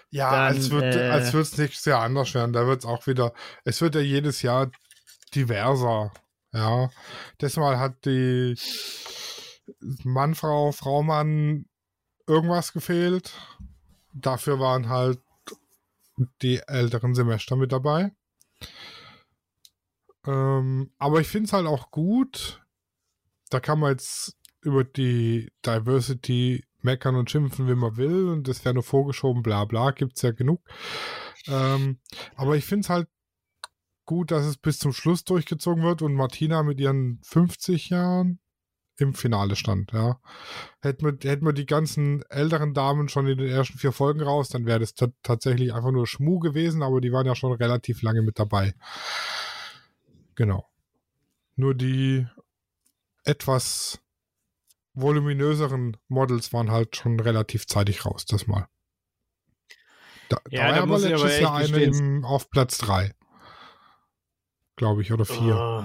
Ja, 0.10 0.32
dann, 0.32 0.56
als 0.56 0.70
wird 0.70 0.96
äh, 0.96 1.10
als 1.10 1.34
es 1.34 1.58
nächstes 1.58 1.86
Jahr 1.86 2.04
anders 2.04 2.34
werden. 2.34 2.54
Da 2.54 2.66
wird 2.68 2.80
es 2.80 2.86
auch 2.86 3.08
wieder, 3.08 3.34
es 3.66 3.82
wird 3.82 3.96
ja 3.96 4.02
jedes 4.02 4.42
Jahr 4.42 4.72
diverser. 5.36 6.12
Ja, 6.58 6.89
das 7.38 7.56
Mal 7.56 7.78
hat 7.78 8.04
die 8.06 8.56
Mann, 10.04 10.34
Frau, 10.34 10.72
Frau, 10.72 11.04
Mann 11.04 11.65
irgendwas 12.26 12.74
gefehlt. 12.74 13.32
Dafür 14.12 14.60
waren 14.60 14.89
halt 14.89 15.20
die 16.41 16.58
älteren 16.65 17.13
Semester 17.13 17.58
mit 17.58 17.72
dabei. 17.72 18.12
Ähm, 20.26 20.89
aber 20.98 21.22
ich 21.22 21.28
finde 21.28 21.46
es 21.46 21.54
halt 21.54 21.67
auch 21.67 21.91
gut. 21.91 22.65
Da 23.52 23.60
kann 23.60 23.80
man 23.80 23.91
jetzt 23.91 24.36
über 24.62 24.84
die 24.84 25.52
Diversity 25.63 26.65
meckern 26.82 27.15
und 27.17 27.30
schimpfen, 27.30 27.67
wie 27.67 27.76
man 27.76 27.98
will. 27.98 28.30
Und 28.30 28.48
das 28.48 28.65
wäre 28.65 28.74
nur 28.74 28.84
vorgeschoben, 28.84 29.43
bla 29.43 29.65
bla, 29.65 29.91
gibt 29.91 30.15
es 30.15 30.24
ja 30.24 30.32
genug. 30.32 30.62
Ähm, 31.46 32.00
aber 32.36 32.58
ich 32.58 32.65
finde 32.65 32.82
es 32.82 32.89
halt 32.89 33.08
gut, 34.08 34.32
dass 34.32 34.46
es 34.46 34.58
bis 34.58 34.80
zum 34.80 34.93
Schluss 34.93 35.24
durchgezogen 35.24 35.84
wird 35.84 36.02
und 36.02 36.15
Martina 36.15 36.63
mit 36.63 36.80
ihren 36.80 37.20
50 37.22 37.89
Jahren 37.89 38.39
im 39.00 39.13
Finale 39.13 39.56
stand, 39.56 39.91
ja. 39.91 40.20
Hätten 40.82 41.06
wir, 41.06 41.30
hätten 41.30 41.46
wir 41.46 41.54
die 41.54 41.67
ganzen 41.67 42.24
älteren 42.30 42.74
Damen 42.74 43.10
schon 43.10 43.28
in 43.28 43.38
den 43.38 43.48
ersten 43.48 43.78
vier 43.78 43.91
Folgen 43.91 44.22
raus, 44.22 44.50
dann 44.50 44.65
wäre 44.65 44.80
das 44.80 44.96
tatsächlich 45.22 45.74
einfach 45.74 45.91
nur 45.91 46.08
Schmu 46.08 46.39
gewesen, 46.39 46.82
aber 46.82 47.00
die 47.00 47.12
waren 47.12 47.28
ja 47.28 47.36
schon 47.36 47.52
relativ 47.52 48.02
lange 48.02 48.24
mit 48.24 48.39
dabei. 48.39 48.74
Genau. 50.34 50.65
Nur 51.56 51.76
die 51.76 52.26
etwas 53.24 54.00
voluminöseren 54.93 55.98
Models 56.08 56.54
waren 56.54 56.72
halt 56.72 56.96
schon 56.96 57.20
relativ 57.20 57.67
zeitig 57.67 58.06
raus, 58.06 58.26
das 58.26 58.48
mal. 58.48 58.67
Da, 60.30 60.39
ja, 60.50 60.70
da 60.70 60.76
war 60.76 60.84
aber 60.84 61.00
letztes 61.00 61.39
Jahr 61.39 61.56
eine 61.56 61.84
im, 61.84 62.26
auf 62.26 62.50
Platz 62.50 62.80
3 62.80 63.13
glaube 64.78 65.02
ich, 65.02 65.12
oder 65.12 65.26
vier. 65.26 65.56
Uh, 65.56 65.84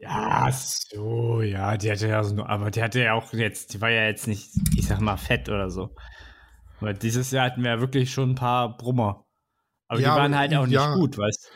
ja, 0.00 0.48
so, 0.52 1.42
ja, 1.42 1.76
die 1.76 1.90
hatte 1.90 2.06
ja 2.06 2.22
so, 2.22 2.44
aber 2.44 2.70
die 2.70 2.82
hatte 2.82 3.00
ja 3.00 3.14
auch 3.14 3.32
jetzt, 3.32 3.74
die 3.74 3.80
war 3.80 3.90
ja 3.90 4.04
jetzt 4.04 4.28
nicht, 4.28 4.50
ich 4.76 4.86
sag 4.86 5.00
mal, 5.00 5.16
fett 5.16 5.48
oder 5.48 5.70
so. 5.70 5.94
Weil 6.78 6.94
dieses 6.94 7.32
Jahr 7.32 7.46
hatten 7.46 7.64
wir 7.64 7.72
ja 7.72 7.80
wirklich 7.80 8.12
schon 8.12 8.30
ein 8.30 8.34
paar 8.36 8.76
Brummer. 8.76 9.26
Aber 9.88 10.00
ja, 10.00 10.14
die 10.14 10.20
waren 10.20 10.38
halt 10.38 10.54
auch 10.54 10.66
nicht 10.66 10.74
ja, 10.74 10.94
gut, 10.94 11.18
weißt 11.18 11.50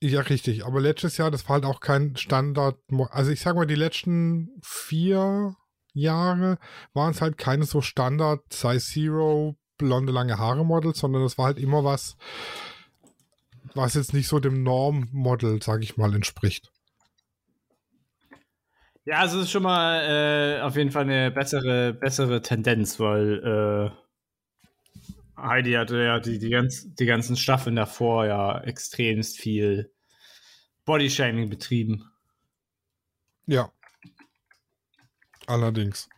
du? 0.00 0.06
Ja, 0.06 0.20
richtig. 0.22 0.64
Aber 0.64 0.80
letztes 0.80 1.18
Jahr, 1.18 1.30
das 1.30 1.46
war 1.48 1.54
halt 1.54 1.64
auch 1.64 1.80
kein 1.80 2.16
Standard. 2.16 2.78
Also 3.10 3.32
ich 3.32 3.40
sag 3.40 3.56
mal, 3.56 3.66
die 3.66 3.74
letzten 3.74 4.48
vier 4.62 5.56
Jahre 5.92 6.58
waren 6.94 7.10
es 7.10 7.20
halt 7.20 7.36
keine 7.36 7.64
so 7.64 7.82
Standard 7.82 8.40
Size 8.50 8.78
Zero 8.78 9.56
blonde 9.76 10.12
lange 10.12 10.38
Haare 10.38 10.64
Models, 10.64 10.98
sondern 10.98 11.22
es 11.22 11.36
war 11.36 11.46
halt 11.46 11.58
immer 11.58 11.84
was, 11.84 12.16
was 13.74 13.94
jetzt 13.94 14.14
nicht 14.14 14.28
so 14.28 14.38
dem 14.38 14.62
Norm-Model, 14.62 15.62
sag 15.62 15.82
ich 15.82 15.96
mal, 15.96 16.14
entspricht. 16.14 16.70
Ja, 19.04 19.20
also 19.20 19.38
es 19.38 19.44
ist 19.44 19.50
schon 19.52 19.62
mal 19.62 20.58
äh, 20.58 20.60
auf 20.60 20.76
jeden 20.76 20.90
Fall 20.90 21.04
eine 21.04 21.30
bessere, 21.30 21.94
bessere 21.94 22.42
Tendenz, 22.42 23.00
weil 23.00 23.94
äh, 23.96 25.40
Heidi 25.40 25.72
hatte 25.72 26.02
ja 26.02 26.20
die, 26.20 26.38
die, 26.38 26.50
ganz, 26.50 26.94
die 26.94 27.06
ganzen 27.06 27.36
Staffeln 27.36 27.76
davor 27.76 28.26
ja 28.26 28.60
extremst 28.60 29.38
viel 29.38 29.90
Bodyshaming 30.84 31.48
betrieben. 31.48 32.10
Ja. 33.46 33.72
Allerdings. 35.46 36.08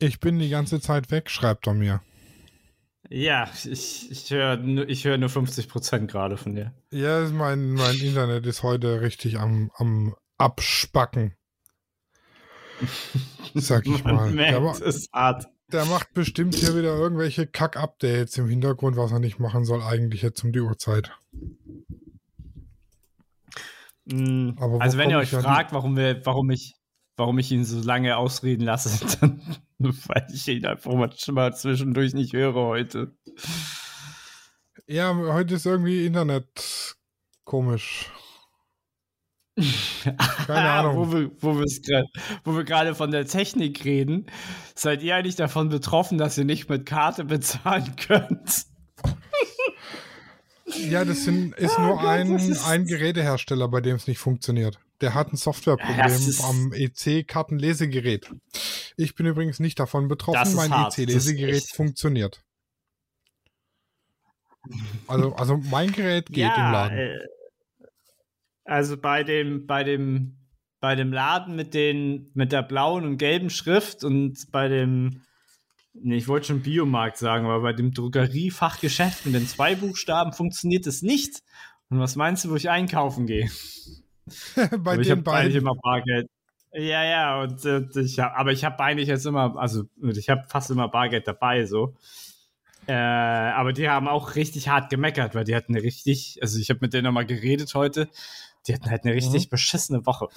Ich 0.00 0.18
bin 0.18 0.38
die 0.38 0.48
ganze 0.48 0.80
Zeit 0.80 1.10
weg, 1.10 1.30
schreibt 1.30 1.66
er 1.66 1.74
mir. 1.74 2.00
Ja, 3.10 3.50
ich, 3.64 4.10
ich 4.10 4.30
höre 4.30 4.58
ich 4.88 5.04
hör 5.04 5.18
nur 5.18 5.28
50% 5.28 6.06
gerade 6.06 6.38
von 6.38 6.54
dir. 6.54 6.72
Ja, 6.90 7.28
mein, 7.28 7.72
mein 7.72 7.96
Internet 7.96 8.46
ist 8.46 8.62
heute 8.62 9.02
richtig 9.02 9.38
am, 9.38 9.70
am 9.74 10.14
Abspacken. 10.38 11.34
Sag 13.54 13.86
ich 13.86 14.02
mal. 14.04 14.30
Merkt, 14.30 14.80
der, 14.80 14.86
ist 14.86 15.12
hart. 15.12 15.46
der 15.70 15.84
macht 15.84 16.14
bestimmt 16.14 16.54
hier 16.54 16.74
wieder 16.74 16.96
irgendwelche 16.96 17.46
Kack-Updates 17.46 18.38
im 18.38 18.48
Hintergrund, 18.48 18.96
was 18.96 19.12
er 19.12 19.18
nicht 19.18 19.38
machen 19.38 19.66
soll, 19.66 19.82
eigentlich 19.82 20.22
jetzt 20.22 20.42
um 20.44 20.52
die 20.52 20.60
Uhrzeit. 20.60 21.10
Mm, 24.06 24.52
also 24.78 24.96
wenn 24.96 25.10
ihr 25.10 25.18
euch 25.18 25.30
fragt, 25.30 25.74
warum 25.74 25.94
wir, 25.94 26.24
warum 26.24 26.50
ich, 26.50 26.74
warum 27.18 27.38
ich 27.38 27.52
ihn 27.52 27.66
so 27.66 27.82
lange 27.82 28.16
ausreden 28.16 28.62
lasse, 28.62 29.04
dann 29.20 29.42
weil 30.08 30.26
ich 30.32 30.46
ihn 30.48 30.66
einfach 30.66 30.92
mal 30.92 31.54
zwischendurch 31.54 32.12
nicht 32.12 32.34
höre 32.34 32.54
heute. 32.54 33.16
Ja, 34.86 35.14
heute 35.14 35.54
ist 35.54 35.66
irgendwie 35.66 36.04
Internet 36.04 36.96
komisch. 37.44 38.10
Keine 40.46 40.70
Ahnung. 40.70 41.30
wo 41.40 42.56
wir, 42.56 42.64
gerade 42.64 42.94
von 42.94 43.10
der 43.10 43.26
Technik 43.26 43.84
reden, 43.84 44.26
seid 44.74 45.02
ihr 45.02 45.16
eigentlich 45.16 45.36
davon 45.36 45.70
betroffen, 45.70 46.18
dass 46.18 46.36
ihr 46.36 46.44
nicht 46.44 46.68
mit 46.68 46.86
Karte 46.86 47.24
bezahlen 47.26 47.96
könnt? 47.96 48.66
ja, 50.90 51.04
das 51.04 51.24
sind, 51.24 51.54
ist 51.56 51.78
oh 51.78 51.82
nur 51.82 51.96
Gott, 51.96 52.06
ein, 52.06 52.36
ist 52.36 52.66
ein 52.66 52.84
Gerätehersteller, 52.84 53.68
bei 53.68 53.80
dem 53.80 53.96
es 53.96 54.06
nicht 54.06 54.18
funktioniert. 54.18 54.78
Der 55.00 55.14
hat 55.14 55.32
ein 55.32 55.36
Softwareproblem 55.36 56.34
am 56.42 56.72
EC-Kartenlesegerät. 56.72 58.30
Ich 58.96 59.14
bin 59.14 59.26
übrigens 59.26 59.58
nicht 59.60 59.78
davon 59.78 60.08
betroffen. 60.08 60.54
Mein 60.54 60.72
EC-Lesegerät 60.72 61.64
funktioniert. 61.74 62.42
Also, 65.06 65.34
also 65.34 65.56
mein 65.56 65.92
Gerät 65.92 66.26
geht 66.26 66.38
ja, 66.38 66.66
im 66.66 66.72
Laden. 66.72 66.98
Äh, 66.98 67.18
also 68.64 68.96
bei 68.96 69.24
dem, 69.24 69.66
bei 69.66 69.84
dem, 69.84 70.36
bei 70.80 70.94
dem 70.94 71.12
Laden 71.12 71.56
mit 71.56 71.74
den, 71.74 72.30
mit 72.34 72.52
der 72.52 72.62
blauen 72.62 73.04
und 73.04 73.18
gelben 73.18 73.50
Schrift 73.50 74.04
und 74.04 74.50
bei 74.52 74.68
dem, 74.68 75.22
nee, 75.94 76.16
ich 76.16 76.28
wollte 76.28 76.48
schon 76.48 76.62
Biomarkt 76.62 77.16
sagen, 77.16 77.46
aber 77.46 77.62
bei 77.62 77.72
dem 77.72 77.92
Drogeriefachgeschäft 77.92 79.26
mit 79.26 79.34
den 79.34 79.48
zwei 79.48 79.74
Buchstaben 79.74 80.32
funktioniert 80.32 80.86
es 80.86 81.02
nicht. 81.02 81.42
Und 81.88 81.98
was 81.98 82.16
meinst 82.16 82.44
du, 82.44 82.50
wo 82.50 82.56
ich 82.56 82.70
einkaufen 82.70 83.26
gehe? 83.26 83.50
bei 84.78 84.96
den 84.96 85.22
beiden. 85.22 85.56
immer 85.56 85.74
Bargeld. 85.74 86.28
Ja, 86.72 87.04
ja, 87.04 87.42
und, 87.42 87.64
und 87.64 87.96
ich 87.96 88.18
hab, 88.20 88.38
aber 88.38 88.52
ich 88.52 88.64
habe 88.64 88.78
eigentlich 88.80 89.08
jetzt 89.08 89.26
immer, 89.26 89.56
also 89.56 89.84
ich 90.02 90.28
habe 90.28 90.44
fast 90.48 90.70
immer 90.70 90.88
Bargeld 90.88 91.26
dabei, 91.26 91.64
so. 91.66 91.96
Äh, 92.86 92.92
aber 92.92 93.72
die 93.72 93.88
haben 93.88 94.08
auch 94.08 94.36
richtig 94.36 94.68
hart 94.68 94.90
gemeckert, 94.90 95.34
weil 95.34 95.44
die 95.44 95.54
hatten 95.54 95.74
eine 95.74 95.82
richtig, 95.82 96.38
also 96.42 96.58
ich 96.58 96.70
habe 96.70 96.80
mit 96.82 96.92
denen 96.92 97.04
nochmal 97.04 97.26
geredet 97.26 97.74
heute, 97.74 98.08
die 98.66 98.74
hatten 98.74 98.90
halt 98.90 99.04
eine 99.04 99.14
richtig 99.14 99.46
mhm. 99.46 99.50
beschissene 99.50 100.06
Woche. 100.06 100.28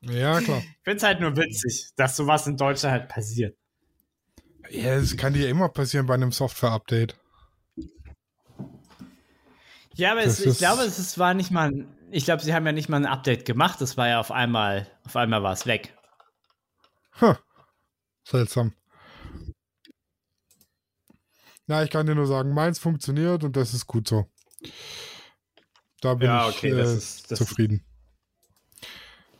Ja, 0.00 0.40
klar. 0.40 0.58
Ich 0.58 0.84
finde 0.84 0.96
es 0.96 1.02
halt 1.02 1.20
nur 1.20 1.36
witzig, 1.36 1.90
dass 1.96 2.16
sowas 2.16 2.46
in 2.46 2.56
Deutschland 2.56 2.92
halt 2.92 3.08
passiert. 3.08 3.56
Ja, 4.70 4.94
es 4.94 5.16
kann 5.16 5.32
dir 5.32 5.44
ja 5.44 5.50
immer 5.50 5.68
passieren 5.68 6.06
bei 6.06 6.14
einem 6.14 6.32
Software-Update. 6.32 7.16
Ja, 9.94 10.12
aber 10.12 10.24
es, 10.24 10.44
ich 10.44 10.58
glaube, 10.58 10.82
es 10.82 11.18
war 11.18 11.34
nicht 11.34 11.50
mal 11.50 11.68
ein, 11.68 11.88
ich 12.10 12.24
glaube, 12.24 12.42
sie 12.42 12.54
haben 12.54 12.66
ja 12.66 12.72
nicht 12.72 12.88
mal 12.88 12.98
ein 12.98 13.06
Update 13.06 13.44
gemacht, 13.44 13.80
es 13.80 13.96
war 13.96 14.08
ja 14.08 14.20
auf 14.20 14.30
einmal, 14.30 14.86
auf 15.04 15.16
einmal 15.16 15.42
war 15.42 15.52
es 15.52 15.66
weg. 15.66 15.96
Huh. 17.20 17.34
Seltsam. 18.24 18.72
Na, 21.66 21.82
ich 21.82 21.90
kann 21.90 22.06
dir 22.06 22.14
nur 22.14 22.26
sagen, 22.26 22.54
meins 22.54 22.78
funktioniert 22.78 23.42
und 23.42 23.56
das 23.56 23.74
ist 23.74 23.86
gut 23.86 24.06
so. 24.06 24.26
Da 26.00 26.14
bin 26.14 26.28
ja, 26.28 26.46
okay, 26.46 26.68
ich 26.68 26.72
äh, 26.74 26.76
das 26.76 26.92
ist, 26.92 27.30
das 27.30 27.38
zufrieden. 27.38 27.84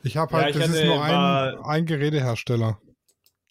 Ich 0.03 0.17
habe 0.17 0.37
halt, 0.37 0.55
ja, 0.55 0.61
das 0.61 0.71
ist 0.71 0.85
nur 0.85 1.03
ein, 1.03 1.59
ein 1.65 1.87
Gerätehersteller, 1.87 2.81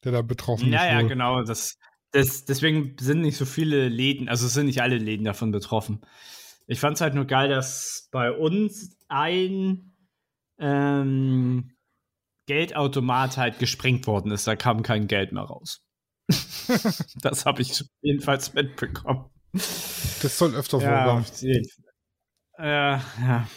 der 0.04 0.12
da 0.12 0.21
betroffen 0.21 0.71
ja, 0.71 0.80
ist. 0.80 0.86
Ja, 0.86 1.01
ja, 1.01 1.08
genau. 1.08 1.43
Das, 1.43 1.78
das, 2.12 2.45
deswegen 2.45 2.95
sind 2.99 3.21
nicht 3.21 3.38
so 3.38 3.45
viele 3.45 3.89
Läden, 3.89 4.30
also 4.30 4.47
sind 4.47 4.65
nicht 4.67 4.82
alle 4.82 4.97
Läden 4.97 5.25
davon 5.25 5.51
betroffen. 5.51 6.01
Ich 6.67 6.80
fand 6.80 6.95
es 6.95 7.01
halt 7.01 7.13
nur 7.13 7.25
geil, 7.25 7.49
dass 7.49 8.08
bei 8.12 8.32
uns 8.32 8.97
ein 9.08 9.95
ähm, 10.58 11.71
Geldautomat 12.47 13.38
halt 13.38 13.60
gesprengt 13.60 14.08
worden 14.08 14.32
ist. 14.32 14.47
Da 14.47 14.56
kam 14.56 14.84
kein 14.84 15.08
Geld 15.08 15.32
mehr 15.32 15.43
raus. 15.43 15.86
das 17.21 17.45
habe 17.45 17.62
ich 17.62 17.84
jedenfalls 18.01 18.54
mitbekommen. 18.54 19.30
Das 19.54 20.38
soll 20.38 20.56
öfter 20.56 20.82
vorkommen. 20.82 21.25
Ja, 22.58 23.01
ja. 23.19 23.47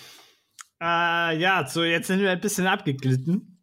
Äh, 0.81 1.39
ja, 1.39 1.67
so 1.67 1.83
jetzt 1.83 2.07
sind 2.07 2.21
wir 2.21 2.31
ein 2.31 2.41
bisschen 2.41 2.67
abgeglitten. 2.67 3.59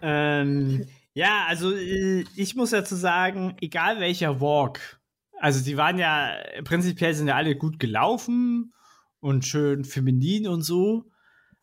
Ähm, 0.00 0.86
ja, 1.14 1.44
also 1.46 1.74
äh, 1.74 2.24
ich 2.36 2.54
muss 2.54 2.70
dazu 2.70 2.96
sagen, 2.96 3.56
egal 3.60 4.00
welcher 4.00 4.40
Walk, 4.40 5.00
also 5.42 5.64
die 5.64 5.76
waren 5.76 5.98
ja, 5.98 6.36
prinzipiell 6.62 7.14
sind 7.14 7.26
ja 7.26 7.34
alle 7.34 7.56
gut 7.56 7.80
gelaufen 7.80 8.72
und 9.18 9.44
schön 9.44 9.84
feminin 9.84 10.46
und 10.46 10.62
so. 10.62 11.10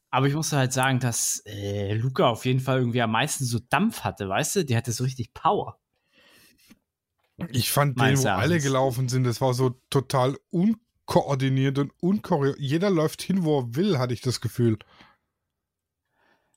Aber 0.09 0.27
ich 0.27 0.33
muss 0.33 0.51
halt 0.51 0.73
sagen, 0.73 0.99
dass 0.99 1.41
äh, 1.45 1.93
Luca 1.93 2.27
auf 2.27 2.45
jeden 2.45 2.59
Fall 2.59 2.79
irgendwie 2.79 3.01
am 3.01 3.11
meisten 3.11 3.45
so 3.45 3.57
Dampf 3.69 4.01
hatte, 4.01 4.27
weißt 4.27 4.57
du? 4.57 4.65
Die 4.65 4.75
hatte 4.75 4.91
so 4.91 5.05
richtig 5.05 5.33
Power. 5.33 5.79
Ich 7.51 7.71
fand 7.71 7.97
den, 8.01 8.21
wo 8.21 8.27
alle 8.27 8.59
gelaufen 8.59 9.07
sind, 9.07 9.23
das 9.23 9.39
war 9.39 9.53
so 9.53 9.79
total 9.89 10.35
unkoordiniert 10.49 11.79
und 11.79 11.93
unchoreografiert. 12.01 12.59
Jeder 12.59 12.89
läuft 12.89 13.21
hin, 13.21 13.45
wo 13.45 13.59
er 13.59 13.75
will, 13.77 13.97
hatte 13.97 14.13
ich 14.13 14.19
das 14.19 14.41
Gefühl. 14.41 14.77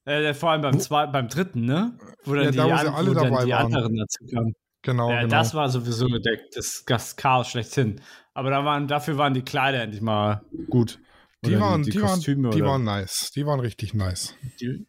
Äh, 0.07 0.35
vor 0.35 0.51
allem 0.51 0.63
beim, 0.63 0.81
zwei, 0.81 1.07
beim 1.07 1.29
dritten, 1.29 1.67
ne? 1.67 1.97
Wo 2.25 2.35
dann 2.35 2.47
ja, 2.47 2.51
die, 2.51 2.57
da, 2.57 2.67
wo 2.67 2.73
an, 2.73 2.89
alle 2.89 3.11
wo 3.11 3.15
dabei 3.15 3.45
die 3.45 3.53
waren. 3.53 3.67
anderen 3.67 3.97
dazu 3.97 4.25
kamen. 4.27 4.57
Genau, 4.83 5.11
ja, 5.11 5.23
genau. 5.23 5.31
Das 5.31 5.55
war 5.55 5.69
sowieso 5.69 6.09
das, 6.55 6.85
das 6.85 7.17
Chaos 7.17 7.49
schlechthin. 7.49 8.01
Aber 8.35 8.51
da 8.51 8.65
waren, 8.65 8.89
dafür 8.89 9.17
waren 9.17 9.35
die 9.35 9.43
Kleider 9.43 9.83
endlich 9.83 10.03
mal 10.03 10.43
gut. 10.69 10.99
Die 11.45 11.59
waren, 11.59 11.83
die, 11.83 11.91
die, 11.91 12.03
waren, 12.03 12.21
die 12.21 12.63
waren 12.63 12.85
nice. 12.85 13.33
Die 13.35 13.47
waren 13.47 13.61
richtig 13.61 13.95
nice. 13.95 14.35
Die, 14.61 14.87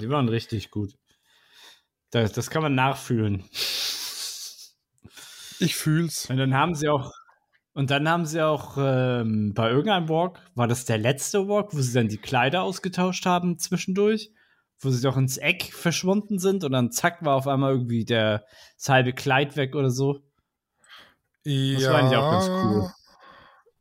die 0.00 0.08
waren 0.10 0.28
richtig 0.28 0.70
gut. 0.70 0.94
Das, 2.10 2.32
das 2.32 2.50
kann 2.50 2.62
man 2.62 2.74
nachfühlen. 2.74 3.44
Ich 5.58 5.76
fühl's. 5.76 6.28
Und 6.28 6.36
dann 6.36 6.54
haben 6.54 6.74
sie 6.74 6.88
auch, 6.88 7.12
und 7.72 7.90
dann 7.90 8.08
haben 8.08 8.26
sie 8.26 8.42
auch 8.42 8.76
ähm, 8.78 9.52
bei 9.54 9.70
irgendeinem 9.70 10.08
Walk, 10.08 10.40
war 10.54 10.66
das 10.66 10.84
der 10.84 10.98
letzte 10.98 11.48
Walk, 11.48 11.74
wo 11.74 11.80
sie 11.80 11.92
dann 11.92 12.08
die 12.08 12.18
Kleider 12.18 12.62
ausgetauscht 12.62 13.24
haben 13.26 13.58
zwischendurch, 13.58 14.32
wo 14.80 14.90
sie 14.90 15.02
doch 15.02 15.16
ins 15.16 15.36
Eck 15.36 15.72
verschwunden 15.72 16.38
sind 16.38 16.64
und 16.64 16.72
dann 16.72 16.90
zack 16.90 17.24
war 17.24 17.36
auf 17.36 17.46
einmal 17.46 17.72
irgendwie 17.72 18.04
der, 18.04 18.44
das 18.76 18.88
halbe 18.88 19.12
Kleid 19.12 19.56
weg 19.56 19.74
oder 19.74 19.90
so. 19.90 20.20
Ja. 21.44 21.78
Das 21.78 21.88
war 21.88 21.94
eigentlich 21.98 22.18
auch 22.18 22.30
ganz 22.30 22.48
cool. 22.48 22.92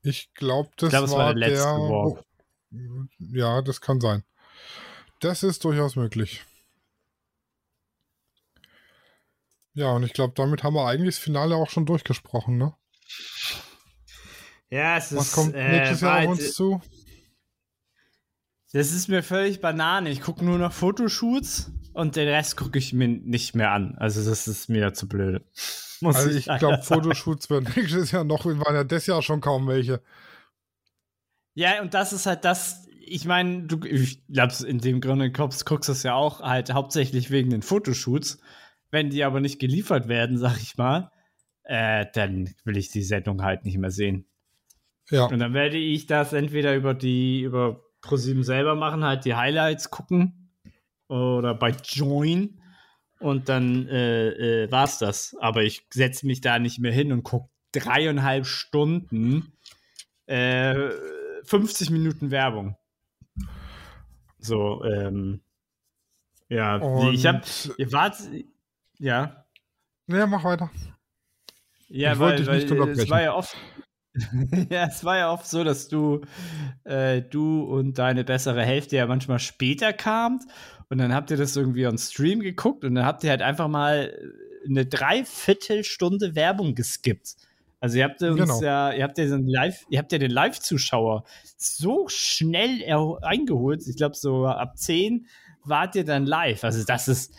Ich 0.02 0.34
glaube, 0.34 0.70
das, 0.78 0.88
ich 0.88 0.92
glaub, 0.92 1.04
das 1.04 1.12
war, 1.12 1.18
war, 1.18 1.34
der 1.34 1.50
letzte 1.50 1.66
der, 1.66 1.78
Walk. 1.78 2.24
Ja, 3.20 3.62
das 3.62 3.82
kann 3.82 4.00
sein. 4.00 4.24
Das 5.20 5.44
ist 5.44 5.64
durchaus 5.66 5.96
möglich. 5.96 6.46
Ja, 9.74 9.92
und 9.92 10.04
ich 10.04 10.14
glaube, 10.14 10.34
damit 10.36 10.64
haben 10.64 10.74
wir 10.74 10.86
eigentlich 10.86 11.16
das 11.16 11.24
Finale 11.24 11.56
auch 11.56 11.70
schon 11.70 11.86
durchgesprochen, 11.86 12.58
ne? 12.58 12.74
Ja, 14.70 14.98
es 14.98 15.12
ist. 15.12 15.18
Was 15.18 15.32
kommt 15.32 15.56
äh, 15.56 15.72
nächstes 15.72 16.02
Jahr 16.02 16.20
auf 16.20 16.28
uns 16.28 16.54
zu? 16.54 16.82
Das 18.72 18.92
ist 18.92 19.08
mir 19.08 19.24
völlig 19.24 19.62
Banane. 19.62 20.12
Ich 20.12 20.22
gucke 20.22 20.46
nur 20.46 20.60
noch 20.60 20.72
Fotoshoots 20.72 21.72
und 21.94 22.16
den 22.16 22.28
Rest 22.28 22.56
gucke 22.56 22.78
ich 22.78 22.94
mir 22.94 23.08
nicht 23.08 23.56
mehr 23.56 23.72
an. 23.72 23.96
Also, 23.98 24.28
das 24.28 24.48
ist 24.48 24.70
mir 24.70 24.94
zu 24.94 25.08
blöde. 25.08 25.44
Muss 26.02 26.16
also, 26.16 26.30
ich, 26.30 26.48
ich 26.48 26.60
glaube, 26.60 26.82
Fotoshoots 26.82 27.50
werden 27.50 27.70
nächstes 27.76 28.12
Jahr 28.12 28.24
noch. 28.24 28.46
Waren 28.46 28.76
ja 28.76 28.84
das 28.84 29.08
Jahr 29.08 29.22
schon 29.22 29.42
kaum 29.42 29.68
welche. 29.68 30.02
Ja, 31.56 31.82
und 31.82 31.94
das 31.94 32.14
ist 32.14 32.26
halt 32.26 32.46
das. 32.46 32.86
Ich 33.02 33.26
meine, 33.26 33.64
du, 33.64 33.84
ich 33.86 34.26
glaube, 34.28 34.54
in 34.66 34.78
dem 34.78 35.02
Grunde 35.02 35.32
guckst, 35.32 35.66
guckst 35.66 35.90
du 35.90 35.94
es 35.94 36.04
ja 36.04 36.14
auch 36.14 36.42
halt 36.42 36.72
hauptsächlich 36.72 37.32
wegen 37.32 37.50
den 37.50 37.64
Fotoshoots. 37.64 38.40
Wenn 38.92 39.10
die 39.10 39.24
aber 39.24 39.40
nicht 39.40 39.60
geliefert 39.60 40.08
werden, 40.08 40.38
sag 40.38 40.58
ich 40.58 40.78
mal, 40.78 41.12
äh, 41.64 42.06
dann 42.14 42.54
will 42.64 42.78
ich 42.78 42.90
die 42.90 43.04
Sendung 43.04 43.44
halt 43.44 43.66
nicht 43.66 43.78
mehr 43.78 43.92
sehen. 43.92 44.26
Ja. 45.10 45.26
Und 45.26 45.40
dann 45.40 45.54
werde 45.54 45.78
ich 45.78 46.06
das 46.06 46.34
entweder 46.34 46.76
über 46.76 46.94
die, 46.94 47.42
über 47.42 47.84
ProSieben 48.02 48.44
selber 48.44 48.76
machen, 48.76 49.04
halt 49.04 49.26
die 49.26 49.36
Highlights 49.36 49.90
gucken 49.90 50.52
oder 51.08 51.54
bei 51.54 51.72
Join 51.84 52.62
und 53.20 53.50
dann 53.50 53.88
äh, 53.88 54.64
äh, 54.64 54.72
war's 54.72 55.00
das. 55.00 55.36
Aber 55.40 55.64
ich 55.64 55.88
setze 55.92 56.26
mich 56.26 56.42
da 56.42 56.60
nicht 56.60 56.80
mehr 56.80 56.92
hin 56.92 57.12
und 57.12 57.24
gucke 57.24 57.50
dreieinhalb 57.72 58.46
Stunden 58.46 59.54
äh, 60.26 60.90
50 61.44 61.90
Minuten 61.90 62.32
Werbung. 62.32 62.78
So, 64.40 64.84
ähm, 64.86 65.42
ja, 66.48 66.78
und 66.78 67.14
ich 67.14 67.26
hab, 67.26 67.46
ihr 67.78 67.92
wart, 67.92 68.18
ja. 68.98 69.46
Ja, 70.08 70.26
mach 70.26 70.44
weiter. 70.44 70.72
Ja, 71.90 72.14
ich 72.14 72.20
weil, 72.20 72.48
weil 72.48 72.90
es 72.92 73.10
war 73.10 73.22
ja 73.22 73.34
oft, 73.34 73.56
ja, 74.70 74.88
es 74.88 75.04
war 75.04 75.18
ja 75.18 75.32
oft 75.32 75.48
so, 75.48 75.64
dass 75.64 75.88
du, 75.88 76.22
äh, 76.84 77.22
du 77.22 77.64
und 77.64 77.98
deine 77.98 78.24
bessere 78.24 78.64
Hälfte 78.64 78.98
ja 78.98 79.06
manchmal 79.06 79.40
später 79.40 79.94
kamt 79.94 80.44
und 80.90 80.98
dann 80.98 81.14
habt 81.14 81.32
ihr 81.32 81.38
das 81.38 81.56
irgendwie 81.56 81.86
on 81.88 81.98
Stream 81.98 82.40
geguckt 82.40 82.84
und 82.84 82.96
dann 82.96 83.06
habt 83.06 83.24
ihr 83.24 83.30
halt 83.30 83.42
einfach 83.42 83.68
mal 83.68 84.14
eine 84.68 84.86
Dreiviertelstunde 84.86 86.36
Werbung 86.36 86.76
geskippt. 86.76 87.36
Also 87.80 87.98
ihr 87.98 88.04
habt 88.04 88.22
uns 88.22 88.38
genau. 88.38 88.62
ja, 88.62 88.92
ihr 88.92 89.04
habt 89.04 89.18
ja 89.18 89.26
den 89.26 89.48
Live, 89.48 89.86
ihr 89.90 90.00
habt 90.00 90.12
ja 90.12 90.18
den 90.18 90.32
Live-Zuschauer 90.32 91.24
so 91.58 92.08
schnell 92.10 92.84
eingeholt. 93.22 93.88
Ich 93.88 93.96
glaube, 93.96 94.16
so 94.16 94.48
ab 94.48 94.78
10 94.78 95.28
wart 95.64 95.96
ihr 95.96 96.04
dann 96.04 96.26
live. 96.26 96.64
Also 96.64 96.84
das 96.84 97.08
ist, 97.08 97.34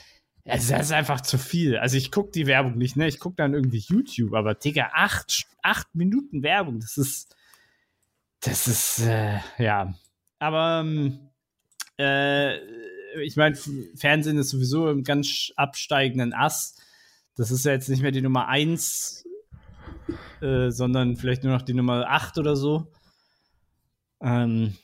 also 0.50 0.74
das 0.74 0.86
ist 0.86 0.92
einfach 0.92 1.20
zu 1.20 1.38
viel. 1.38 1.76
Also 1.76 1.96
ich 1.96 2.10
gucke 2.10 2.30
die 2.32 2.46
Werbung 2.46 2.76
nicht, 2.76 2.96
ne? 2.96 3.08
Ich 3.08 3.18
gucke 3.18 3.36
dann 3.36 3.54
irgendwie 3.54 3.84
YouTube, 3.86 4.34
aber 4.34 4.54
Digga, 4.54 4.90
acht, 4.92 5.46
acht 5.62 5.94
Minuten 5.94 6.42
Werbung, 6.42 6.80
das 6.80 6.96
ist, 6.96 7.36
das 8.40 8.66
ist, 8.66 9.00
äh, 9.00 9.38
ja. 9.58 9.94
Aber, 10.38 10.80
ähm, 10.84 11.30
äh, 11.98 12.56
ich 13.22 13.36
meine, 13.36 13.56
Fernsehen 13.96 14.38
ist 14.38 14.50
sowieso 14.50 14.88
im 14.88 15.04
ganz 15.04 15.52
absteigenden 15.56 16.32
Ass. 16.32 16.76
Das 17.36 17.50
ist 17.50 17.64
ja 17.64 17.72
jetzt 17.72 17.88
nicht 17.88 18.02
mehr 18.02 18.12
die 18.12 18.22
Nummer 18.22 18.48
1, 18.48 19.24
äh, 20.40 20.70
sondern 20.70 21.16
vielleicht 21.16 21.44
nur 21.44 21.52
noch 21.52 21.62
die 21.62 21.74
Nummer 21.74 22.06
8 22.08 22.38
oder 22.38 22.56
so. 22.56 22.92
Ähm, 24.22 24.76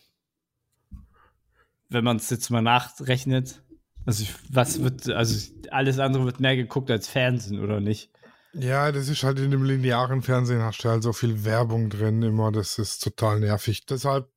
wenn 1.88 2.04
man 2.04 2.16
es 2.16 2.30
jetzt 2.30 2.50
mal 2.50 2.62
nachrechnet. 2.62 3.62
Also, 4.06 4.24
was 4.48 4.82
wird, 4.82 5.08
also 5.10 5.52
alles 5.70 5.98
andere 5.98 6.24
wird 6.24 6.40
mehr 6.40 6.56
geguckt 6.56 6.90
als 6.90 7.08
Fernsehen, 7.08 7.60
oder 7.60 7.80
nicht? 7.80 8.10
Ja, 8.58 8.90
das 8.90 9.08
ist 9.08 9.22
halt 9.22 9.38
in 9.38 9.50
dem 9.50 9.64
linearen 9.64 10.22
Fernsehen 10.22 10.62
hast 10.62 10.82
du 10.82 10.88
halt 10.88 11.02
so 11.02 11.12
viel 11.12 11.44
Werbung 11.44 11.90
drin 11.90 12.22
immer, 12.22 12.52
das 12.52 12.78
ist 12.78 13.02
total 13.02 13.40
nervig. 13.40 13.84
Deshalb 13.84 14.30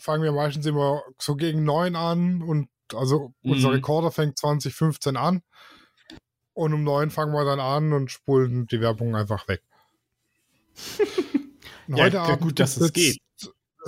fangen 0.00 0.22
wir 0.22 0.32
meistens 0.32 0.66
immer 0.66 1.02
so 1.18 1.36
gegen 1.36 1.64
neun 1.64 1.96
an 1.96 2.42
und 2.42 2.68
also 2.94 3.32
mhm. 3.42 3.52
unser 3.52 3.72
Rekorder 3.72 4.10
fängt 4.10 4.38
2015 4.38 5.16
an 5.16 5.42
und 6.52 6.74
um 6.74 6.84
neun 6.84 7.10
fangen 7.10 7.32
wir 7.32 7.44
dann 7.44 7.60
an 7.60 7.94
und 7.94 8.10
spulen 8.10 8.66
die 8.66 8.80
Werbung 8.80 9.16
einfach 9.16 9.48
weg. 9.48 9.62
ja, 11.88 12.04
heute 12.04 12.20
Abend 12.20 12.40
gut, 12.42 12.60
dass 12.60 12.76
es 12.76 12.92
geht. 12.92 13.20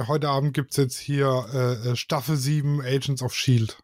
Heute 0.07 0.28
Abend 0.28 0.55
gibt 0.55 0.70
es 0.70 0.76
jetzt 0.78 0.99
hier 0.99 1.47
äh, 1.53 1.91
äh 1.91 1.97
Staffel 1.97 2.37
7 2.37 2.80
Agents 2.80 3.22
of 3.22 3.35
Shield. 3.35 3.78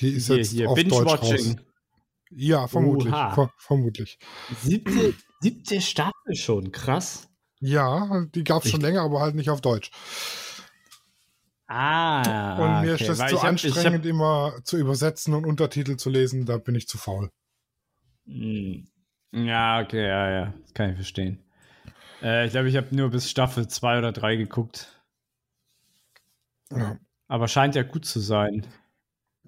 Die 0.00 0.10
ist 0.10 0.26
Hier, 0.26 0.36
jetzt 0.36 0.50
hier, 0.52 0.70
auf 0.70 0.78
Deutsch 0.78 0.92
raus. 0.92 1.20
Binge-Watching. 1.20 1.60
Ja, 2.30 2.66
vermutlich. 2.68 3.10
Ver 3.12 3.50
vermutlich. 3.56 4.18
Siebte, 4.62 5.14
siebte 5.40 5.80
Staffel 5.80 6.34
schon, 6.34 6.72
krass. 6.72 7.28
Ja, 7.60 8.26
die 8.34 8.44
gab 8.44 8.64
es 8.64 8.70
schon 8.70 8.80
länger, 8.80 9.02
aber 9.02 9.20
halt 9.20 9.34
nicht 9.34 9.50
auf 9.50 9.60
Deutsch. 9.60 9.90
Ah. 11.66 12.56
Und 12.56 12.86
mir 12.86 12.94
okay, 12.94 13.02
ist 13.02 13.08
das 13.10 13.18
weil 13.18 13.28
zu 13.30 13.34
ich 13.36 13.42
hab- 13.42 13.48
anstrengend, 13.50 14.06
immer 14.06 14.54
zu 14.64 14.76
übersetzen 14.78 15.34
und 15.34 15.44
Untertitel 15.44 15.96
zu 15.96 16.08
lesen. 16.08 16.46
Da 16.46 16.56
bin 16.58 16.74
ich 16.74 16.88
zu 16.88 16.96
faul. 16.98 17.30
Hm. 18.26 18.88
Ja, 19.32 19.80
okay, 19.82 20.06
ja, 20.06 20.30
ja. 20.30 20.54
Das 20.62 20.72
kann 20.74 20.90
ich 20.90 20.96
verstehen. 20.96 21.44
Äh, 22.22 22.46
ich 22.46 22.52
glaube, 22.52 22.68
ich 22.68 22.76
habe 22.76 22.94
nur 22.94 23.10
bis 23.10 23.30
Staffel 23.30 23.68
2 23.68 23.98
oder 23.98 24.12
3 24.12 24.36
geguckt. 24.36 25.02
Ja, 26.70 26.98
Aber 27.28 27.48
scheint 27.48 27.74
ja 27.74 27.82
gut 27.82 28.04
zu 28.06 28.20
sein. 28.20 28.66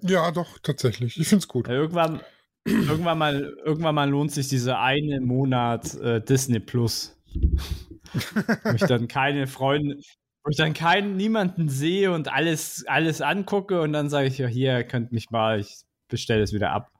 Ja 0.01 0.31
doch, 0.31 0.59
tatsächlich. 0.59 1.19
Ich 1.19 1.27
finde 1.27 1.43
es 1.43 1.47
gut. 1.47 1.67
Äh, 1.67 1.75
Irgendwann, 1.75 2.21
irgendwann, 2.65 3.17
mal, 3.17 3.53
irgendwann 3.65 3.95
mal 3.95 4.09
lohnt 4.09 4.31
sich 4.31 4.47
dieser 4.47 4.79
eine 4.79 5.21
Monat 5.21 5.95
äh, 5.95 6.21
Disney 6.21 6.59
Plus. 6.59 7.17
wo 8.63 8.75
ich 8.75 8.81
dann 8.81 9.07
keine 9.07 9.47
Freunde, 9.47 9.97
wo 10.43 10.49
ich 10.49 10.57
dann 10.57 10.73
keinen, 10.73 11.15
niemanden 11.17 11.69
sehe 11.69 12.11
und 12.11 12.31
alles, 12.31 12.85
alles 12.87 13.21
angucke 13.21 13.81
und 13.81 13.93
dann 13.93 14.09
sage 14.09 14.27
ich 14.27 14.37
ja, 14.37 14.47
hier, 14.47 14.83
könnt 14.83 15.11
mich 15.11 15.29
mal, 15.29 15.59
ich 15.59 15.81
bestelle 16.07 16.43
es 16.43 16.53
wieder 16.53 16.71
ab. 16.71 16.91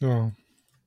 Ja. 0.00 0.32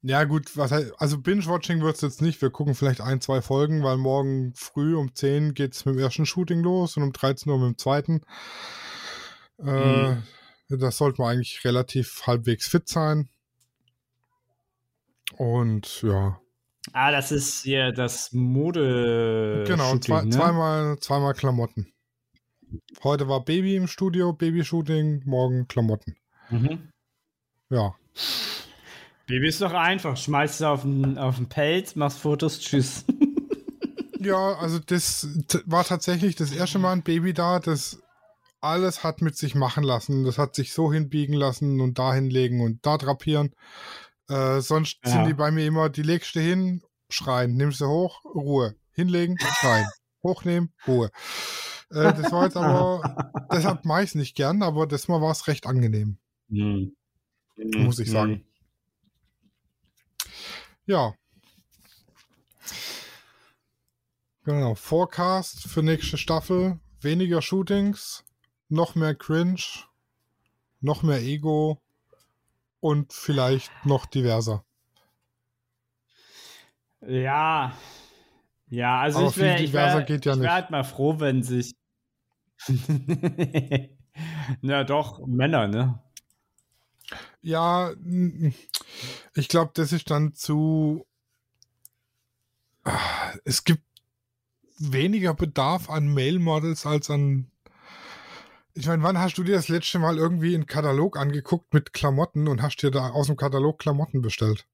Ja, 0.08 0.24
gut, 0.26 0.56
was 0.56 0.72
heißt, 0.72 0.93
also 1.00 1.18
Binge-Watching 1.18 1.82
wird 1.82 1.96
es 1.96 2.02
jetzt 2.02 2.22
nicht. 2.22 2.39
Wir 2.39 2.52
gucken 2.52 2.76
vielleicht 2.76 3.02
ein, 3.02 3.22
zwei 3.22 3.41
Folgen, 3.41 3.82
weil 3.82 3.98
morgen 3.98 4.54
früh 4.56 4.96
um 4.96 5.16
10 5.16 5.56
geht 5.56 5.74
es 5.74 5.84
mit 5.86 5.96
dem 5.96 6.00
ersten 6.00 6.28
Shooting 6.28 6.62
los 6.62 6.96
und 6.96 7.02
um 7.02 7.12
13 7.12 7.52
Uhr 7.52 7.58
mit 7.58 7.70
dem 7.70 7.78
zweiten. 7.80 8.22
Äh, 9.60 10.16
Mhm. 10.16 10.24
Das 10.70 10.97
sollte 10.97 11.22
man 11.22 11.32
eigentlich 11.36 11.64
relativ 11.64 12.24
halbwegs 12.26 12.68
fit 12.68 12.88
sein. 12.89 13.30
Und 15.38 16.01
ja, 16.01 16.39
Ah, 16.93 17.12
das 17.12 17.32
ist 17.32 17.64
hier 17.64 17.91
das 17.91 18.32
Mode. 18.32 19.64
genau, 19.68 19.97
zwei, 19.97 20.24
ne? 20.24 20.30
zweimal, 20.30 20.99
zweimal 20.99 21.34
Klamotten. 21.34 21.91
Heute 23.03 23.28
war 23.28 23.43
Baby 23.43 23.76
im 23.76 23.88
Studio, 23.88 24.34
Baby-Shooting, 24.34 25.24
morgen 25.26 25.68
Klamotten. 25.68 26.16
Mhm. 26.49 26.89
Ja. 27.70 27.95
Baby 29.28 29.47
ist 29.47 29.62
doch 29.62 29.74
einfach. 29.74 30.16
Schmeißt 30.18 30.62
du 30.62 30.66
auf 30.66 30.82
den, 30.84 31.18
auf 31.18 31.38
den 31.38 31.47
Pelz, 31.49 31.95
machst 31.95 32.20
Fotos, 32.20 32.60
tschüss. 32.60 33.06
Ja, 34.18 34.53
also 34.58 34.80
das 34.80 35.28
war 35.68 35.84
tatsächlich 35.84 36.36
das 36.36 36.51
erste 36.51 36.80
Mal 36.80 36.93
ein 36.93 37.03
Baby 37.03 37.32
da, 37.34 37.60
das 37.60 38.01
alles 38.66 39.03
hat 39.03 39.22
mit 39.22 39.38
sich 39.38 39.55
machen 39.55 39.84
lassen. 39.84 40.24
Das 40.26 40.38
hat 40.38 40.55
sich 40.55 40.74
so 40.74 40.91
hinbiegen 40.91 41.34
lassen 41.34 41.80
und 41.82 41.97
da 41.99 42.13
hinlegen 42.13 42.61
und 42.61 42.86
da 42.86 42.97
drapieren. 42.97 43.53
Äh, 44.28 44.59
sonst 44.61 44.99
Ja. 45.05 45.11
sind 45.11 45.26
die 45.28 45.34
bei 45.34 45.51
mir 45.51 45.66
immer, 45.66 45.89
die 45.89 46.01
legst 46.01 46.36
du 46.36 46.39
hin, 46.39 46.82
schreien, 47.09 47.55
nimmst 47.55 47.82
du 47.82 47.88
hoch, 47.88 48.24
Ruhe. 48.26 48.76
Hinlegen, 48.91 49.38
schreien. 49.39 49.88
Hochnehmen, 50.24 50.74
Ruhe. 50.88 51.11
Äh, 51.91 52.13
das 52.13 52.32
war 52.32 52.45
jetzt 52.45 52.57
aber, 52.57 53.01
deshalb 53.51 53.86
mache 53.86 54.03
ich 54.03 54.09
es 54.09 54.16
nicht 54.16 54.36
gern, 54.36 54.63
aber 54.63 54.88
das 54.88 55.07
Mal 55.07 55.22
war 55.22 55.32
es 55.32 55.47
recht 55.47 55.68
angenehm. 55.68 56.18
Hm. 56.49 56.95
Muss 57.78 57.99
ich 57.99 58.09
sagen. 58.09 58.43
Ja. 60.88 61.13
Genau. 64.43 64.76
Forecast 64.76 65.68
für 65.68 65.82
nächste 65.84 66.18
Staffel. 66.18 66.80
Weniger 67.01 67.41
Shootings, 67.41 68.24
noch 68.70 68.95
mehr 68.95 69.16
Cringe, 69.16 69.61
noch 70.82 71.03
mehr 71.03 71.22
Ego 71.22 71.82
und 72.80 73.13
vielleicht 73.13 73.72
noch 73.86 74.05
diverser. 74.05 74.63
Ja. 77.01 77.78
Ja, 78.68 78.99
also 78.99 79.20
Aber 79.20 79.28
ich 79.30 79.38
wäre 79.38 79.63
ich 79.63 79.74
wär, 79.74 80.01
geht 80.03 80.26
ja 80.26 80.34
ich 80.34 80.39
wär 80.39 80.53
halt 80.53 80.72
mal 80.72 80.84
froh, 80.84 81.20
wenn 81.20 81.43
sich. 81.43 81.76
Na 84.61 84.84
doch, 84.84 85.26
Männer, 85.26 85.68
ne? 85.68 85.99
Ja, 87.41 87.91
ich 89.36 89.47
glaube, 89.49 89.72
das 89.76 89.91
ist 89.91 90.09
dann 90.09 90.34
zu. 90.34 91.05
Ah, 92.84 93.34
Es 93.43 93.63
gibt 93.63 93.84
weniger 94.80 95.34
Bedarf 95.34 95.89
an 95.89 96.07
Male-Models 96.07 96.86
als 96.86 97.09
an. 97.09 97.51
Ich 98.78 98.88
meine, 98.88 99.03
wann 99.03 99.17
hast 99.17 99.38
du 99.38 99.43
dir 99.43 99.55
das 99.55 99.69
letzte 99.69 99.99
Mal 99.99 100.17
irgendwie 100.17 100.53
einen 100.53 100.65
Katalog 100.65 101.17
angeguckt 101.17 101.73
mit 101.73 101.93
Klamotten 101.93 102.49
und 102.49 102.61
hast 102.61 102.78
dir 102.78 102.91
da 102.91 103.11
aus 103.11 103.28
dem 103.28 103.38
Katalog 103.38 103.80
Klamotten 103.80 104.21
bestellt? 104.21 104.67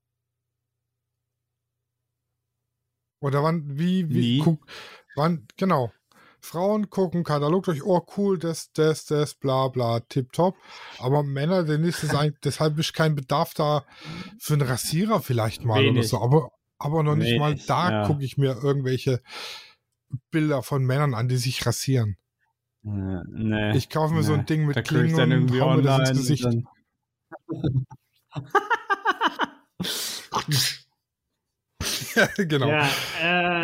Oder 3.22 3.44
wann, 3.44 3.78
wie, 3.78 4.10
wie, 4.10 4.38
Nie. 4.38 4.40
guck, 4.40 4.66
wann, 5.16 5.48
genau. 5.56 5.92
Frauen 6.40 6.90
gucken 6.90 7.24
Katalog 7.24 7.66
durch, 7.66 7.84
oh 7.84 8.04
cool, 8.18 8.40
das, 8.40 8.72
das, 8.74 9.06
das, 9.06 9.36
bla 9.36 9.68
bla, 9.68 10.00
tipptopp. 10.00 10.56
Aber 10.98 11.22
Männer, 11.22 11.64
denen 11.64 11.84
ist 11.84 12.04
es 12.04 12.16
eigentlich, 12.16 12.40
deshalb 12.44 12.80
ist 12.80 12.94
kein 12.94 13.14
Bedarf 13.14 13.54
da 13.54 13.86
für 14.40 14.56
einen 14.56 14.68
Rasierer 14.68 15.22
vielleicht 15.22 15.64
mal 15.64 15.80
oder 15.80 15.94
Wenig. 15.94 16.08
so. 16.08 16.20
Aber, 16.20 16.50
aber 16.80 17.04
noch 17.04 17.16
nicht 17.16 17.38
mal 17.38 17.52
Wenig, 17.52 17.68
da 17.68 17.92
ja. 17.92 18.08
gucke 18.08 18.26
ich 18.26 18.40
mir 18.40 18.58
irgendwelche 18.64 19.22
Bilder 20.32 20.64
von 20.64 20.84
Männern 20.84 21.14
an, 21.14 21.28
die 21.28 21.38
sich 21.38 21.64
rasieren. 21.68 22.18
Äh, 22.86 23.22
Nee. 23.28 23.78
Ich 23.78 23.90
kaufe 23.90 24.14
mir 24.14 24.24
so 24.24 24.34
ein 24.34 24.46
Ding 24.46 24.66
mit 24.66 24.76
da 24.76 24.82
Klingen 24.82 25.16
dann 25.16 25.32
und 25.32 25.60
hau 25.60 25.76
mir 25.76 25.84
das 25.84 26.00
online. 26.00 26.10
ins 26.10 26.20
Gesicht. 26.20 26.46
und 26.46 26.66
genau. 32.38 32.68
Ja, 32.68 32.90
äh, 33.22 33.64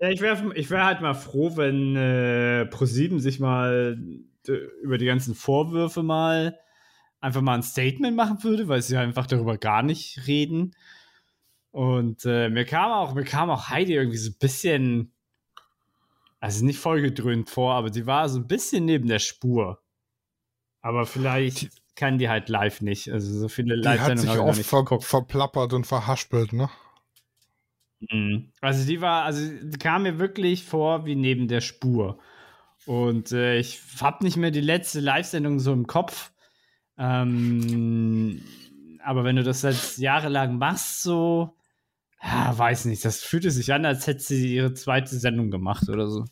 ja, 0.00 0.08
ich 0.08 0.20
wäre 0.20 0.54
ich 0.54 0.70
wär 0.70 0.84
halt 0.84 1.00
mal 1.00 1.14
froh, 1.14 1.56
wenn 1.56 1.96
äh, 1.96 2.66
ProSieben 2.66 3.20
sich 3.20 3.40
mal 3.40 3.98
äh, 4.48 4.52
über 4.82 4.98
die 4.98 5.06
ganzen 5.06 5.34
Vorwürfe 5.34 6.02
mal 6.02 6.58
einfach 7.20 7.42
mal 7.42 7.54
ein 7.54 7.62
Statement 7.62 8.16
machen 8.16 8.42
würde, 8.42 8.68
weil 8.68 8.82
sie 8.82 8.96
einfach 8.96 9.26
darüber 9.26 9.58
gar 9.58 9.82
nicht 9.82 10.26
reden. 10.26 10.74
Und 11.70 12.24
äh, 12.24 12.48
mir 12.48 12.64
kam 12.64 12.90
auch, 12.90 13.14
mir 13.14 13.24
kam 13.24 13.50
auch 13.50 13.68
Heidi 13.68 13.94
irgendwie 13.94 14.16
so 14.16 14.30
ein 14.30 14.38
bisschen, 14.40 15.12
also 16.40 16.64
nicht 16.64 16.78
vollgedröhnt 16.78 17.50
vor, 17.50 17.74
aber 17.74 17.90
die 17.90 18.06
war 18.06 18.28
so 18.28 18.38
ein 18.40 18.48
bisschen 18.48 18.84
neben 18.86 19.08
der 19.08 19.18
Spur. 19.20 19.82
Aber 20.82 21.06
vielleicht 21.06 21.70
kann 21.94 22.18
die 22.18 22.28
halt 22.28 22.48
live 22.48 22.80
nicht. 22.80 23.10
Also 23.12 23.38
so 23.38 23.48
viele 23.48 23.76
Die 23.82 23.98
hat 23.98 24.16
Live-Sendungen 24.16 24.16
sich 24.16 24.38
habe 24.38 24.50
ich 24.50 24.56
oft 24.56 24.56
nicht 24.56 24.68
ver 24.68 24.84
geguckt. 24.84 25.04
verplappert 25.04 25.72
und 25.74 25.86
verhaspelt, 25.86 26.52
ne? 26.52 26.70
Mhm. 28.10 28.52
Also 28.60 28.86
die 28.86 29.00
war, 29.00 29.24
also 29.24 29.42
die 29.62 29.78
kam 29.78 30.02
mir 30.04 30.18
wirklich 30.18 30.64
vor 30.64 31.04
wie 31.06 31.14
neben 31.16 31.48
der 31.48 31.60
Spur. 31.60 32.18
Und 32.86 33.32
äh, 33.32 33.58
ich 33.58 33.80
habe 34.00 34.24
nicht 34.24 34.36
mehr 34.36 34.50
die 34.50 34.60
letzte 34.62 35.00
Live-Sendung 35.00 35.60
so 35.60 35.72
im 35.72 35.86
Kopf. 35.86 36.32
Ähm, 36.98 38.42
aber 39.04 39.24
wenn 39.24 39.36
du 39.36 39.42
das 39.42 39.62
jetzt 39.62 39.98
jahrelang 39.98 40.58
machst, 40.58 41.02
so, 41.02 41.56
ja, 42.22 42.56
weiß 42.56 42.84
nicht, 42.86 43.04
das 43.04 43.22
fühlte 43.22 43.50
sich 43.50 43.72
an, 43.72 43.84
als 43.84 44.06
hätte 44.06 44.20
sie 44.22 44.54
ihre 44.54 44.74
zweite 44.74 45.18
Sendung 45.18 45.50
gemacht 45.50 45.88
oder 45.88 46.08
so. 46.08 46.24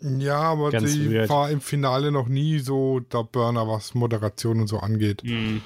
Ja, 0.00 0.38
aber 0.40 0.70
Ganz 0.70 0.92
die 0.94 1.12
weird. 1.12 1.28
war 1.30 1.48
im 1.50 1.60
Finale 1.60 2.10
noch 2.10 2.26
nie 2.28 2.58
so 2.58 2.98
der 3.00 3.22
Burner, 3.22 3.68
was 3.68 3.94
Moderation 3.94 4.60
und 4.60 4.66
so 4.66 4.78
angeht. 4.78 5.22
Mhm. 5.22 5.62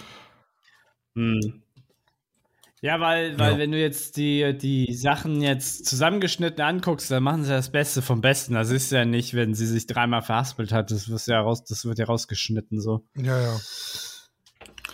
Mhm. 1.14 1.62
Ja, 2.82 3.00
weil, 3.00 3.38
weil 3.38 3.52
Ja. 3.52 3.58
wenn 3.58 3.72
du 3.72 3.80
jetzt 3.80 4.18
die, 4.18 4.56
die 4.56 4.92
Sachen 4.94 5.40
jetzt 5.40 5.86
zusammengeschnitten 5.86 6.62
anguckst, 6.62 7.10
dann 7.10 7.22
machen 7.22 7.42
sie 7.44 7.50
das 7.50 7.72
Beste 7.72 8.02
vom 8.02 8.20
Besten. 8.20 8.52
Das 8.52 8.70
ist 8.70 8.92
ja 8.92 9.06
nicht, 9.06 9.32
wenn 9.32 9.54
sie 9.54 9.66
sich 9.66 9.86
dreimal 9.86 10.20
verhaspelt 10.20 10.72
hat, 10.72 10.90
das 10.90 11.08
wird 11.08 11.26
ja, 11.26 11.40
raus, 11.40 11.64
das 11.64 11.86
wird 11.86 11.98
ja 11.98 12.04
rausgeschnitten 12.04 12.78
so. 12.80 13.06
Ja, 13.16 13.40
ja. 13.40 13.58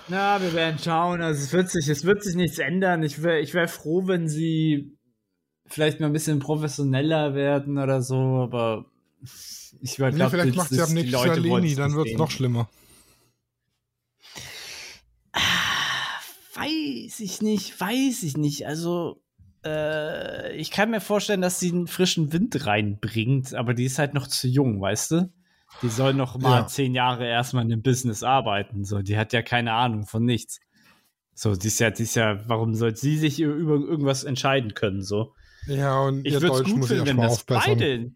Na, 0.09 0.41
wir 0.43 0.53
werden 0.53 0.79
schauen. 0.79 1.23
Also 1.23 1.43
es 1.43 1.53
wird 1.53 1.71
sich, 1.71 1.89
es 1.89 2.05
wird 2.05 2.23
sich 2.23 2.35
nichts 2.35 2.59
ändern. 2.59 3.03
Ich 3.03 3.23
wäre 3.23 3.41
ich 3.41 3.55
wär 3.55 3.69
froh, 3.69 4.07
wenn 4.07 4.29
sie 4.29 4.97
vielleicht 5.67 6.01
mal 6.01 6.07
ein 6.07 6.13
bisschen 6.13 6.39
professioneller 6.39 7.35
werden 7.35 7.79
oder 7.79 8.03
so, 8.03 8.17
aber 8.17 8.87
ich 9.81 9.97
glaube, 9.97 10.17
Nee, 10.17 10.29
vielleicht 10.29 10.55
macht 10.57 10.71
sie 10.71 10.81
ab 10.81 10.91
nächstes 10.91 11.25
Jahr 11.25 11.37
Leni, 11.37 11.75
dann 11.75 11.95
wird 11.95 12.09
es 12.09 12.19
noch 12.19 12.31
schlimmer. 12.31 12.69
Weiß 16.55 17.21
ich 17.21 17.41
nicht, 17.41 17.81
weiß 17.81 18.23
ich 18.23 18.37
nicht. 18.37 18.67
Also, 18.67 19.23
äh, 19.65 20.55
ich 20.57 20.71
kann 20.71 20.91
mir 20.91 21.01
vorstellen, 21.01 21.41
dass 21.41 21.59
sie 21.59 21.73
einen 21.73 21.87
frischen 21.87 22.33
Wind 22.33 22.67
reinbringt, 22.67 23.55
aber 23.55 23.75
die 23.75 23.87
ist 23.87 23.99
halt 23.99 24.15
noch 24.15 24.27
zu 24.27 24.49
jung, 24.49 24.81
weißt 24.81 25.11
du? 25.13 25.33
Die 25.83 25.89
soll 25.89 26.15
noch 26.15 26.39
mal 26.39 26.61
Ja. 26.61 26.67
zehn 26.67 26.95
Jahre 26.95 27.27
erstmal 27.27 27.65
in 27.65 27.71
dem 27.71 27.83
Business 27.83 28.23
arbeiten. 28.23 28.85
So, 28.85 29.03
die 29.03 29.17
hat 29.19 29.33
ja 29.33 29.43
keine 29.43 29.73
Ahnung 29.73 30.07
von 30.07 30.25
nichts. 30.25 30.61
So, 31.35 31.57
die 31.57 31.69
ist 31.69 31.81
ja, 31.81 31.91
die 31.91 32.03
ist 32.05 32.15
ja, 32.15 32.47
warum 32.49 32.75
soll 32.75 32.95
sie 32.97 33.17
sich 33.19 33.41
über 33.41 33.75
irgendwas 33.75 34.23
entscheiden 34.25 34.75
können? 34.75 35.03
So, 35.03 35.35
Ja, 35.67 36.01
und 36.03 36.27
ich 36.27 36.35
ihr 36.35 36.43
würde 36.43 36.57
es 36.59 36.65
gut 36.65 36.87
finden, 36.87 37.07
wenn 37.07 37.17
das 37.17 37.33
aufbessern. 37.39 37.79
beide. 37.79 38.13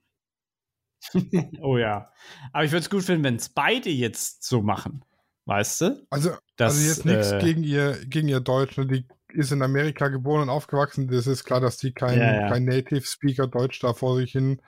oh 1.63 1.77
ja. 1.79 2.11
Aber 2.53 2.65
ich 2.65 2.71
würde 2.73 2.83
es 2.83 2.91
gut 2.91 3.05
finden, 3.05 3.25
wenn 3.25 3.37
es 3.37 3.49
beide 3.49 3.91
jetzt 3.91 4.45
so 4.45 4.63
machen. 4.63 5.05
Weißt 5.47 5.81
du? 5.81 6.07
Also, 6.11 6.31
Das, 6.57 6.75
also 6.75 6.89
jetzt 6.89 7.05
nichts 7.07 7.31
äh, 7.33 7.39
gegen 7.41 7.63
ihr, 7.63 7.97
gegen 8.07 8.29
ihr 8.29 8.41
Deutsch. 8.41 8.77
ne? 8.77 8.87
Die 8.87 9.07
ist 9.33 9.53
in 9.53 9.63
Amerika 9.63 10.09
geboren 10.09 10.43
und 10.43 10.49
aufgewachsen. 10.51 11.09
Das 11.09 11.27
ist 11.27 11.45
klar, 11.45 11.61
dass 11.61 11.77
die 11.77 11.93
kein, 11.93 12.19
Ja, 12.19 12.35
ja. 12.43 12.49
kein 12.49 12.65
Native 12.65 13.03
Speaker 13.07 13.47
Deutsch 13.47 13.81
da 13.81 13.93
vor 13.93 14.17
sich 14.17 14.33
hin 14.33 14.61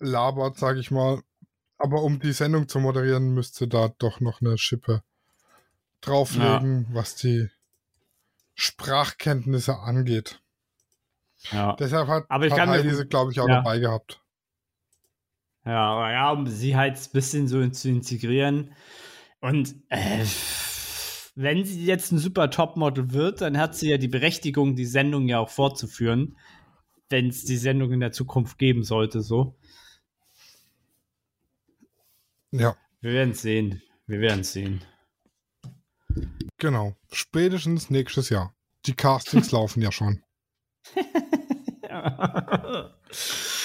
labert, 0.00 0.58
sage 0.58 0.80
ich 0.80 0.90
mal. 0.90 1.20
Aber 1.84 2.02
um 2.02 2.18
die 2.18 2.32
Sendung 2.32 2.66
zu 2.66 2.80
moderieren, 2.80 3.34
müsste 3.34 3.68
da 3.68 3.90
doch 3.98 4.18
noch 4.20 4.40
eine 4.40 4.56
Schippe 4.56 5.02
drauflegen, 6.00 6.86
was 6.92 7.14
die 7.14 7.50
Sprachkenntnisse 8.54 9.78
angeht. 9.80 10.40
Ja. 11.50 11.76
Deshalb 11.76 12.08
hat, 12.08 12.24
Aber 12.30 12.46
ich 12.46 12.52
hat 12.52 12.60
kann 12.60 12.70
Heidi 12.70 12.94
sie, 12.94 13.04
glaube 13.04 13.32
ich, 13.32 13.40
auch 13.40 13.48
ja. 13.48 13.56
dabei 13.56 13.80
gehabt. 13.80 14.22
Ja, 15.66 16.10
ja, 16.10 16.30
um 16.30 16.46
sie 16.46 16.74
halt 16.74 16.96
ein 16.96 17.12
bisschen 17.12 17.48
so 17.48 17.68
zu 17.68 17.90
integrieren. 17.90 18.72
Und 19.42 19.74
äh, 19.90 20.24
wenn 21.34 21.66
sie 21.66 21.84
jetzt 21.84 22.12
ein 22.12 22.18
super 22.18 22.48
Topmodel 22.48 23.12
wird, 23.12 23.42
dann 23.42 23.58
hat 23.58 23.74
sie 23.74 23.90
ja 23.90 23.98
die 23.98 24.08
Berechtigung, 24.08 24.74
die 24.74 24.86
Sendung 24.86 25.28
ja 25.28 25.38
auch 25.38 25.50
fortzuführen, 25.50 26.38
wenn 27.10 27.28
es 27.28 27.44
die 27.44 27.58
Sendung 27.58 27.92
in 27.92 28.00
der 28.00 28.12
Zukunft 28.12 28.56
geben 28.56 28.84
sollte, 28.84 29.20
so. 29.20 29.54
Ja, 32.56 32.76
Wir 33.00 33.12
werden 33.12 33.34
sehen. 33.34 33.82
Wir 34.06 34.20
werden 34.20 34.44
sehen. 34.44 34.80
genau. 36.58 36.94
Spätestens 37.12 37.90
nächstes 37.90 38.28
Jahr. 38.28 38.54
Die 38.86 38.94
Castings 38.94 39.50
laufen 39.52 39.82
ja 39.82 39.90
schon. 39.90 40.22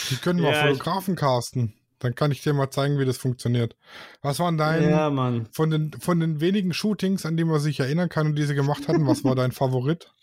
Die 0.09 0.15
können 0.17 0.41
mal 0.41 0.51
Ja, 0.53 0.65
ich- 0.69 0.77
Fotografen 0.77 1.15
casten. 1.15 1.73
Dann 1.99 2.15
kann 2.15 2.31
ich 2.31 2.41
dir 2.41 2.53
mal 2.53 2.69
zeigen, 2.71 2.97
wie 2.97 3.03
das 3.05 3.17
funktioniert. 3.17 3.75
Was 4.21 4.39
waren 4.39 4.57
dein, 4.57 4.89
ja, 4.89 5.09
Mann. 5.09 5.49
von, 5.51 5.69
den, 5.69 5.91
von 5.99 6.21
den 6.21 6.39
wenigen 6.39 6.73
Shootings, 6.73 7.25
an 7.25 7.35
die 7.35 7.43
man 7.43 7.59
sich 7.59 7.81
erinnern 7.81 8.07
kann 8.07 8.25
und 8.27 8.35
die 8.37 8.45
sie 8.45 8.55
gemacht 8.55 8.87
hatten, 8.87 9.05
was 9.05 9.23
war 9.25 9.35
dein 9.35 9.51
Favorit? 9.51 10.11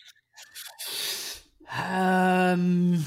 Ähm, 1.89 3.05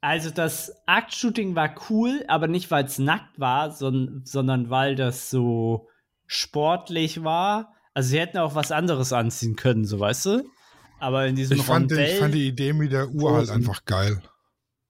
also 0.00 0.30
das 0.30 0.72
Aktshooting 0.86 1.54
war 1.56 1.74
cool, 1.90 2.24
aber 2.28 2.46
nicht 2.48 2.70
weil 2.70 2.84
es 2.84 2.98
nackt 2.98 3.38
war, 3.40 3.70
son 3.72 4.22
sondern 4.24 4.70
weil 4.70 4.94
das 4.96 5.30
so 5.30 5.88
sportlich 6.26 7.24
war. 7.24 7.74
Also 7.94 8.10
sie 8.10 8.20
hätten 8.20 8.38
auch 8.38 8.54
was 8.54 8.70
anderes 8.70 9.12
anziehen 9.12 9.56
können, 9.56 9.84
so 9.84 9.98
weißt 9.98 10.26
du. 10.26 10.44
Aber 11.00 11.26
in 11.26 11.36
diesem 11.36 11.58
Ich 11.58 11.64
fand, 11.64 11.90
Rondell. 11.92 12.12
ich 12.12 12.18
fand 12.18 12.34
die 12.34 12.46
Idee 12.48 12.72
mit 12.72 12.92
der 12.92 13.08
Uhr 13.10 13.34
halt 13.34 13.50
einfach 13.50 13.84
geil. 13.84 14.20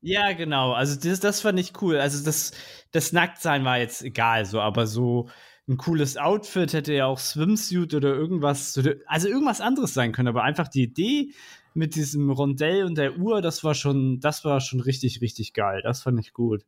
ja, 0.01 0.33
genau. 0.33 0.73
Also 0.73 0.99
das, 0.99 1.21
das 1.21 1.41
fand 1.41 1.59
ich 1.59 1.73
cool. 1.83 1.97
Also 1.99 2.25
das, 2.25 2.53
das 2.93 3.13
Nacktsein 3.13 3.65
war 3.65 3.79
jetzt 3.79 4.03
egal, 4.03 4.45
so, 4.45 4.61
aber 4.61 4.87
so 4.87 5.29
ein 5.69 5.77
cooles 5.77 6.17
Outfit 6.17 6.73
hätte 6.73 6.95
ja 6.95 7.07
auch 7.07 7.19
Swimsuit 7.19 7.95
oder 7.95 8.15
irgendwas, 8.15 8.81
also 9.07 9.29
irgendwas 9.29 9.61
anderes 9.61 9.93
sein 9.95 10.13
können. 10.13 10.29
Aber 10.29 10.43
einfach 10.43 10.69
die 10.69 10.83
Idee 10.85 11.33
mit 11.79 11.95
diesem 11.95 12.31
Rondell 12.31 12.85
und 12.85 12.99
der 12.99 13.17
Uhr, 13.17 13.41
das 13.41 13.65
war 13.65 13.75
schon, 13.75 14.21
das 14.21 14.45
war 14.45 14.61
schon 14.61 14.81
richtig, 14.81 15.21
richtig 15.21 15.55
geil. 15.55 15.81
Das 15.83 16.03
fand 16.03 16.19
ich 16.21 16.33
gut. 16.33 16.67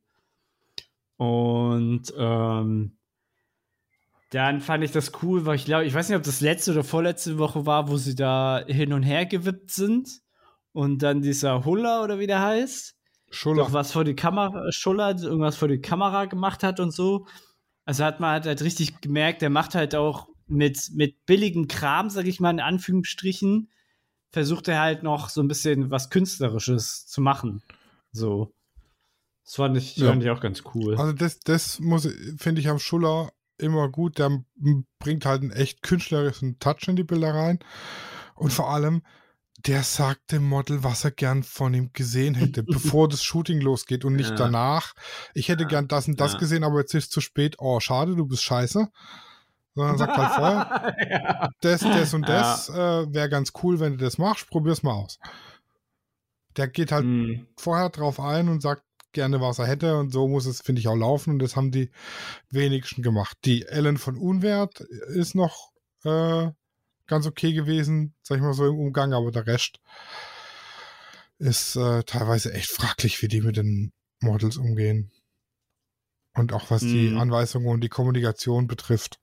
Und 1.17 2.13
ähm, 2.17 2.97
dann 4.31 4.61
fand 4.61 4.83
ich 4.83 4.91
das 4.91 5.11
cool, 5.21 5.45
weil 5.45 5.57
ich 5.57 5.65
glaube, 5.65 5.85
ich 5.85 5.93
weiß 5.93 6.07
nicht, 6.07 6.17
ob 6.17 6.23
das 6.23 6.41
letzte 6.41 6.71
oder 6.71 6.83
vorletzte 6.83 7.37
Woche 7.37 7.65
war, 7.65 7.89
wo 7.89 7.97
sie 7.97 8.15
da 8.15 8.63
hin 8.65 8.93
und 8.93 9.03
her 9.03 9.25
gewippt 9.25 9.71
sind 9.71 10.21
und 10.71 11.03
dann 11.03 11.21
dieser 11.21 11.65
Huller 11.65 12.03
oder 12.03 12.17
wie 12.17 12.27
der 12.27 12.41
heißt, 12.41 12.95
Schuller. 13.29 13.65
doch 13.65 13.73
was 13.73 13.91
vor 13.91 14.05
die 14.05 14.15
Kamera, 14.15 14.71
Schuller, 14.71 15.21
irgendwas 15.21 15.57
vor 15.57 15.67
die 15.67 15.81
Kamera 15.81 16.25
gemacht 16.25 16.63
hat 16.63 16.79
und 16.79 16.91
so. 16.91 17.27
Also 17.83 18.05
hat 18.05 18.21
man 18.21 18.31
halt, 18.31 18.45
halt 18.45 18.61
richtig 18.61 19.01
gemerkt, 19.01 19.41
der 19.41 19.49
macht 19.49 19.75
halt 19.75 19.93
auch 19.93 20.29
mit, 20.47 20.91
mit 20.93 21.25
billigem 21.25 21.67
Kram, 21.67 22.09
sag 22.09 22.25
ich 22.27 22.39
mal 22.39 22.51
in 22.51 22.61
Anführungsstrichen, 22.61 23.69
versucht 24.31 24.67
er 24.67 24.79
halt 24.79 25.03
noch 25.03 25.29
so 25.29 25.41
ein 25.41 25.47
bisschen 25.47 25.91
was 25.91 26.09
Künstlerisches 26.09 27.05
zu 27.07 27.21
machen. 27.21 27.61
So. 28.11 28.53
Das 29.43 29.55
fand 29.55 29.77
ich, 29.77 29.97
Ja. 29.97 30.07
fand 30.09 30.23
ich 30.23 30.29
auch 30.29 30.39
ganz 30.41 30.63
cool. 30.73 30.97
Also 30.97 31.13
das, 31.13 31.39
das 31.39 31.79
muss, 31.79 32.07
finde 32.37 32.61
ich 32.61 32.69
am 32.69 32.79
Schuller 32.79 33.31
immer 33.57 33.89
gut. 33.89 34.17
Der 34.19 34.43
bringt 34.99 35.25
halt 35.25 35.41
einen 35.41 35.51
echt 35.51 35.81
künstlerischen 35.83 36.59
Touch 36.59 36.87
in 36.87 36.95
die 36.95 37.03
Bilder 37.03 37.33
rein. 37.33 37.59
Und 38.35 38.53
vor 38.53 38.69
allem, 38.71 39.03
der 39.65 39.83
sagt 39.83 40.31
dem 40.31 40.43
Model, 40.47 40.83
was 40.83 41.03
er 41.03 41.11
gern 41.11 41.43
von 41.43 41.73
ihm 41.73 41.91
gesehen 41.93 42.33
hätte, 42.35 42.63
bevor 42.97 43.07
das 43.09 43.23
Shooting 43.23 43.59
losgeht 43.61 44.05
und 44.05 44.15
nicht 44.15 44.31
Ja. 44.31 44.35
danach. 44.35 44.93
Ich 45.33 45.49
hätte 45.49 45.65
gern 45.67 45.87
das 45.87 46.07
und 46.07 46.19
das 46.19 46.33
Ja. 46.33 46.39
gesehen, 46.39 46.63
aber 46.63 46.79
jetzt 46.79 46.93
ist 46.95 47.05
es 47.05 47.09
zu 47.09 47.21
spät. 47.21 47.57
Oh, 47.59 47.79
schade, 47.79 48.15
du 48.15 48.25
bist 48.25 48.43
scheiße. 48.43 48.87
Sondern 49.73 49.97
sagt 49.97 50.17
halt 50.17 50.31
vorher, 50.33 50.95
ja. 51.09 51.49
das, 51.61 51.81
das 51.81 52.13
und 52.13 52.27
das 52.27 52.69
äh, 52.69 53.13
wäre 53.13 53.29
ganz 53.29 53.53
cool, 53.63 53.79
wenn 53.79 53.97
du 53.97 54.03
das 54.03 54.17
machst. 54.17 54.49
Probier's 54.49 54.83
mal 54.83 54.93
aus. 54.93 55.17
Der 56.57 56.67
geht 56.67 56.91
halt 56.91 57.05
Mm, 57.05 57.47
vorher 57.57 57.89
drauf 57.89 58.19
ein 58.19 58.49
und 58.49 58.61
sagt 58.61 58.83
gerne, 59.13 59.39
was 59.39 59.59
er 59.59 59.67
hätte. 59.67 59.97
Und 59.97 60.11
so 60.11 60.27
muss 60.27 60.45
es, 60.45 60.61
finde 60.61 60.79
ich, 60.81 60.87
auch 60.89 60.95
laufen. 60.95 61.31
Und 61.31 61.39
das 61.39 61.55
haben 61.55 61.71
die 61.71 61.89
wenigsten 62.49 63.01
gemacht. 63.01 63.37
Die 63.45 63.65
Ellen 63.65 63.97
von 63.97 64.17
Unwert 64.17 64.81
ist 64.81 65.35
noch 65.35 65.71
äh, 66.03 66.49
ganz 67.07 67.25
okay 67.27 67.53
gewesen, 67.53 68.13
sag 68.21 68.37
ich 68.37 68.43
mal 68.43 68.53
so 68.53 68.67
im 68.67 68.77
Umgang, 68.77 69.13
aber 69.13 69.31
der 69.31 69.47
Rest 69.47 69.79
ist 71.37 71.75
äh, 71.77 72.03
teilweise 72.03 72.53
echt 72.53 72.69
fraglich, 72.71 73.21
wie 73.21 73.27
die 73.27 73.41
mit 73.41 73.55
den 73.57 73.93
Models 74.19 74.57
umgehen. 74.57 75.11
Und 76.33 76.53
auch 76.53 76.69
was 76.71 76.81
die 76.81 77.09
Mhm. 77.09 77.17
Anweisungen 77.19 77.67
und 77.67 77.81
die 77.81 77.89
Kommunikation 77.89 78.67
betrifft. 78.67 79.19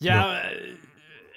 Ja, 0.00 0.38
äh, 0.38 0.76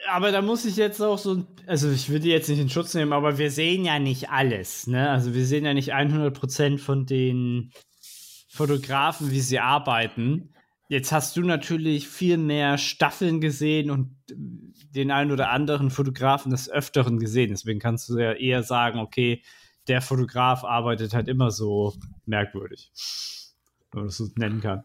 aber 0.09 0.31
da 0.31 0.41
muss 0.41 0.65
ich 0.65 0.75
jetzt 0.75 1.01
auch 1.01 1.17
so, 1.17 1.45
also 1.67 1.89
ich 1.91 2.09
will 2.09 2.19
die 2.19 2.29
jetzt 2.29 2.49
nicht 2.49 2.59
in 2.59 2.69
Schutz 2.69 2.93
nehmen, 2.93 3.13
aber 3.13 3.37
wir 3.37 3.51
sehen 3.51 3.85
ja 3.85 3.99
nicht 3.99 4.29
alles, 4.29 4.87
ne? 4.87 5.09
Also 5.09 5.33
wir 5.33 5.45
sehen 5.45 5.65
ja 5.65 5.73
nicht 5.73 5.93
100% 5.93 6.79
von 6.79 7.05
den 7.05 7.71
Fotografen, 8.49 9.31
wie 9.31 9.39
sie 9.39 9.59
arbeiten. 9.59 10.53
Jetzt 10.89 11.11
hast 11.11 11.37
du 11.37 11.41
natürlich 11.41 12.09
viel 12.09 12.37
mehr 12.37 12.77
Staffeln 12.77 13.39
gesehen 13.39 13.89
und 13.89 14.17
den 14.27 15.11
einen 15.11 15.31
oder 15.31 15.49
anderen 15.49 15.89
Fotografen 15.89 16.51
des 16.51 16.69
Öfteren 16.69 17.17
gesehen. 17.17 17.51
Deswegen 17.51 17.79
kannst 17.79 18.09
du 18.09 18.17
ja 18.17 18.33
eher 18.33 18.63
sagen, 18.63 18.99
okay, 18.99 19.41
der 19.87 20.01
Fotograf 20.01 20.63
arbeitet 20.63 21.13
halt 21.13 21.29
immer 21.29 21.49
so 21.51 21.93
merkwürdig. 22.25 22.91
Wenn 23.91 24.01
man 24.01 24.07
das 24.07 24.17
so 24.17 24.27
nennen 24.35 24.59
kann. 24.59 24.83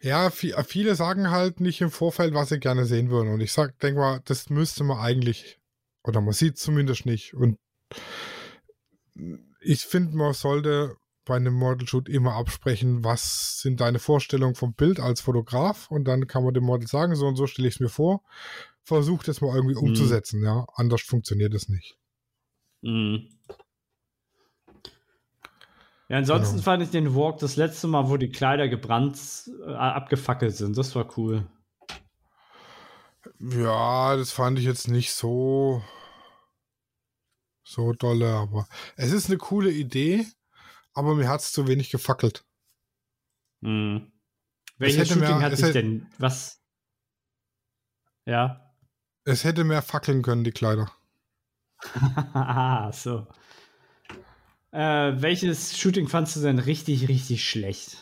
Ja, 0.00 0.28
vi- 0.28 0.54
viele 0.64 0.94
sagen 0.94 1.30
halt 1.30 1.60
nicht 1.60 1.80
im 1.80 1.90
Vorfeld, 1.90 2.34
was 2.34 2.50
sie 2.50 2.60
gerne 2.60 2.84
sehen 2.84 3.10
würden. 3.10 3.32
Und 3.32 3.40
ich 3.40 3.52
sag, 3.52 3.78
denke 3.80 4.00
mal, 4.00 4.20
das 4.24 4.50
müsste 4.50 4.84
man 4.84 4.98
eigentlich, 4.98 5.58
oder 6.04 6.20
man 6.20 6.34
sieht 6.34 6.58
zumindest 6.58 7.06
nicht. 7.06 7.34
Und 7.34 7.58
ich 9.60 9.80
finde, 9.82 10.16
man 10.16 10.34
sollte 10.34 10.96
bei 11.24 11.36
einem 11.36 11.54
Model-Shoot 11.54 12.08
immer 12.08 12.34
absprechen, 12.34 13.02
was 13.02 13.60
sind 13.60 13.80
deine 13.80 13.98
Vorstellungen 13.98 14.54
vom 14.54 14.74
Bild 14.74 15.00
als 15.00 15.20
Fotograf. 15.22 15.90
Und 15.90 16.04
dann 16.04 16.26
kann 16.26 16.44
man 16.44 16.54
dem 16.54 16.64
Model 16.64 16.86
sagen, 16.86 17.16
so 17.16 17.26
und 17.26 17.36
so 17.36 17.46
stelle 17.46 17.66
ich 17.66 17.74
es 17.74 17.80
mir 17.80 17.88
vor. 17.88 18.22
Versuch 18.82 19.24
das 19.24 19.40
mal 19.40 19.56
irgendwie 19.56 19.74
umzusetzen, 19.74 20.44
ja. 20.44 20.66
Anders 20.74 21.00
funktioniert 21.02 21.52
es 21.54 21.68
nicht. 21.68 21.96
Mhm. 22.82 23.28
Ja, 26.08 26.18
ansonsten 26.18 26.54
Genau. 26.56 26.64
fand 26.64 26.82
ich 26.84 26.90
den 26.90 27.14
Walk 27.14 27.38
das 27.38 27.56
letzte 27.56 27.88
Mal, 27.88 28.08
wo 28.08 28.16
die 28.16 28.28
Kleider 28.30 28.68
gebrannt, 28.68 29.18
äh, 29.66 29.72
abgefackelt 29.74 30.54
sind. 30.54 30.76
Das 30.78 30.94
war 30.94 31.18
cool. 31.18 31.46
Ja, 33.40 34.16
das 34.16 34.30
fand 34.30 34.58
ich 34.58 34.64
jetzt 34.64 34.88
nicht 34.88 35.12
so 35.12 35.82
so 37.64 37.92
dolle, 37.92 38.32
aber 38.32 38.68
es 38.94 39.10
ist 39.10 39.26
eine 39.28 39.38
coole 39.38 39.70
Idee, 39.72 40.24
aber 40.94 41.16
mir 41.16 41.28
hat 41.28 41.40
es 41.40 41.50
zu 41.50 41.66
wenig 41.66 41.90
gefackelt. 41.90 42.44
Mhm. 43.60 44.12
Welches 44.78 45.00
hätte 45.10 45.18
mehr- 45.18 45.28
Shooting 45.28 45.42
hat 45.42 45.56
sich 45.56 45.72
denn 45.72 46.06
was? 46.18 46.62
Ja. 48.24 48.72
Es 49.24 49.42
hätte 49.42 49.64
mehr 49.64 49.82
fackeln 49.82 50.22
können, 50.22 50.44
die 50.44 50.52
Kleider. 50.52 50.92
ah, 52.34 52.92
so. 52.92 53.26
Äh, 54.76 55.22
welches 55.22 55.78
Shooting 55.78 56.06
fandst 56.06 56.36
du 56.36 56.40
denn 56.40 56.58
richtig, 56.58 57.08
richtig 57.08 57.48
schlecht? 57.48 57.96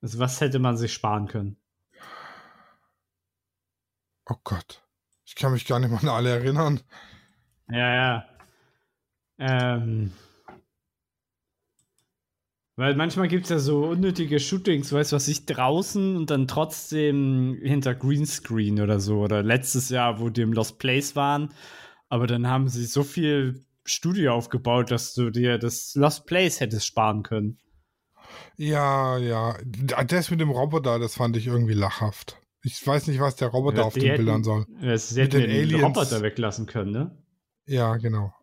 Also 0.00 0.18
was 0.18 0.40
hätte 0.40 0.58
man 0.58 0.78
sich 0.78 0.94
sparen 0.94 1.26
können? 1.26 1.58
Oh 4.26 4.36
Gott. 4.42 4.82
Ich 5.26 5.34
kann 5.34 5.52
mich 5.52 5.66
gar 5.66 5.78
nicht 5.78 5.90
mal 5.90 5.98
an 5.98 6.08
alle 6.08 6.30
erinnern. 6.30 6.80
Ja, 7.68 7.94
ja. 7.94 8.24
Ähm. 9.38 10.12
Weil 12.76 12.94
manchmal 12.94 13.28
gibt 13.28 13.44
es 13.44 13.50
ja 13.50 13.58
so 13.58 13.84
unnötige 13.84 14.40
Shootings, 14.40 14.94
weißt 14.94 15.12
du, 15.12 15.16
was 15.16 15.28
ich 15.28 15.44
draußen 15.44 16.16
und 16.16 16.30
dann 16.30 16.48
trotzdem 16.48 17.58
hinter 17.60 17.94
Greenscreen 17.94 18.80
oder 18.80 19.00
so. 19.00 19.18
Oder 19.18 19.42
letztes 19.42 19.90
Jahr, 19.90 20.18
wo 20.18 20.30
die 20.30 20.40
im 20.40 20.54
Lost 20.54 20.78
Place 20.78 21.14
waren. 21.14 21.50
Aber 22.08 22.26
dann 22.26 22.46
haben 22.46 22.68
sie 22.68 22.86
so 22.86 23.02
viel 23.02 23.66
Studio 23.84 24.34
aufgebaut, 24.34 24.90
dass 24.90 25.14
du 25.14 25.30
dir 25.30 25.58
das 25.58 25.94
Lost 25.94 26.26
Place 26.26 26.60
hättest 26.60 26.86
sparen 26.86 27.22
können. 27.22 27.58
Ja, 28.56 29.16
ja. 29.18 29.56
Das 30.06 30.30
mit 30.30 30.40
dem 30.40 30.50
Roboter, 30.50 30.98
das 30.98 31.14
fand 31.14 31.36
ich 31.36 31.46
irgendwie 31.46 31.74
lachhaft. 31.74 32.36
Ich 32.62 32.86
weiß 32.86 33.06
nicht, 33.06 33.20
was 33.20 33.36
der 33.36 33.48
Roboter 33.48 33.78
Ja, 33.78 33.84
auf 33.84 33.94
den 33.94 34.02
hätten- 34.04 34.16
Bildern 34.18 34.44
soll. 34.44 34.66
Sie 34.98 35.20
hätten 35.22 35.40
den 35.40 35.50
den 35.50 35.60
Aliens- 35.62 35.82
Roboter 35.82 36.20
weglassen 36.22 36.66
können, 36.66 36.90
ne? 36.92 37.24
Ja, 37.66 37.96
genau. 37.96 38.34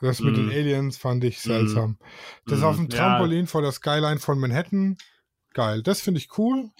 Das 0.00 0.20
mit 0.20 0.36
den 0.36 0.46
Mm. 0.46 0.50
Aliens 0.50 0.96
fand 0.98 1.24
ich 1.24 1.40
seltsam. 1.40 1.98
Das 2.46 2.60
Mm, 2.60 2.64
auf 2.64 2.76
dem 2.76 2.88
ja. 2.88 2.96
Trampolin 2.96 3.46
vor 3.46 3.62
der 3.62 3.72
Skyline 3.72 4.18
von 4.18 4.38
Manhattan, 4.38 4.96
geil. 5.54 5.82
Das 5.82 6.00
finde 6.00 6.18
ich 6.18 6.36
cool. 6.38 6.70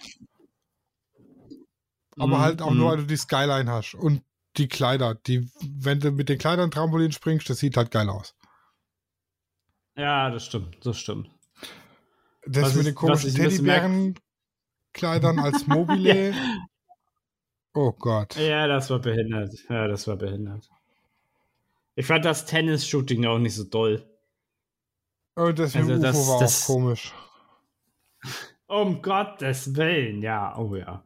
Aber 2.17 2.37
Mm, 2.37 2.41
halt 2.41 2.61
auch 2.61 2.71
mm. 2.71 2.77
nur, 2.77 2.91
weil 2.91 2.97
du 2.97 3.05
die 3.05 3.17
Skyline 3.17 3.71
hast. 3.71 3.93
Und 3.95 4.21
die 4.57 4.67
Kleider, 4.67 5.15
die, 5.15 5.49
wenn 5.61 5.99
du 5.99 6.11
mit 6.11 6.29
den 6.29 6.37
Kleidern 6.37 6.71
Trampolin 6.71 7.11
springst, 7.11 7.49
das 7.49 7.59
sieht 7.59 7.77
halt 7.77 7.91
geil 7.91 8.09
aus. 8.09 8.35
Ja, 9.95 10.29
das 10.29 10.45
stimmt, 10.45 10.85
das 10.85 10.99
stimmt. 10.99 11.29
Das 12.45 12.63
Was 12.63 12.73
mit 12.75 12.81
ich- 12.81 12.87
den 12.89 12.95
komischen 12.95 13.33
Teddybärenkleidern 13.35 15.39
als 15.39 15.67
Mobile. 15.67 16.33
Oh 17.73 17.91
Gott. 17.91 18.35
Ja, 18.37 18.67
das 18.67 18.89
war 18.89 18.99
behindert. 18.99 19.53
Ja, 19.69 19.87
das 19.87 20.07
war 20.07 20.15
behindert. 20.15 20.69
Ich 21.95 22.05
fand 22.05 22.25
das 22.25 22.45
Tennis-Shooting 22.45 23.25
auch 23.25 23.39
nicht 23.39 23.55
so 23.55 23.63
doll. 23.63 24.03
Und 25.35 25.59
das 25.59 25.73
mit 25.75 25.83
Also 25.83 25.93
dem 25.93 26.01
das- 26.01 26.15
UFO 26.17 26.31
war 26.33 26.39
das- 26.39 26.63
auch 26.63 26.67
komisch. 26.67 27.13
Um 28.67 29.01
Gottes 29.01 29.75
Willen, 29.75 30.21
ja, 30.21 30.57
oh 30.57 30.75
ja. 30.75 31.03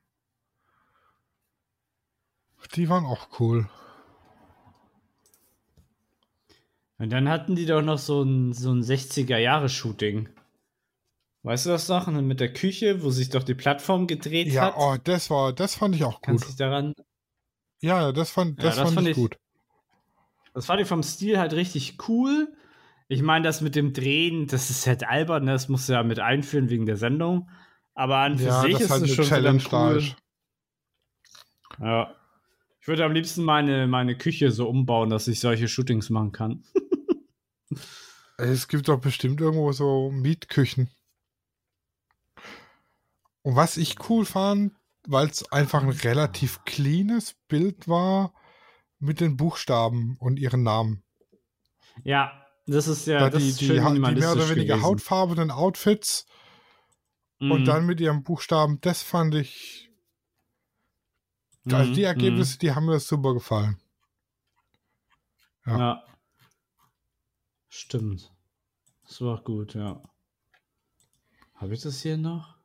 die 2.76 2.90
waren 2.90 3.06
auch 3.06 3.40
cool. 3.40 3.70
Und 6.98 7.12
dann 7.12 7.30
hatten 7.30 7.56
die 7.56 7.66
doch 7.66 7.82
noch 7.82 7.98
so 8.00 8.22
ein, 8.24 8.54
so 8.54 8.72
ein 8.72 8.82
60er-Jahre-Shooting. 8.82 10.30
Weißt 11.44 11.66
du 11.66 11.70
das 11.72 11.90
noch? 11.90 12.08
Und 12.08 12.26
mit 12.26 12.40
der 12.40 12.54
Küche, 12.54 13.04
wo 13.04 13.10
sich 13.12 13.30
doch 13.30 13.44
die 13.44 13.56
Plattform 13.56 14.08
gedreht 14.08 14.48
Ja, 14.48 14.68
hat. 14.68 14.76
oh, 14.78 14.96
das 15.04 15.30
war, 15.30 15.52
das 15.54 15.76
fand 15.76 15.96
ich 15.96 16.04
auch 16.06 16.22
Kannst 16.22 16.46
gut. 16.46 16.48
du 16.48 16.52
dich 16.54 16.58
daran? 16.58 16.94
Ja, 17.82 18.02
ja, 18.02 18.12
das 18.14 18.32
fand, 18.32 18.58
Ja, 18.60 18.66
das 18.70 18.76
das 18.78 18.84
fand, 18.86 18.96
fand 18.96 19.08
ich 19.08 19.12
ich- 19.12 19.18
gut. 19.24 19.38
Das 20.54 20.66
fand 20.68 20.82
ich 20.82 20.88
vom 20.88 21.04
Stil 21.04 21.38
halt 21.40 21.52
richtig 21.54 21.98
cool. 22.08 22.56
Ich 23.08 23.22
meine, 23.22 23.44
das 23.44 23.62
mit 23.62 23.76
dem 23.76 23.94
Drehen, 23.94 24.48
das 24.48 24.70
ist 24.70 24.88
halt 24.88 25.08
albern, 25.08 25.46
ne? 25.46 25.52
das 25.52 25.70
musst 25.70 25.90
du 25.90 25.94
ja 25.94 26.04
mit 26.04 26.20
einführen 26.20 26.70
wegen 26.70 26.86
der 26.86 26.98
Sendung. 26.98 27.50
Aber 27.94 28.18
an 28.18 28.38
für 28.38 28.46
Ja, 28.46 28.62
sich 28.62 28.74
das 28.74 28.82
ist 28.84 28.90
halt 28.90 29.04
es 29.04 29.14
schon 29.16 29.26
Challenge 29.26 29.64
cool. 29.72 29.98
ist. 29.98 30.16
Ja. 31.80 32.16
Ich 32.82 32.88
würde 32.88 33.06
am 33.06 33.14
liebsten 33.14 33.44
meine, 33.44 33.88
meine 33.88 34.18
Küche 34.18 34.52
so 34.52 34.68
umbauen, 34.68 35.10
dass 35.10 35.28
ich 35.28 35.40
solche 35.40 35.68
Shootings 35.68 36.10
machen 36.10 36.32
kann. 36.32 36.64
Es 38.38 38.68
gibt 38.68 38.88
doch 38.88 39.00
bestimmt 39.00 39.40
irgendwo 39.42 39.72
so 39.72 40.12
Mietküchen. 40.12 40.90
Und 43.42 43.56
was 43.56 43.78
ich 43.78 44.10
cool 44.10 44.26
fand, 44.26 44.74
weil 45.08 45.28
es 45.28 45.50
einfach 45.52 45.84
ein 45.84 45.90
relativ 45.90 46.64
cleanes 46.66 47.36
Bild 47.48 47.88
war 47.88 48.34
mit 49.00 49.20
den 49.20 49.38
Buchstaben 49.38 50.18
und 50.20 50.40
ihren 50.40 50.64
Namen. 50.64 51.04
Ja, 52.04 52.43
das 52.66 52.88
ist 52.88 53.06
ja 53.08 53.20
da 53.20 53.30
das 53.30 53.44
die, 53.44 53.50
ist 53.50 53.62
die, 53.62 53.68
die 53.68 53.80
mehr 54.16 54.32
oder 54.32 54.50
weniger 54.50 54.76
gewesen. 54.76 54.84
hautfarbenen 54.84 55.52
Outfits 55.52 56.26
und 57.48 57.64
Mhm. 57.64 57.68
dann 57.68 57.86
mit 57.86 58.00
ihren 58.02 58.24
Buchstaben, 58.24 58.80
das 58.82 59.02
fand 59.04 59.36
ich. 59.36 59.90
Also 61.72 61.92
Mhm, 61.92 61.94
die 61.94 62.04
Ergebnisse, 62.04 62.58
die 62.60 62.72
haben 62.74 62.86
mir 62.86 63.00
super 63.00 63.34
gefallen. 63.34 63.78
mhm. 65.66 65.72
ja. 65.72 65.78
Ja. 65.80 66.04
Stimmt. 67.68 68.32
Das 69.04 69.20
war 69.20 69.44
gut, 69.44 69.74
ja. 69.76 70.02
Habe 71.56 71.74
ich 71.74 71.82
das 71.82 72.02
hier 72.02 72.18
noch? 72.18 72.58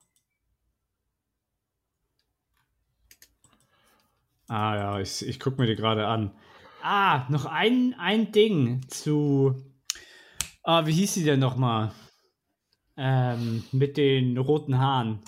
Ah 4.48 4.74
ja, 4.76 5.00
ich, 5.00 5.26
ich 5.26 5.38
gucke 5.40 5.60
mir 5.60 5.66
die 5.66 5.74
gerade 5.76 6.06
an. 6.06 6.32
Ah, 6.82 7.26
noch 7.30 7.44
ein, 7.46 7.94
ein 7.98 8.32
Ding 8.32 8.86
zu. 8.88 9.54
Ah, 10.70 10.84
wie 10.84 10.92
hieß 10.92 11.14
sie 11.14 11.24
denn 11.24 11.40
nochmal? 11.40 11.92
Ähm, 12.98 13.64
mit 13.72 13.96
den 13.96 14.36
roten 14.36 14.78
Haaren. 14.78 15.18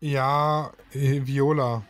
Ja, 0.00 0.72
äh, 0.92 1.26
Viola. 1.26 1.82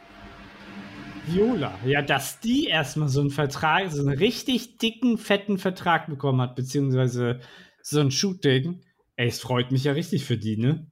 Viola. 1.26 1.78
Ja, 1.84 2.00
dass 2.00 2.40
die 2.40 2.64
erstmal 2.68 3.10
so 3.10 3.20
einen 3.20 3.28
Vertrag, 3.28 3.90
so 3.90 4.00
einen 4.00 4.16
richtig 4.16 4.78
dicken, 4.78 5.18
fetten 5.18 5.58
Vertrag 5.58 6.06
bekommen 6.06 6.40
hat, 6.40 6.56
beziehungsweise 6.56 7.40
so 7.82 8.00
ein 8.00 8.10
Shooting. 8.10 8.80
Ey, 9.16 9.28
es 9.28 9.38
freut 9.40 9.70
mich 9.72 9.84
ja 9.84 9.92
richtig 9.92 10.24
für 10.24 10.38
die, 10.38 10.56
ne? 10.56 10.90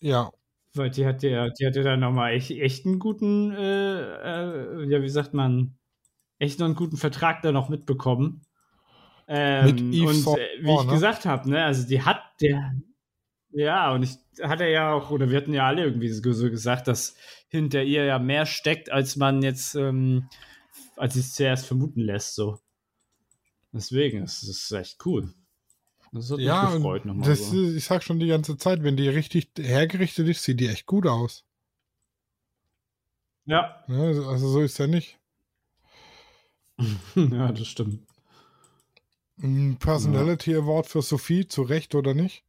Ja, 0.00 0.30
Weil 0.74 0.90
die 0.90 1.06
hat 1.06 1.22
ja, 1.22 1.48
die 1.48 1.66
hatte 1.66 1.82
dann 1.82 2.00
nochmal 2.00 2.32
echt, 2.34 2.50
echt 2.50 2.86
einen 2.86 2.98
guten, 2.98 3.52
äh, 3.52 4.82
äh, 4.82 4.90
ja, 4.90 5.02
wie 5.02 5.08
sagt 5.08 5.34
man, 5.34 5.78
echt 6.38 6.58
noch 6.58 6.66
einen 6.66 6.74
guten 6.76 6.96
Vertrag 6.96 7.42
da 7.42 7.52
noch 7.52 7.68
mitbekommen. 7.68 8.42
Ähm, 9.28 9.68
und 9.68 10.26
äh, 10.26 10.62
wie 10.62 10.74
ich 10.74 10.84
ne? 10.84 10.92
gesagt 10.92 11.26
habe, 11.26 11.50
ne, 11.50 11.62
also 11.64 11.86
die 11.86 12.02
hat 12.02 12.22
der, 12.40 12.74
ja, 13.50 13.92
und 13.92 14.02
ich 14.02 14.16
hatte 14.42 14.66
ja 14.66 14.92
auch, 14.92 15.10
oder 15.10 15.30
wir 15.30 15.36
hatten 15.36 15.52
ja 15.52 15.66
alle 15.66 15.84
irgendwie 15.84 16.08
so 16.08 16.22
gesagt, 16.22 16.88
dass 16.88 17.14
hinter 17.48 17.82
ihr 17.82 18.04
ja 18.04 18.18
mehr 18.18 18.46
steckt, 18.46 18.90
als 18.90 19.16
man 19.16 19.42
jetzt, 19.42 19.74
ähm, 19.74 20.28
als 20.96 21.16
es 21.16 21.34
zuerst 21.34 21.66
vermuten 21.66 22.00
lässt, 22.00 22.34
so. 22.34 22.58
Deswegen, 23.72 24.22
es 24.22 24.42
ist 24.42 24.70
echt 24.72 25.04
cool. 25.04 25.34
Das 26.12 26.30
hat 26.30 26.38
ja, 26.38 26.64
mich 26.64 26.74
gefreut 26.76 27.04
nochmal. 27.04 27.28
das, 27.28 27.50
So. 27.50 27.70
ich 27.70 27.84
sag 27.84 28.02
schon 28.02 28.18
die 28.18 28.28
ganze 28.28 28.56
Zeit, 28.56 28.82
wenn 28.82 28.96
die 28.96 29.08
richtig 29.08 29.50
hergerichtet 29.58 30.26
ist, 30.28 30.42
sieht 30.42 30.60
die 30.60 30.68
echt 30.68 30.86
gut 30.86 31.06
aus. 31.06 31.44
Ja, 33.44 33.84
Ne? 33.86 34.24
Also 34.26 34.48
so 34.48 34.60
ist 34.60 34.78
ja 34.78 34.86
nicht. 34.86 35.18
ja, 37.14 37.52
das 37.52 37.66
stimmt. 37.66 38.06
Ein 39.40 39.76
Personality 39.78 40.54
Award 40.54 40.86
für 40.86 41.02
Sophie, 41.02 41.46
zu 41.46 41.62
Recht 41.62 41.94
oder 41.94 42.12
nicht? 42.12 42.44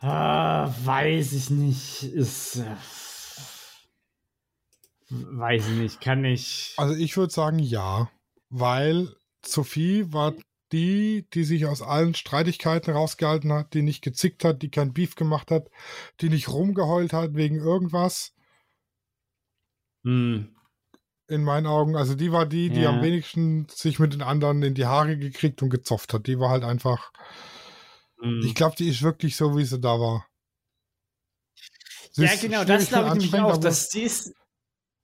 Ah, 0.00 0.72
weiß 0.84 1.32
ich 1.32 1.50
nicht. 1.50 2.04
Ist. 2.04 2.56
Äh, 2.56 2.76
weiß 5.10 5.68
ich 5.68 5.74
nicht. 5.74 6.00
Kann 6.00 6.24
ich. 6.24 6.74
Also 6.76 6.94
ich 6.94 7.16
würde 7.16 7.32
sagen 7.32 7.58
ja, 7.58 8.08
weil 8.48 9.16
Sophie 9.44 10.12
war 10.12 10.34
die, 10.72 11.26
die 11.32 11.44
sich 11.44 11.66
aus 11.66 11.82
allen 11.82 12.14
Streitigkeiten 12.14 12.92
rausgehalten 12.92 13.52
hat, 13.52 13.74
die 13.74 13.82
nicht 13.82 14.02
gezickt 14.02 14.44
hat, 14.44 14.62
die 14.62 14.70
kein 14.70 14.92
Beef 14.92 15.14
gemacht 15.16 15.50
hat, 15.50 15.70
die 16.20 16.28
nicht 16.28 16.48
rumgeheult 16.48 17.12
hat 17.12 17.34
wegen 17.34 17.56
irgendwas. 17.56 18.34
Hm, 20.04 20.55
In 21.28 21.42
meinen 21.42 21.66
Augen, 21.66 21.96
also 21.96 22.14
die 22.14 22.30
war 22.30 22.46
die, 22.46 22.70
die 22.70 22.82
Ja. 22.82 22.90
am 22.90 23.02
wenigsten 23.02 23.66
sich 23.68 23.98
mit 23.98 24.12
den 24.14 24.22
anderen 24.22 24.62
in 24.62 24.74
die 24.74 24.86
Haare 24.86 25.16
gekriegt 25.16 25.60
und 25.60 25.70
gezopft 25.70 26.14
hat. 26.14 26.26
Die 26.28 26.38
war 26.38 26.50
halt 26.50 26.62
einfach, 26.62 27.10
hm. 28.20 28.42
ich 28.44 28.54
glaube, 28.54 28.76
die 28.76 28.88
ist 28.88 29.02
wirklich 29.02 29.34
so, 29.36 29.56
wie 29.56 29.64
sie 29.64 29.80
da 29.80 29.98
war. 29.98 30.26
Sie 32.12 32.24
ja, 32.24 32.30
genau, 32.40 32.64
das 32.64 32.88
glaube 32.88 33.08
ich 33.08 33.14
nämlich 33.14 33.34
auch. 33.40 33.56
Dass 33.58 33.90
sie 33.90 34.02
ist 34.02 34.34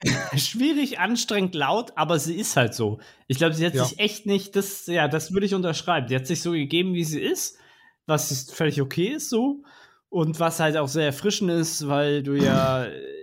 schwierig, 0.36 0.98
anstrengend, 0.98 1.54
laut, 1.54 1.92
aber 1.96 2.18
sie 2.18 2.36
ist 2.36 2.56
halt 2.56 2.74
so. 2.74 3.00
Ich 3.26 3.38
glaube, 3.38 3.54
sie 3.54 3.66
hat 3.66 3.74
Ja. 3.74 3.84
sich 3.84 3.98
echt 3.98 4.26
nicht, 4.26 4.54
das, 4.56 4.86
ja, 4.86 5.08
das 5.08 5.32
würde 5.32 5.46
ich 5.46 5.54
unterschreiben. 5.54 6.06
Die 6.06 6.16
hat 6.16 6.26
sich 6.26 6.40
so 6.40 6.52
gegeben, 6.52 6.94
wie 6.94 7.04
sie 7.04 7.20
ist, 7.20 7.58
was 8.06 8.30
ist 8.30 8.54
völlig 8.54 8.80
okay 8.80 9.08
ist 9.08 9.28
so. 9.28 9.62
Und 10.08 10.40
was 10.40 10.60
halt 10.60 10.76
auch 10.76 10.88
sehr 10.88 11.06
erfrischend 11.06 11.50
ist, 11.50 11.88
weil 11.88 12.22
du 12.22 12.34
ja 12.34 12.86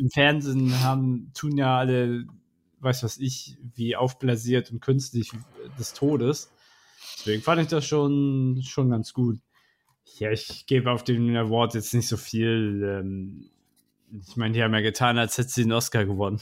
im 0.00 0.10
Fernsehen 0.10 0.80
haben, 0.80 1.30
tun 1.34 1.56
ja 1.56 1.78
alle, 1.78 2.26
weiß 2.80 3.02
was 3.02 3.18
ich, 3.18 3.56
wie 3.74 3.96
aufblasiert 3.96 4.70
und 4.70 4.80
künstlich 4.80 5.30
des 5.78 5.92
Todes. 5.92 6.50
Deswegen 7.18 7.42
fand 7.42 7.62
ich 7.62 7.68
das 7.68 7.86
schon, 7.86 8.62
schon 8.62 8.90
ganz 8.90 9.12
gut. 9.12 9.38
Ja, 10.18 10.30
ich 10.30 10.66
gebe 10.66 10.90
auf 10.90 11.04
den 11.04 11.36
Award 11.36 11.74
jetzt 11.74 11.94
nicht 11.94 12.08
so 12.08 12.16
viel. 12.16 12.82
Ähm, 12.84 13.50
ich 14.26 14.36
meine, 14.36 14.54
die 14.54 14.62
haben 14.62 14.74
ja 14.74 14.80
getan, 14.80 15.18
als 15.18 15.38
hätte 15.38 15.50
sie 15.50 15.62
den 15.62 15.72
Oscar 15.72 16.04
gewonnen. 16.04 16.40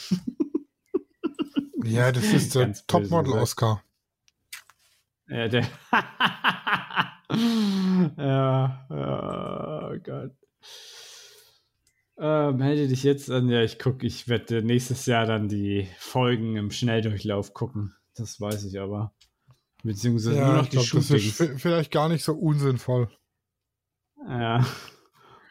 Ja, 1.84 2.12
das 2.12 2.24
ist 2.24 2.54
der 2.54 2.72
Topmodel-Oscar. 2.86 3.82
Ja, 5.28 5.48
der. 5.48 5.66
ja, 8.16 8.86
ja, 8.90 9.90
oh 9.90 9.98
Gott. 10.02 10.32
Äh, 12.18 12.52
melde 12.52 12.88
dich 12.88 13.04
jetzt 13.04 13.30
an. 13.30 13.48
Ja, 13.48 13.62
ich 13.62 13.78
gucke, 13.78 14.06
ich 14.06 14.28
werde 14.28 14.62
nächstes 14.62 15.06
Jahr 15.06 15.26
dann 15.26 15.48
die 15.48 15.88
Folgen 15.98 16.56
im 16.56 16.70
Schnelldurchlauf 16.70 17.54
gucken. 17.54 17.94
Das 18.16 18.40
weiß 18.40 18.64
ich 18.64 18.80
aber. 18.80 19.12
Beziehungsweise 19.84 20.36
Ja, 20.36 20.46
nur 20.46 20.56
noch 20.56 20.66
die 20.66 20.78
glaub, 20.78 20.90
das 20.90 21.10
ist 21.10 21.42
vielleicht 21.56 21.92
gar 21.92 22.08
nicht 22.08 22.24
so 22.24 22.34
unsinnvoll. 22.34 23.08
Ja. 24.28 24.66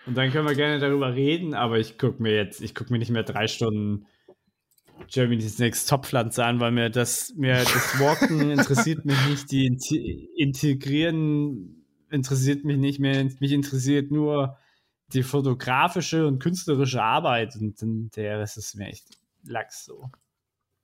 Und 0.06 0.16
dann 0.18 0.32
können 0.32 0.48
wir 0.48 0.56
gerne 0.56 0.80
darüber 0.80 1.14
reden, 1.16 1.54
aber 1.54 1.80
ich 1.80 1.98
gucke 1.98 2.22
mir 2.22 2.36
jetzt, 2.36 2.62
ich 2.62 2.76
gucke 2.76 2.92
mir 2.92 3.00
nicht 3.00 3.12
mehr 3.12 3.24
drei 3.24 3.48
Stunden 3.48 4.06
Germany's 5.08 5.60
Next 5.60 5.90
Top-Pflanze 5.90 6.44
an, 6.44 6.60
weil 6.60 6.72
mir 6.72 6.90
das, 6.90 7.34
mir 7.36 7.56
das 7.56 8.00
Walken 8.00 8.52
interessiert 8.52 9.06
mich 9.06 9.18
nicht, 9.28 9.52
die 9.52 10.30
Integrieren 10.36 11.86
interessiert 12.10 12.66
mich 12.66 12.78
nicht 12.78 13.00
mehr, 13.00 13.24
mich 13.40 13.52
interessiert 13.52 14.12
nur 14.12 14.58
die 15.14 15.24
fotografische 15.24 16.28
und 16.28 16.40
künstlerische 16.40 17.02
Arbeit 17.02 17.56
und 17.56 18.16
der 18.16 18.40
Rest 18.40 18.58
ist 18.58 18.76
mir 18.76 18.88
echt 18.88 19.06
Lachs 19.44 19.86
so. 19.86 20.10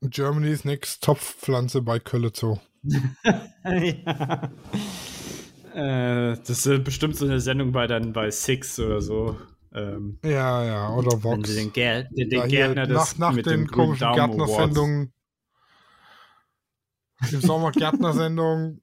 Germany's 0.01 0.65
Next 0.65 1.03
Topfpflanze 1.03 1.82
bei 1.82 1.99
Kölle 1.99 2.32
Zoo. 2.34 2.57
ja. 3.63 4.51
Äh, 5.74 6.38
das 6.45 6.65
ist 6.65 6.84
bestimmt 6.84 7.15
so 7.15 7.26
eine 7.26 7.39
Sendung 7.39 7.71
bei 7.71 7.88
dann 7.88 8.13
bei 8.13 8.30
Six 8.30 8.80
oder 8.80 9.01
so. 9.01 9.38
Ähm, 9.74 10.19
Ja, 10.24 10.63
ja, 10.63 10.93
oder 10.93 11.24
Vox. 11.24 11.55
den, 11.55 11.74
Gär 11.74 12.03
den, 12.03 12.30
den 12.30 12.39
Ja, 12.41 12.45
Gärtner 12.47 12.88
nach, 12.88 13.17
nach 13.17 13.34
mit 13.34 13.45
den 13.45 13.67
komischen. 13.67 14.13
Gärtnersendungen. 14.13 15.13
Im 17.32 17.41
Sommer 17.41 17.71
Gärtnersendung 17.71 18.82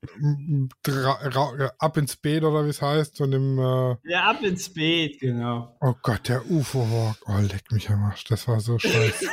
ab 1.78 1.97
ins 1.97 2.16
Beet 2.16 2.45
oder 2.45 2.64
wie 2.64 2.70
es 2.70 2.82
heißt 2.82 3.20
und 3.20 3.32
im 3.32 3.59
äh, 3.59 3.97
Ja, 4.05 4.30
ab 4.30 4.43
ins 4.43 4.72
Beet, 4.72 5.20
genau. 5.20 5.76
oh 5.80 5.95
Gott, 6.03 6.28
der 6.28 6.49
UFO-Walk. 6.51 7.16
Oh, 7.26 7.38
leck 7.41 7.70
mich 7.72 7.91
am 7.91 8.05
Arsch. 8.05 8.24
Das 8.24 8.47
war 8.49 8.61
so 8.61 8.78
scheiße. 8.78 9.26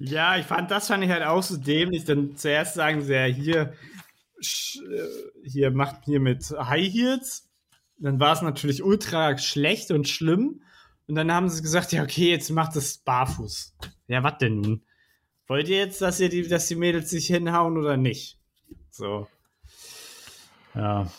ja, 0.00 0.36
ich 0.36 0.46
fand, 0.46 0.70
das 0.70 0.88
fand 0.88 1.04
ich 1.04 1.10
halt 1.10 1.22
auch 1.22 1.42
so 1.42 1.56
dämlich. 1.56 2.04
Dann 2.04 2.36
zuerst 2.36 2.74
sagen 2.74 3.02
sie 3.02 3.14
ja 3.14 3.24
hier, 3.24 3.72
äh, 4.40 5.06
hier 5.44 5.70
macht 5.70 6.04
hier 6.04 6.20
mit 6.20 6.44
High 6.50 6.92
Heels. 6.92 7.48
Dann 7.98 8.18
war 8.18 8.32
es 8.32 8.42
natürlich 8.42 8.82
ultra 8.82 9.38
schlecht 9.38 9.90
und 9.90 10.08
schlimm. 10.08 10.62
Und 11.06 11.14
dann 11.14 11.32
haben 11.32 11.48
sie 11.48 11.62
gesagt, 11.62 11.92
ja, 11.92 12.02
okay, 12.02 12.30
jetzt 12.30 12.50
macht 12.50 12.76
es 12.76 12.98
barfuß. 12.98 13.76
Ja, 14.08 14.22
was 14.22 14.38
denn 14.38 14.60
nun? 14.60 14.84
Wollt 15.52 15.68
ihr 15.68 15.76
jetzt, 15.76 16.00
dass 16.00 16.18
ihr 16.18 16.30
die, 16.30 16.48
dass 16.48 16.66
die 16.68 16.76
Mädels 16.76 17.10
sich 17.10 17.26
hinhauen 17.26 17.76
oder 17.76 17.98
nicht? 17.98 18.38
So. 18.88 19.28
Ja. 20.74 21.12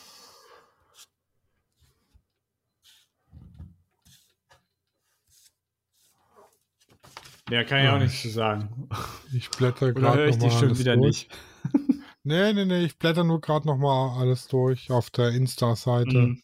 Ja, 7.52 7.64
kann 7.64 7.84
ich 7.84 7.90
auch 7.92 8.00
nicht 8.00 8.20
zu 8.20 8.30
sagen. 8.32 8.90
Ich 9.36 9.52
blätter 9.52 9.86
Oder 9.90 9.94
gerade 9.94 10.18
höre 10.18 10.28
ich 10.30 10.40
dich 10.40 10.52
schon 10.54 10.70
alles 10.70 10.80
wieder 10.80 10.96
durch. 10.98 11.30
nicht? 11.30 11.38
Nee, 12.24 12.54
nee, 12.54 12.66
nee, 12.66 12.86
ich 12.86 12.98
blätter 12.98 13.24
nur 13.24 13.40
gerade 13.40 13.68
nochmal 13.68 14.18
alles 14.20 14.48
durch 14.48 14.90
auf 14.90 15.12
der 15.12 15.30
Insta-Seite, 15.30 16.18
Mhm. 16.18 16.44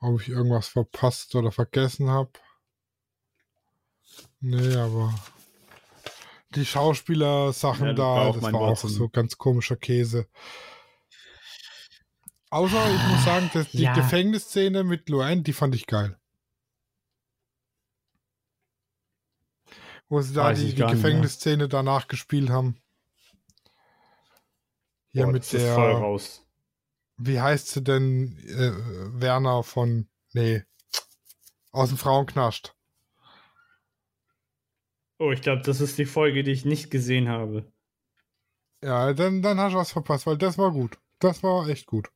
ob 0.00 0.20
ich 0.20 0.28
irgendwas 0.28 0.68
verpasst 0.68 1.34
oder 1.36 1.52
vergessen 1.52 2.10
habe. 2.10 2.32
Nee, 4.40 4.74
aber 4.74 5.14
die 6.50 6.66
Schauspieler-Sachen 6.66 7.86
Ja, 7.88 7.92
das 7.92 7.96
da, 7.96 8.04
war 8.04 8.32
das 8.32 8.42
war 8.42 8.52
Wort 8.52 8.84
auch 8.84 8.88
so 8.88 9.08
ganz 9.08 9.38
komischer 9.38 9.76
Käse. 9.76 10.26
Außer, 12.50 12.90
ich 12.92 13.02
muss 13.08 13.24
sagen, 13.24 13.50
dass 13.54 13.70
die 13.70 13.82
Ja. 13.82 13.94
Gefängnisszene 13.94 14.82
mit 14.82 15.08
Luan, 15.08 15.44
die 15.44 15.52
fand 15.52 15.74
ich 15.74 15.86
geil. 15.86 16.18
Wo 20.08 20.20
sie 20.20 20.34
da 20.34 20.44
Weiß 20.46 20.58
die, 20.58 20.74
die. 20.74 20.82
Gefängnisszene 20.82 21.68
danach 21.68 22.08
gespielt 22.08 22.50
haben. 22.50 22.80
Hier 25.12 25.26
Boah, 25.26 25.32
mit 25.32 25.42
das 25.42 25.54
ist 25.54 25.68
voll 25.68 25.90
der, 25.90 25.98
raus. 25.98 26.46
wie 27.16 27.40
heißt 27.40 27.68
sie 27.68 27.82
denn, 27.84 28.36
äh, 28.46 29.20
Werner 29.20 29.62
von, 29.62 30.08
nee, 30.32 30.64
aus 31.70 31.90
dem 31.90 31.98
Frauenknast. 31.98 32.74
Oh, 35.20 35.32
ich 35.32 35.42
glaube, 35.42 35.60
das 35.60 35.82
ist 35.82 35.98
die 35.98 36.06
Folge, 36.06 36.42
die 36.42 36.50
ich 36.50 36.64
nicht 36.64 36.90
gesehen 36.90 37.28
habe. 37.28 37.70
Ja, 38.82 39.12
dann, 39.12 39.42
dann 39.42 39.60
hast 39.60 39.74
du 39.74 39.76
was 39.78 39.92
verpasst, 39.92 40.26
weil 40.26 40.38
das 40.38 40.56
war 40.56 40.70
gut. 40.72 40.96
Das 41.18 41.42
war 41.42 41.68
echt 41.68 41.86
gut. 41.86 42.08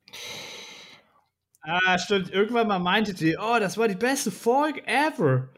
Ah, 1.60 1.98
stimmt. 1.98 2.30
Irgendwann 2.30 2.66
mal 2.66 2.78
meinte 2.78 3.12
die, 3.12 3.36
oh, 3.36 3.58
das 3.60 3.76
war 3.76 3.88
die 3.88 3.94
beste 3.94 4.30
Folge 4.30 4.86
ever. 4.86 5.50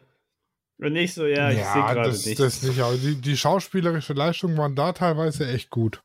Und 0.77 0.91
nicht 0.91 1.13
so, 1.13 1.25
ja, 1.25 1.49
ich 1.49 1.63
sehe 1.63 1.81
gerade 1.81 2.09
das, 2.09 2.25
nicht. 2.25 2.37
das 2.37 2.61
nicht, 2.63 2.81
aber 2.81 2.97
die, 2.97 3.15
die 3.15 3.37
schauspielerische 3.37 4.11
Leistungen 4.11 4.57
waren 4.57 4.75
da 4.75 4.91
teilweise 4.91 5.47
echt 5.47 5.69
gut. 5.69 6.03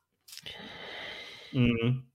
Mhm. 1.51 2.09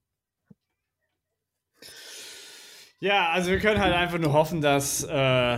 Ja, 3.02 3.30
also 3.32 3.52
wir 3.52 3.60
können 3.60 3.82
halt 3.82 3.94
einfach 3.94 4.20
nur 4.20 4.32
hoffen, 4.32 4.62
dass 4.62 5.04
äh, 5.04 5.58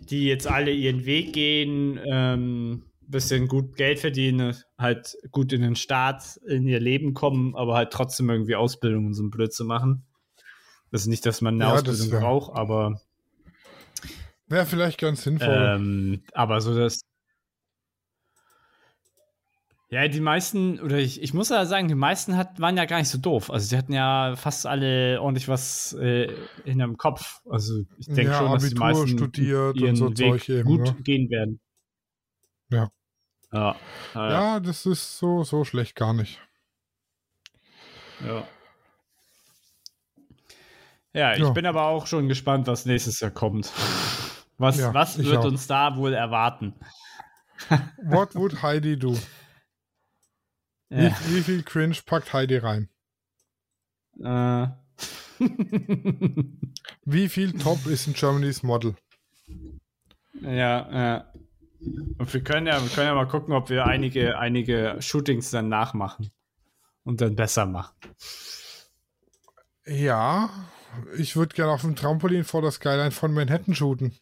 die 0.00 0.26
jetzt 0.26 0.46
alle 0.46 0.72
ihren 0.72 1.04
Weg 1.04 1.34
gehen, 1.34 2.00
ähm, 2.10 2.89
bisschen 3.10 3.48
gut 3.48 3.76
Geld 3.76 3.98
verdienen, 3.98 4.54
halt 4.78 5.16
gut 5.30 5.52
in 5.52 5.62
den 5.62 5.76
Staat, 5.76 6.38
in 6.46 6.66
ihr 6.66 6.80
Leben 6.80 7.14
kommen, 7.14 7.56
aber 7.56 7.74
halt 7.74 7.92
trotzdem 7.92 8.30
irgendwie 8.30 8.56
Ausbildung 8.56 9.06
und 9.06 9.14
so 9.14 9.22
ein 9.22 9.30
Blödsinn 9.30 9.66
machen. 9.66 10.04
Das 10.90 11.02
ist 11.02 11.06
nicht, 11.08 11.24
dass 11.26 11.40
man 11.40 11.54
eine 11.54 11.64
Ja, 11.64 11.72
Ausbildung 11.74 12.10
wär- 12.10 12.20
braucht, 12.20 12.56
aber 12.56 13.00
Wäre 14.48 14.66
vielleicht 14.66 14.98
ganz 14.98 15.22
sinnvoll. 15.22 15.74
ähm, 15.76 16.22
aber 16.32 16.60
so 16.60 16.74
das. 16.76 17.00
Ja, 19.90 20.06
die 20.06 20.20
meisten, 20.20 20.78
oder 20.80 20.98
ich, 20.98 21.20
ich 21.20 21.34
muss 21.34 21.48
ja 21.48 21.64
sagen, 21.66 21.88
die 21.88 21.96
meisten 21.96 22.36
hat, 22.36 22.60
waren 22.60 22.76
ja 22.76 22.84
gar 22.84 22.98
nicht 22.98 23.08
so 23.08 23.18
doof. 23.18 23.50
Also, 23.50 23.66
sie 23.66 23.76
hatten 23.76 23.92
ja 23.92 24.34
fast 24.36 24.64
alle 24.66 25.20
ordentlich 25.20 25.48
was 25.48 25.92
äh, 25.94 26.28
hinterm 26.64 26.96
Kopf. 26.96 27.40
Also, 27.48 27.82
ich 27.98 28.06
denke 28.06 28.24
Ja, 28.26 28.38
schon, 28.38 28.52
dass 28.52 28.62
die 28.62 28.76
Abitur 28.76 28.86
meisten 28.86 29.18
studiert 29.18 29.74
und 29.74 29.80
ihren 29.82 29.96
so 29.96 30.08
Weg 30.10 30.16
Zeug 30.16 30.48
eben, 30.48 30.64
gut 30.68 30.80
ne? 30.80 30.96
gehen 31.02 31.28
werden. 31.30 31.60
Ja. 32.70 32.88
Ja. 33.52 33.76
Ja. 34.14 34.30
ja, 34.30 34.60
das 34.60 34.86
ist 34.86 35.18
so, 35.18 35.42
so 35.42 35.64
schlecht 35.64 35.96
gar 35.96 36.12
nicht. 36.12 36.38
Ja, 38.24 38.46
ja 41.12 41.32
ich 41.34 41.40
Ja. 41.40 41.50
bin 41.50 41.66
aber 41.66 41.84
auch 41.84 42.06
schon 42.06 42.28
gespannt, 42.28 42.66
was 42.66 42.86
nächstes 42.86 43.20
Jahr 43.20 43.30
kommt. 43.30 43.70
Was, 44.58 44.78
Ja, 44.78 44.92
was 44.94 45.18
wird 45.18 45.38
auch. 45.38 45.44
uns 45.44 45.66
da 45.66 45.96
wohl 45.96 46.12
erwarten? 46.12 46.74
What 48.02 48.34
would 48.34 48.62
Heidi 48.62 48.98
do? 48.98 49.18
Wie, 50.88 51.04
Ja. 51.04 51.16
wie 51.28 51.42
viel 51.42 51.62
Cringe 51.62 51.96
packt 52.04 52.32
Heidi 52.32 52.58
rein? 52.58 52.88
Äh. 54.22 54.68
Wie 57.06 57.28
viel 57.30 57.52
Top 57.58 57.86
ist 57.86 58.06
in 58.06 58.12
Germany's 58.12 58.62
Model? 58.62 58.94
Ja, 60.42 60.50
ja. 60.92 61.29
Und 61.80 62.34
wir 62.34 62.42
können 62.42 62.66
ja, 62.66 62.82
wir 62.82 62.90
können 62.90 63.06
ja 63.06 63.14
mal 63.14 63.28
gucken, 63.28 63.54
ob 63.54 63.70
wir 63.70 63.86
einige, 63.86 64.38
einige 64.38 64.96
Shootings 65.00 65.50
dann 65.50 65.68
nachmachen 65.68 66.30
und 67.04 67.20
dann 67.20 67.36
besser 67.36 67.66
machen. 67.66 67.94
Ja, 69.86 70.50
ich 71.16 71.36
würde 71.36 71.54
gerne 71.54 71.72
auf 71.72 71.80
dem 71.80 71.96
Trampolin 71.96 72.44
vor 72.44 72.62
der 72.62 72.70
Skyline 72.70 73.10
von 73.10 73.32
Manhattan 73.32 73.74
shooten. 73.74 74.14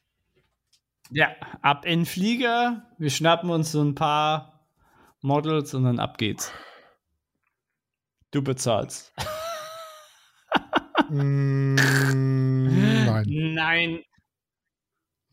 Ja, 1.10 1.28
ab 1.62 1.84
in 1.84 2.00
den 2.00 2.06
Flieger, 2.06 2.86
wir 2.98 3.10
schnappen 3.10 3.50
uns 3.50 3.72
so 3.72 3.82
ein 3.82 3.94
paar 3.94 4.66
Models 5.20 5.74
und 5.74 5.84
dann 5.84 5.98
ab 5.98 6.18
geht's. 6.18 6.52
Du 8.30 8.42
bezahlst. 8.42 9.12
Mm, 11.08 11.74
nein. 13.06 13.24
Nein. 13.54 14.00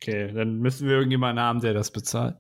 Okay, 0.08 0.32
dann 0.32 0.60
müssen 0.60 0.88
wir 0.88 0.98
irgendjemanden 0.98 1.44
haben, 1.44 1.62
der 1.62 1.74
das 1.74 1.90
bezahlt. 1.90 2.38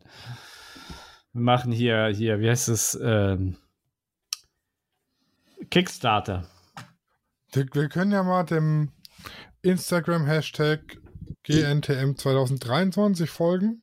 Wir 1.34 1.41
machen 1.41 1.72
hier, 1.72 2.09
hier, 2.13 2.39
wie 2.39 2.47
heißt 2.47 2.70
es? 2.70 2.93
Ähm, 3.01 3.57
Kickstarter. 5.72 6.47
Wir 7.51 7.89
können 7.89 8.11
ja 8.11 8.22
mal 8.22 8.43
dem 8.43 8.91
Instagram-Hashtag 9.63 11.01
GNTM2023 11.43 13.26
folgen. 13.26 13.82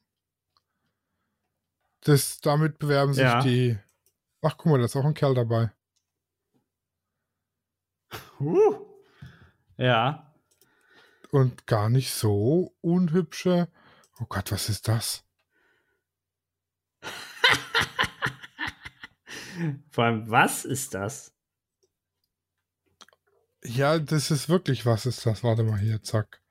Das, 2.03 2.41
damit 2.41 2.78
bewerben 2.78 3.14
sich 3.14 3.24
Ja. 3.24 3.41
die. 3.43 3.78
Ach, 4.43 4.57
guck 4.57 4.66
mal, 4.66 4.78
da 4.78 4.85
ist 4.85 4.95
auch 4.95 5.05
ein 5.05 5.14
Kerl 5.14 5.35
dabei. 5.35 5.72
Uh. 8.39 8.76
Ja 9.76 10.32
und 11.33 11.66
gar 11.66 11.89
nicht 11.89 12.12
so 12.12 12.76
unhübsche. 12.83 13.68
Oh 14.20 14.26
Gott, 14.28 14.53
was 14.53 14.68
ist 14.68 14.87
das? 14.87 15.24
Vor 19.91 20.05
allem, 20.05 20.30
was 20.30 20.64
ist 20.66 20.95
das? 20.95 21.35
Ja, 23.64 23.99
das 23.99 24.30
ist 24.30 24.49
wirklich, 24.51 24.85
was 24.85 25.07
ist 25.07 25.24
das? 25.24 25.43
Warte 25.43 25.62
mal 25.64 25.78
hier, 25.78 26.03
zack. 26.03 26.43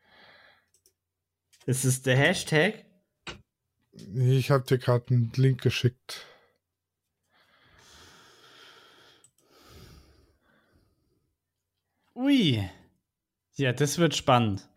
Ist 1.67 1.85
es 1.85 2.01
der 2.01 2.17
Hashtag? 2.17 2.83
Ich 3.93 4.49
habe 4.49 4.63
dir 4.65 4.79
gerade 4.79 5.13
einen 5.13 5.31
Link 5.35 5.61
geschickt. 5.61 6.25
Ui. 12.15 12.67
Ja, 13.57 13.73
das 13.73 13.99
wird 13.99 14.15
spannend. 14.15 14.70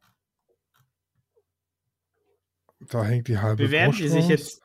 Da 2.89 3.05
hängt 3.05 3.29
die 3.29 3.39
halbe 3.39 3.65
Bewerben 3.65 3.91
Brust 3.91 4.03
die 4.03 4.09
sich 4.09 4.29
jetzt. 4.29 4.63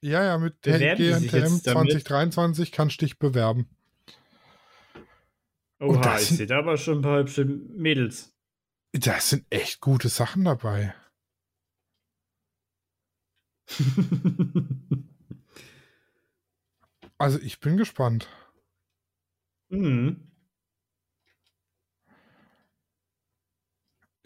Ja, 0.00 0.22
ja, 0.22 0.38
mit 0.38 0.62
GNTM 0.62 1.24
jetzt 1.24 1.66
damit? 1.66 1.92
2023 1.92 2.72
kannst 2.72 3.00
du 3.00 3.06
dich 3.06 3.18
bewerben. 3.18 3.68
Oha, 5.80 6.18
ich 6.18 6.28
sehe 6.28 6.46
da 6.46 6.58
aber 6.58 6.76
schon 6.76 6.98
ein 6.98 7.02
paar 7.02 7.18
hübsche 7.20 7.44
Mädels. 7.44 8.32
Da 8.92 9.20
sind 9.20 9.44
echt 9.50 9.80
gute 9.80 10.08
Sachen 10.08 10.44
dabei. 10.44 10.94
Also 17.18 17.38
ich 17.38 17.60
bin 17.60 17.76
gespannt. 17.76 18.28
mhm. 19.68 20.30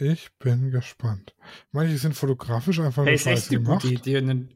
Ich 0.01 0.35
bin 0.39 0.71
gespannt. 0.71 1.35
Manche 1.73 1.99
sind 1.99 2.15
fotografisch 2.15 2.79
einfach 2.81 3.05
Hey, 3.05 3.13
nur 3.13 3.15
ist 3.17 3.27
echt 3.27 3.51
eine 3.51 3.63
gemacht. 3.63 3.83
gute 3.83 3.95
Idee. 3.95 4.19
Und 4.19 4.29
dann, 4.29 4.55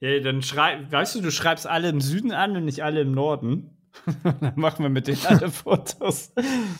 ja, 0.00 0.18
dann 0.20 0.42
schreib, 0.42 0.90
weißt 0.90 1.16
du, 1.16 1.20
du 1.20 1.30
schreibst 1.30 1.66
alle 1.66 1.90
im 1.90 2.00
Süden 2.00 2.32
an 2.32 2.56
und 2.56 2.64
nicht 2.64 2.82
alle 2.82 3.02
im 3.02 3.12
Norden. 3.12 3.76
dann 4.40 4.58
machen 4.58 4.82
wir 4.82 4.88
mit 4.88 5.08
denen 5.08 5.24
alle 5.26 5.50
Fotos. 5.50 6.32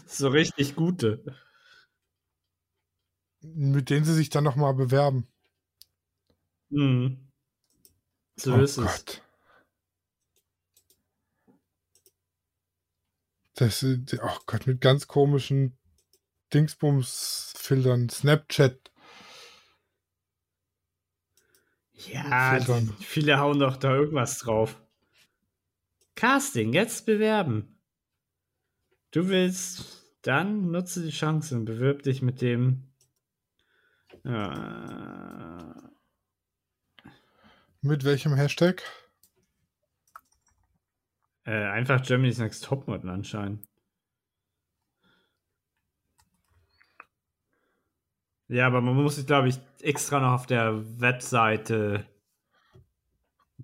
so 0.06 0.28
richtig 0.28 0.74
gute. 0.74 1.22
Mit 3.42 3.90
denen 3.90 4.04
sie 4.06 4.14
sich 4.14 4.30
dann 4.30 4.44
nochmal 4.44 4.72
bewerben. 4.74 5.26
Mhm. 6.70 7.30
So 8.36 8.54
oh 8.54 8.58
ist 8.60 8.78
es. 8.78 8.84
Gott. 8.86 9.22
Das 13.54 13.82
ist, 13.82 14.18
oh 14.22 14.38
Gott, 14.46 14.66
mit 14.66 14.80
ganz 14.80 15.06
komischen 15.06 15.76
Dingsbums-Filtern. 16.52 18.08
Snapchat. 18.08 18.90
Ja, 21.94 22.56
Filtern. 22.56 22.94
viele 23.00 23.38
hauen 23.38 23.58
doch 23.58 23.76
da 23.76 23.94
irgendwas 23.94 24.38
drauf. 24.38 24.80
Casting, 26.14 26.72
jetzt 26.72 27.06
bewerben. 27.06 27.78
Du 29.10 29.28
willst, 29.28 30.06
dann 30.22 30.70
nutze 30.70 31.02
die 31.02 31.10
Chance 31.10 31.54
und 31.56 31.64
bewirb 31.64 32.02
dich 32.02 32.22
mit 32.22 32.40
dem. 32.40 32.92
Äh, 34.24 35.74
Mit 37.82 38.04
welchem 38.04 38.34
Hashtag? 38.34 38.82
äh, 41.44 41.52
einfach 41.52 42.02
Germany's 42.02 42.38
Next 42.38 42.64
Topmodel 42.64 43.08
anscheinend. 43.10 43.66
Ja, 48.50 48.66
aber 48.66 48.80
man 48.80 48.96
muss 48.96 49.14
sich, 49.14 49.26
glaube 49.26 49.48
ich, 49.48 49.60
extra 49.80 50.18
noch 50.18 50.32
auf 50.32 50.46
der 50.46 50.82
Webseite, 51.00 52.04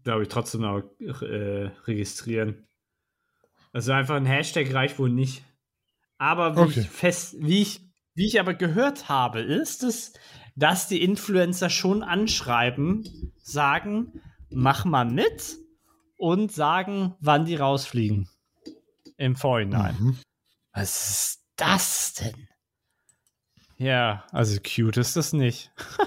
glaube 0.04 0.22
ich, 0.22 0.28
trotzdem 0.28 0.60
noch 0.60 0.84
äh, 1.00 1.70
registrieren. 1.86 2.68
Also 3.72 3.90
einfach 3.92 4.14
ein 4.14 4.26
Hashtag 4.26 4.72
reicht 4.72 5.00
wohl 5.00 5.10
nicht. 5.10 5.42
Aber 6.18 6.54
wie 6.54 6.60
Okay. 6.60 6.80
ich 6.80 6.88
fest, 6.88 7.34
wie 7.40 7.62
ich, 7.62 7.80
wie 8.14 8.26
ich 8.26 8.38
aber 8.38 8.54
gehört 8.54 9.08
habe, 9.08 9.40
ist 9.40 9.82
es, 9.82 10.12
dass 10.54 10.86
die 10.86 11.02
Influencer 11.02 11.68
schon 11.68 12.04
anschreiben, 12.04 13.32
sagen, 13.42 14.22
mach 14.50 14.84
mal 14.84 15.04
mit 15.04 15.56
und 16.16 16.52
sagen, 16.52 17.16
wann 17.18 17.44
die 17.44 17.56
rausfliegen. 17.56 18.28
Im 19.16 19.34
Vorhinein. 19.34 19.96
Mhm. 19.98 20.18
Was 20.72 21.10
ist 21.10 21.44
das 21.56 22.14
denn? 22.14 22.48
Ja, 23.78 24.24
also 24.32 24.58
cute 24.60 24.98
ist 24.98 25.16
das 25.16 25.32
nicht. 25.32 25.70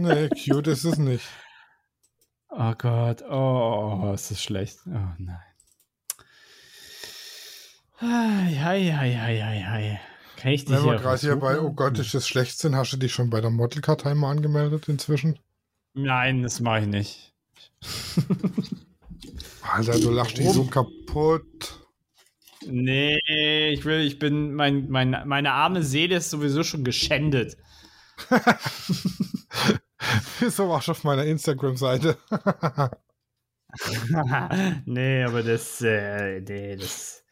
Nee, 0.00 0.28
cute 0.28 0.68
ist 0.68 0.84
es 0.84 0.96
nicht. 0.96 1.26
Oh 2.50 2.72
Gott, 2.78 3.20
oh, 3.22 4.12
ist 4.14 4.30
das 4.30 4.40
schlecht. 4.40 4.78
Oh 4.86 4.90
nein. 5.18 5.40
Hei, 8.00 8.56
hei, 8.62 8.92
hei, 8.92 9.16
hei, 9.16 9.64
hei. 9.68 10.00
Kann 10.36 10.52
ich 10.52 10.64
dich 10.64 10.76
Wenn 10.76 10.84
wir 10.84 10.92
hier 10.92 11.00
gerade 11.00 11.20
hier 11.20 11.36
bei, 11.36 11.60
oh 11.60 11.72
Gott, 11.72 11.98
ist 11.98 12.14
das 12.14 12.28
schlecht 12.28 12.60
sind, 12.60 12.76
hast 12.76 12.92
du 12.92 12.96
dich 12.96 13.12
schon 13.12 13.28
bei 13.28 13.40
der 13.40 13.50
Modelkartei 13.50 14.14
mal 14.14 14.30
angemeldet 14.30 14.88
inzwischen? 14.88 15.40
Nein, 15.94 16.44
das 16.44 16.60
mache 16.60 16.82
ich 16.82 16.86
nicht. 16.86 17.34
Alter, 19.62 19.98
du 19.98 20.10
lachst 20.10 20.38
dich 20.38 20.48
so 20.48 20.64
kaputt. 20.64 21.77
Nee, 22.68 23.18
ich 23.70 23.84
will, 23.84 24.00
ich 24.00 24.18
bin, 24.18 24.54
mein, 24.54 24.88
mein, 24.88 25.22
meine 25.26 25.52
arme 25.52 25.82
Seele 25.82 26.16
ist 26.16 26.30
sowieso 26.30 26.62
schon 26.62 26.84
geschändet. 26.84 27.56
so 30.48 30.68
warst 30.68 30.88
du 30.88 30.92
auf 30.92 31.04
meiner 31.04 31.24
Instagram-Seite. 31.24 32.18
nee, 34.86 35.22
aber 35.24 35.42
das, 35.42 35.80
äh, 35.82 36.40
nee, 36.40 36.76
das. 36.76 37.24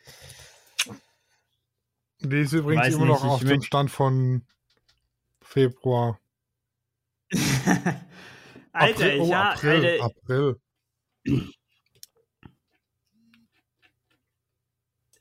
Die 2.21 2.41
ist 2.41 2.53
übrigens 2.53 2.89
immer 2.95 3.07
noch 3.07 3.25
auf 3.25 3.45
dem 3.45 3.63
Stand 3.63 3.91
von 3.91 4.47
Februar. 5.43 6.19
Alter, 8.73 9.05
April, 9.07 9.21
oh, 9.21 9.35
ha- 9.35 9.53
April, 9.53 9.85
Alter, 9.85 10.05
April. 10.05 10.61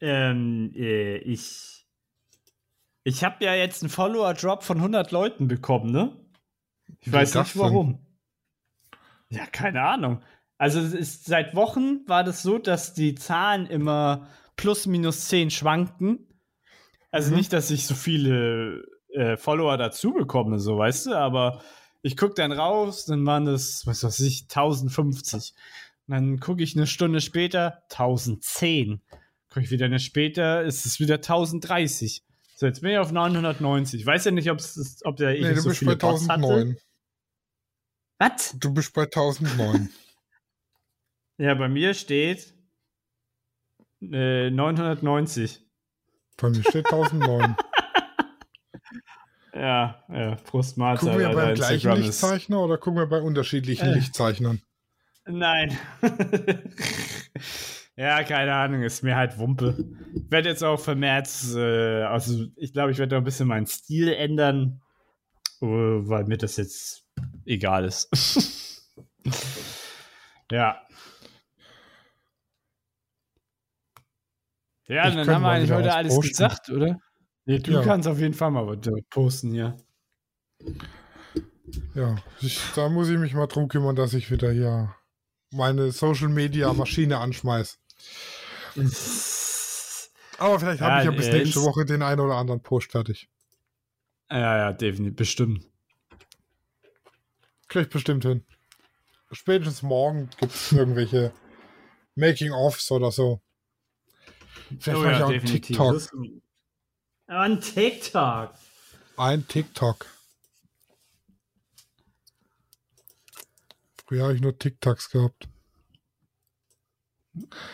Ähm, 0.02 0.72
äh, 0.76 1.18
ich. 1.18 1.86
Ich 3.04 3.24
habe 3.24 3.46
ja 3.46 3.54
jetzt 3.54 3.84
einen 3.84 3.90
Follower-Drop 3.90 4.64
von 4.64 4.78
100 4.78 5.12
Leuten 5.12 5.48
bekommen, 5.48 5.92
ne? 5.92 6.18
Ich 7.02 7.08
Wie 7.08 7.14
weiß 7.14 7.36
nicht 7.36 7.58
warum. 7.58 8.00
Ja, 9.30 9.46
keine 9.46 9.82
Ahnung. 9.84 10.22
Also 10.58 10.80
es 10.80 10.94
ist, 10.94 11.26
seit 11.26 11.56
Wochen 11.56 12.00
war 12.08 12.24
das 12.24 12.42
so, 12.42 12.58
dass 12.58 12.94
die 12.94 13.14
Zahlen 13.16 13.68
immer 13.68 14.28
plus 14.56 14.88
minus 14.88 15.28
10 15.28 15.52
schwankten. 15.52 16.28
Also 17.12 17.32
Mhm. 17.32 17.38
nicht, 17.38 17.54
dass 17.54 17.70
ich 17.72 17.86
so 17.86 17.94
viele 17.94 18.84
äh, 19.10 19.38
Follower 19.38 19.78
dazu 19.78 20.12
bekomme, 20.14 20.60
so 20.60 20.78
weißt 20.78 21.08
du, 21.08 21.16
aber 21.18 21.62
ich 22.02 22.18
gucke 22.18 22.36
dann 22.36 22.52
raus, 22.52 23.06
dann 23.06 23.26
waren 23.26 23.46
das, 23.46 23.86
was 23.86 24.04
weiß 24.04 24.20
ich, 24.22 24.44
1050. 24.44 25.54
Und 26.08 26.14
dann 26.14 26.40
gucke 26.40 26.64
ich 26.64 26.76
eine 26.76 26.88
Stunde 26.88 27.22
später, 27.22 27.84
1010. 27.92 29.02
Gucke 29.56 29.64
ich 29.64 29.72
wieder 29.72 29.86
eine 29.86 30.02
später, 30.02 30.64
ist 30.64 30.86
es 30.86 31.00
wieder 31.00 31.16
1030. 31.16 32.26
So, 32.58 32.66
jetzt 32.66 32.82
bin 32.82 32.92
ich 32.92 32.98
auf 32.98 33.14
990. 33.14 34.02
Ich 34.02 34.06
weiß 34.06 34.26
ja 34.26 34.32
nicht, 34.32 34.52
ob's, 34.52 35.00
ob 35.06 35.16
der 35.16 35.34
ich 35.34 35.44
Nee, 35.44 35.54
du 35.54 35.62
so 35.62 35.70
bist 35.70 35.80
viele 35.80 35.96
bei 35.96 36.10
Bots 36.10 36.28
hatte. 36.28 36.44
1009. 36.44 36.78
Was? 38.20 38.54
Du 38.60 38.74
bist 38.74 38.94
bei 38.94 39.04
1009. 39.04 39.90
Ja, 41.38 41.54
bei 41.54 41.70
mir 41.70 41.94
steht 41.94 42.54
äh, 44.02 44.50
990. 44.50 45.62
bei 46.36 46.50
mir 46.50 46.62
steht 46.64 46.86
1009. 46.92 47.56
Ja, 49.54 50.04
ja, 50.10 50.36
Prost 50.36 50.76
Mahlzeit. 50.78 51.14
Gucken 51.14 51.20
wir 51.20 51.30
beim 51.34 51.56
gleichen 51.56 51.74
Instagram 51.76 52.02
Lichtzeichner 52.02 52.60
oder 52.60 52.78
gucken 52.78 53.00
wir 53.00 53.08
bei 53.08 53.22
unterschiedlichen 53.22 53.88
Äh. 53.88 53.94
Lichtzeichnern? 53.94 54.62
Nein. 55.26 55.78
ja, 57.98 58.24
keine 58.24 58.54
Ahnung, 58.54 58.82
ist 58.84 59.04
mir 59.04 59.16
halt 59.16 59.38
Wumpe. 59.38 59.76
Ich 60.14 60.32
werde 60.32 60.50
jetzt 60.50 60.64
auch 60.64 60.80
vermehrt, 60.80 61.30
äh, 61.56 62.04
also 62.04 62.46
ich 62.56 62.74
glaube, 62.74 62.92
ich 62.92 62.98
werde 62.98 63.16
noch 63.16 63.22
ein 63.22 63.26
bisschen 63.26 63.48
meinen 63.48 63.68
Stil 63.68 64.10
ändern, 64.12 64.82
äh, 65.62 65.66
weil 65.66 66.26
mir 66.26 66.38
das 66.38 66.58
jetzt 66.58 67.06
egal 67.46 67.86
ist. 67.86 68.10
ja. 70.52 70.82
Ja, 74.88 75.08
Ich 75.10 75.16
dann 75.16 75.28
haben 75.30 75.42
wir 75.42 75.50
eigentlich 75.50 75.72
heute 75.72 75.94
alles 75.94 76.14
posten. 76.14 76.30
gesagt, 76.30 76.70
oder? 76.70 77.00
Nee, 77.46 77.60
du 77.60 77.72
Ja. 77.72 77.82
kannst 77.82 78.08
auf 78.08 78.20
jeden 78.20 78.34
Fall 78.34 78.52
mal 78.52 78.68
was 78.68 78.80
posten, 79.10 79.54
ja. 79.54 79.76
Ja, 81.96 82.16
ich, 82.42 82.60
da 82.76 82.90
muss 82.90 83.10
ich 83.10 83.18
mich 83.18 83.34
mal 83.34 83.48
drum 83.48 83.68
kümmern, 83.68 83.96
dass 83.96 84.14
ich 84.14 84.30
wieder 84.30 84.52
hier 84.52 84.94
meine 85.52 85.92
Social 85.92 86.28
Media 86.30 86.74
Maschine 86.74 87.18
anschmeiß. 87.20 87.80
Aber 90.38 90.60
vielleicht 90.60 90.82
habe 90.82 90.92
Ja, 90.92 91.00
ich 91.00 91.06
ja 91.06 91.12
bis 91.12 91.28
äh, 91.28 91.38
nächste 91.40 91.62
Woche 91.62 91.86
den 91.86 92.02
einen 92.02 92.20
oder 92.20 92.36
anderen 92.36 92.62
Post 92.62 92.92
fertig. 92.92 93.30
Ja, 94.30 94.58
ja, 94.58 94.74
definitiv, 94.74 95.16
bestimmt. 95.16 95.66
Krieg 97.68 97.84
ich 97.84 97.90
bestimmt 97.90 98.26
hin. 98.26 98.46
Spätestens 99.32 99.82
morgen 99.82 100.30
gibt 100.38 100.54
es 100.54 100.72
irgendwelche 100.72 101.32
Making-ofs 102.16 102.92
oder 102.92 103.12
so. 103.12 103.42
Vielleicht 104.80 105.02
mache 105.02 105.12
ich 105.16 105.24
auch 105.24 105.30
einen 105.30 105.46
TikTok. 105.46 106.02
Ein 107.28 107.62
TikTok. 107.62 108.54
Ein 109.18 109.48
TikTok. 109.48 110.06
Früher 114.06 114.24
habe 114.24 114.36
ich 114.36 114.42
nur 114.42 114.58
TikToks 114.58 115.10
gehabt. 115.10 115.48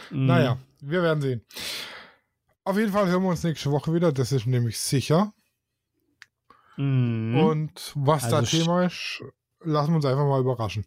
Mhm. 0.09 0.25
Naja, 0.25 0.57
wir 0.81 1.03
werden 1.03 1.21
sehen. 1.21 1.45
Auf 2.63 2.77
jeden 2.77 2.91
Fall 2.91 3.07
hören 3.07 3.23
wir 3.23 3.29
uns 3.29 3.43
nächste 3.43 3.71
Woche 3.71 3.93
wieder, 3.93 4.11
das 4.11 4.31
ist 4.31 4.45
nämlich 4.45 4.79
sicher. 4.79 5.33
Mhm. 6.77 7.35
Und 7.37 7.91
was 7.95 8.29
da 8.29 8.37
Also 8.37 8.55
sch- 8.57 8.59
Thema 8.63 8.85
ist, 8.85 9.23
lassen 9.61 9.91
wir 9.91 9.95
uns 9.97 10.05
einfach 10.05 10.25
mal 10.25 10.39
überraschen. 10.41 10.85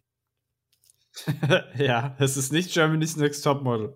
ja, 1.76 2.16
es 2.18 2.36
ist 2.36 2.52
nicht 2.52 2.72
Germany's 2.72 3.16
Next 3.16 3.44
Topmodel. 3.44 3.94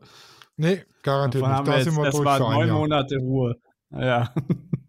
Nee, 0.56 0.84
garantiert 1.02 1.44
Davon 1.44 1.64
nicht. 1.64 1.66
wir 1.66 1.72
Da 1.72 1.82
sind 1.84 1.92
jetzt, 1.92 1.98
wir 1.98 2.04
das 2.04 2.14
durch 2.14 2.24
war 2.26 2.36
für 2.38 2.46
ein 2.46 2.52
neun 2.52 2.68
Jahr. 2.68 2.78
Monate 2.78 3.16
Ruhe. 3.18 3.54
Ja. 3.90 4.34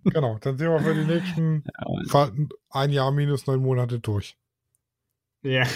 Genau, 0.06 0.38
dann 0.40 0.58
sind 0.58 0.68
wir 0.72 0.80
für 0.80 0.96
die 0.96 1.04
nächsten 1.04 1.64
Fa- 2.08 2.32
ein 2.70 2.90
Jahr 2.92 3.12
minus 3.12 3.46
neun 3.46 3.62
Monate 3.62 4.00
durch. 4.00 4.38
Ja. 5.44 5.68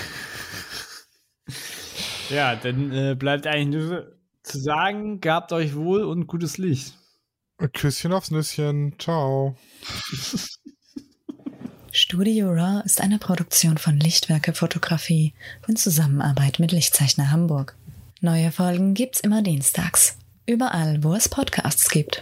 Ja, 2.30 2.56
dann 2.56 2.92
äh, 2.92 3.16
bleibt 3.16 3.48
eigentlich 3.48 3.82
nur 3.82 4.18
zu 4.44 4.60
sagen, 4.60 5.22
gabt 5.22 5.52
euch 5.52 5.76
wohl 5.76 6.04
und 6.04 6.28
gutes 6.28 6.58
Licht. 6.58 6.96
Küsschen 7.74 8.14
aufs 8.14 8.32
Nüsschen. 8.32 8.96
Ciao. 9.00 9.56
Studio 11.92 12.50
Raw 12.50 12.82
ist 12.84 13.02
eine 13.02 13.20
Produktion 13.20 13.78
von 13.78 14.00
Lichtwerke 14.00 14.54
Fotografie 14.54 15.34
in 15.68 15.76
Zusammenarbeit 15.76 16.60
mit 16.60 16.72
Lichtzeichner 16.72 17.32
Hamburg. 17.32 17.76
Neue 18.20 18.52
Folgen 18.52 18.94
gibt's 18.94 19.20
immer 19.20 19.42
dienstags. 19.42 20.18
Überall, 20.46 21.04
wo 21.04 21.14
es 21.14 21.30
Podcasts 21.30 21.90
gibt. 21.90 22.22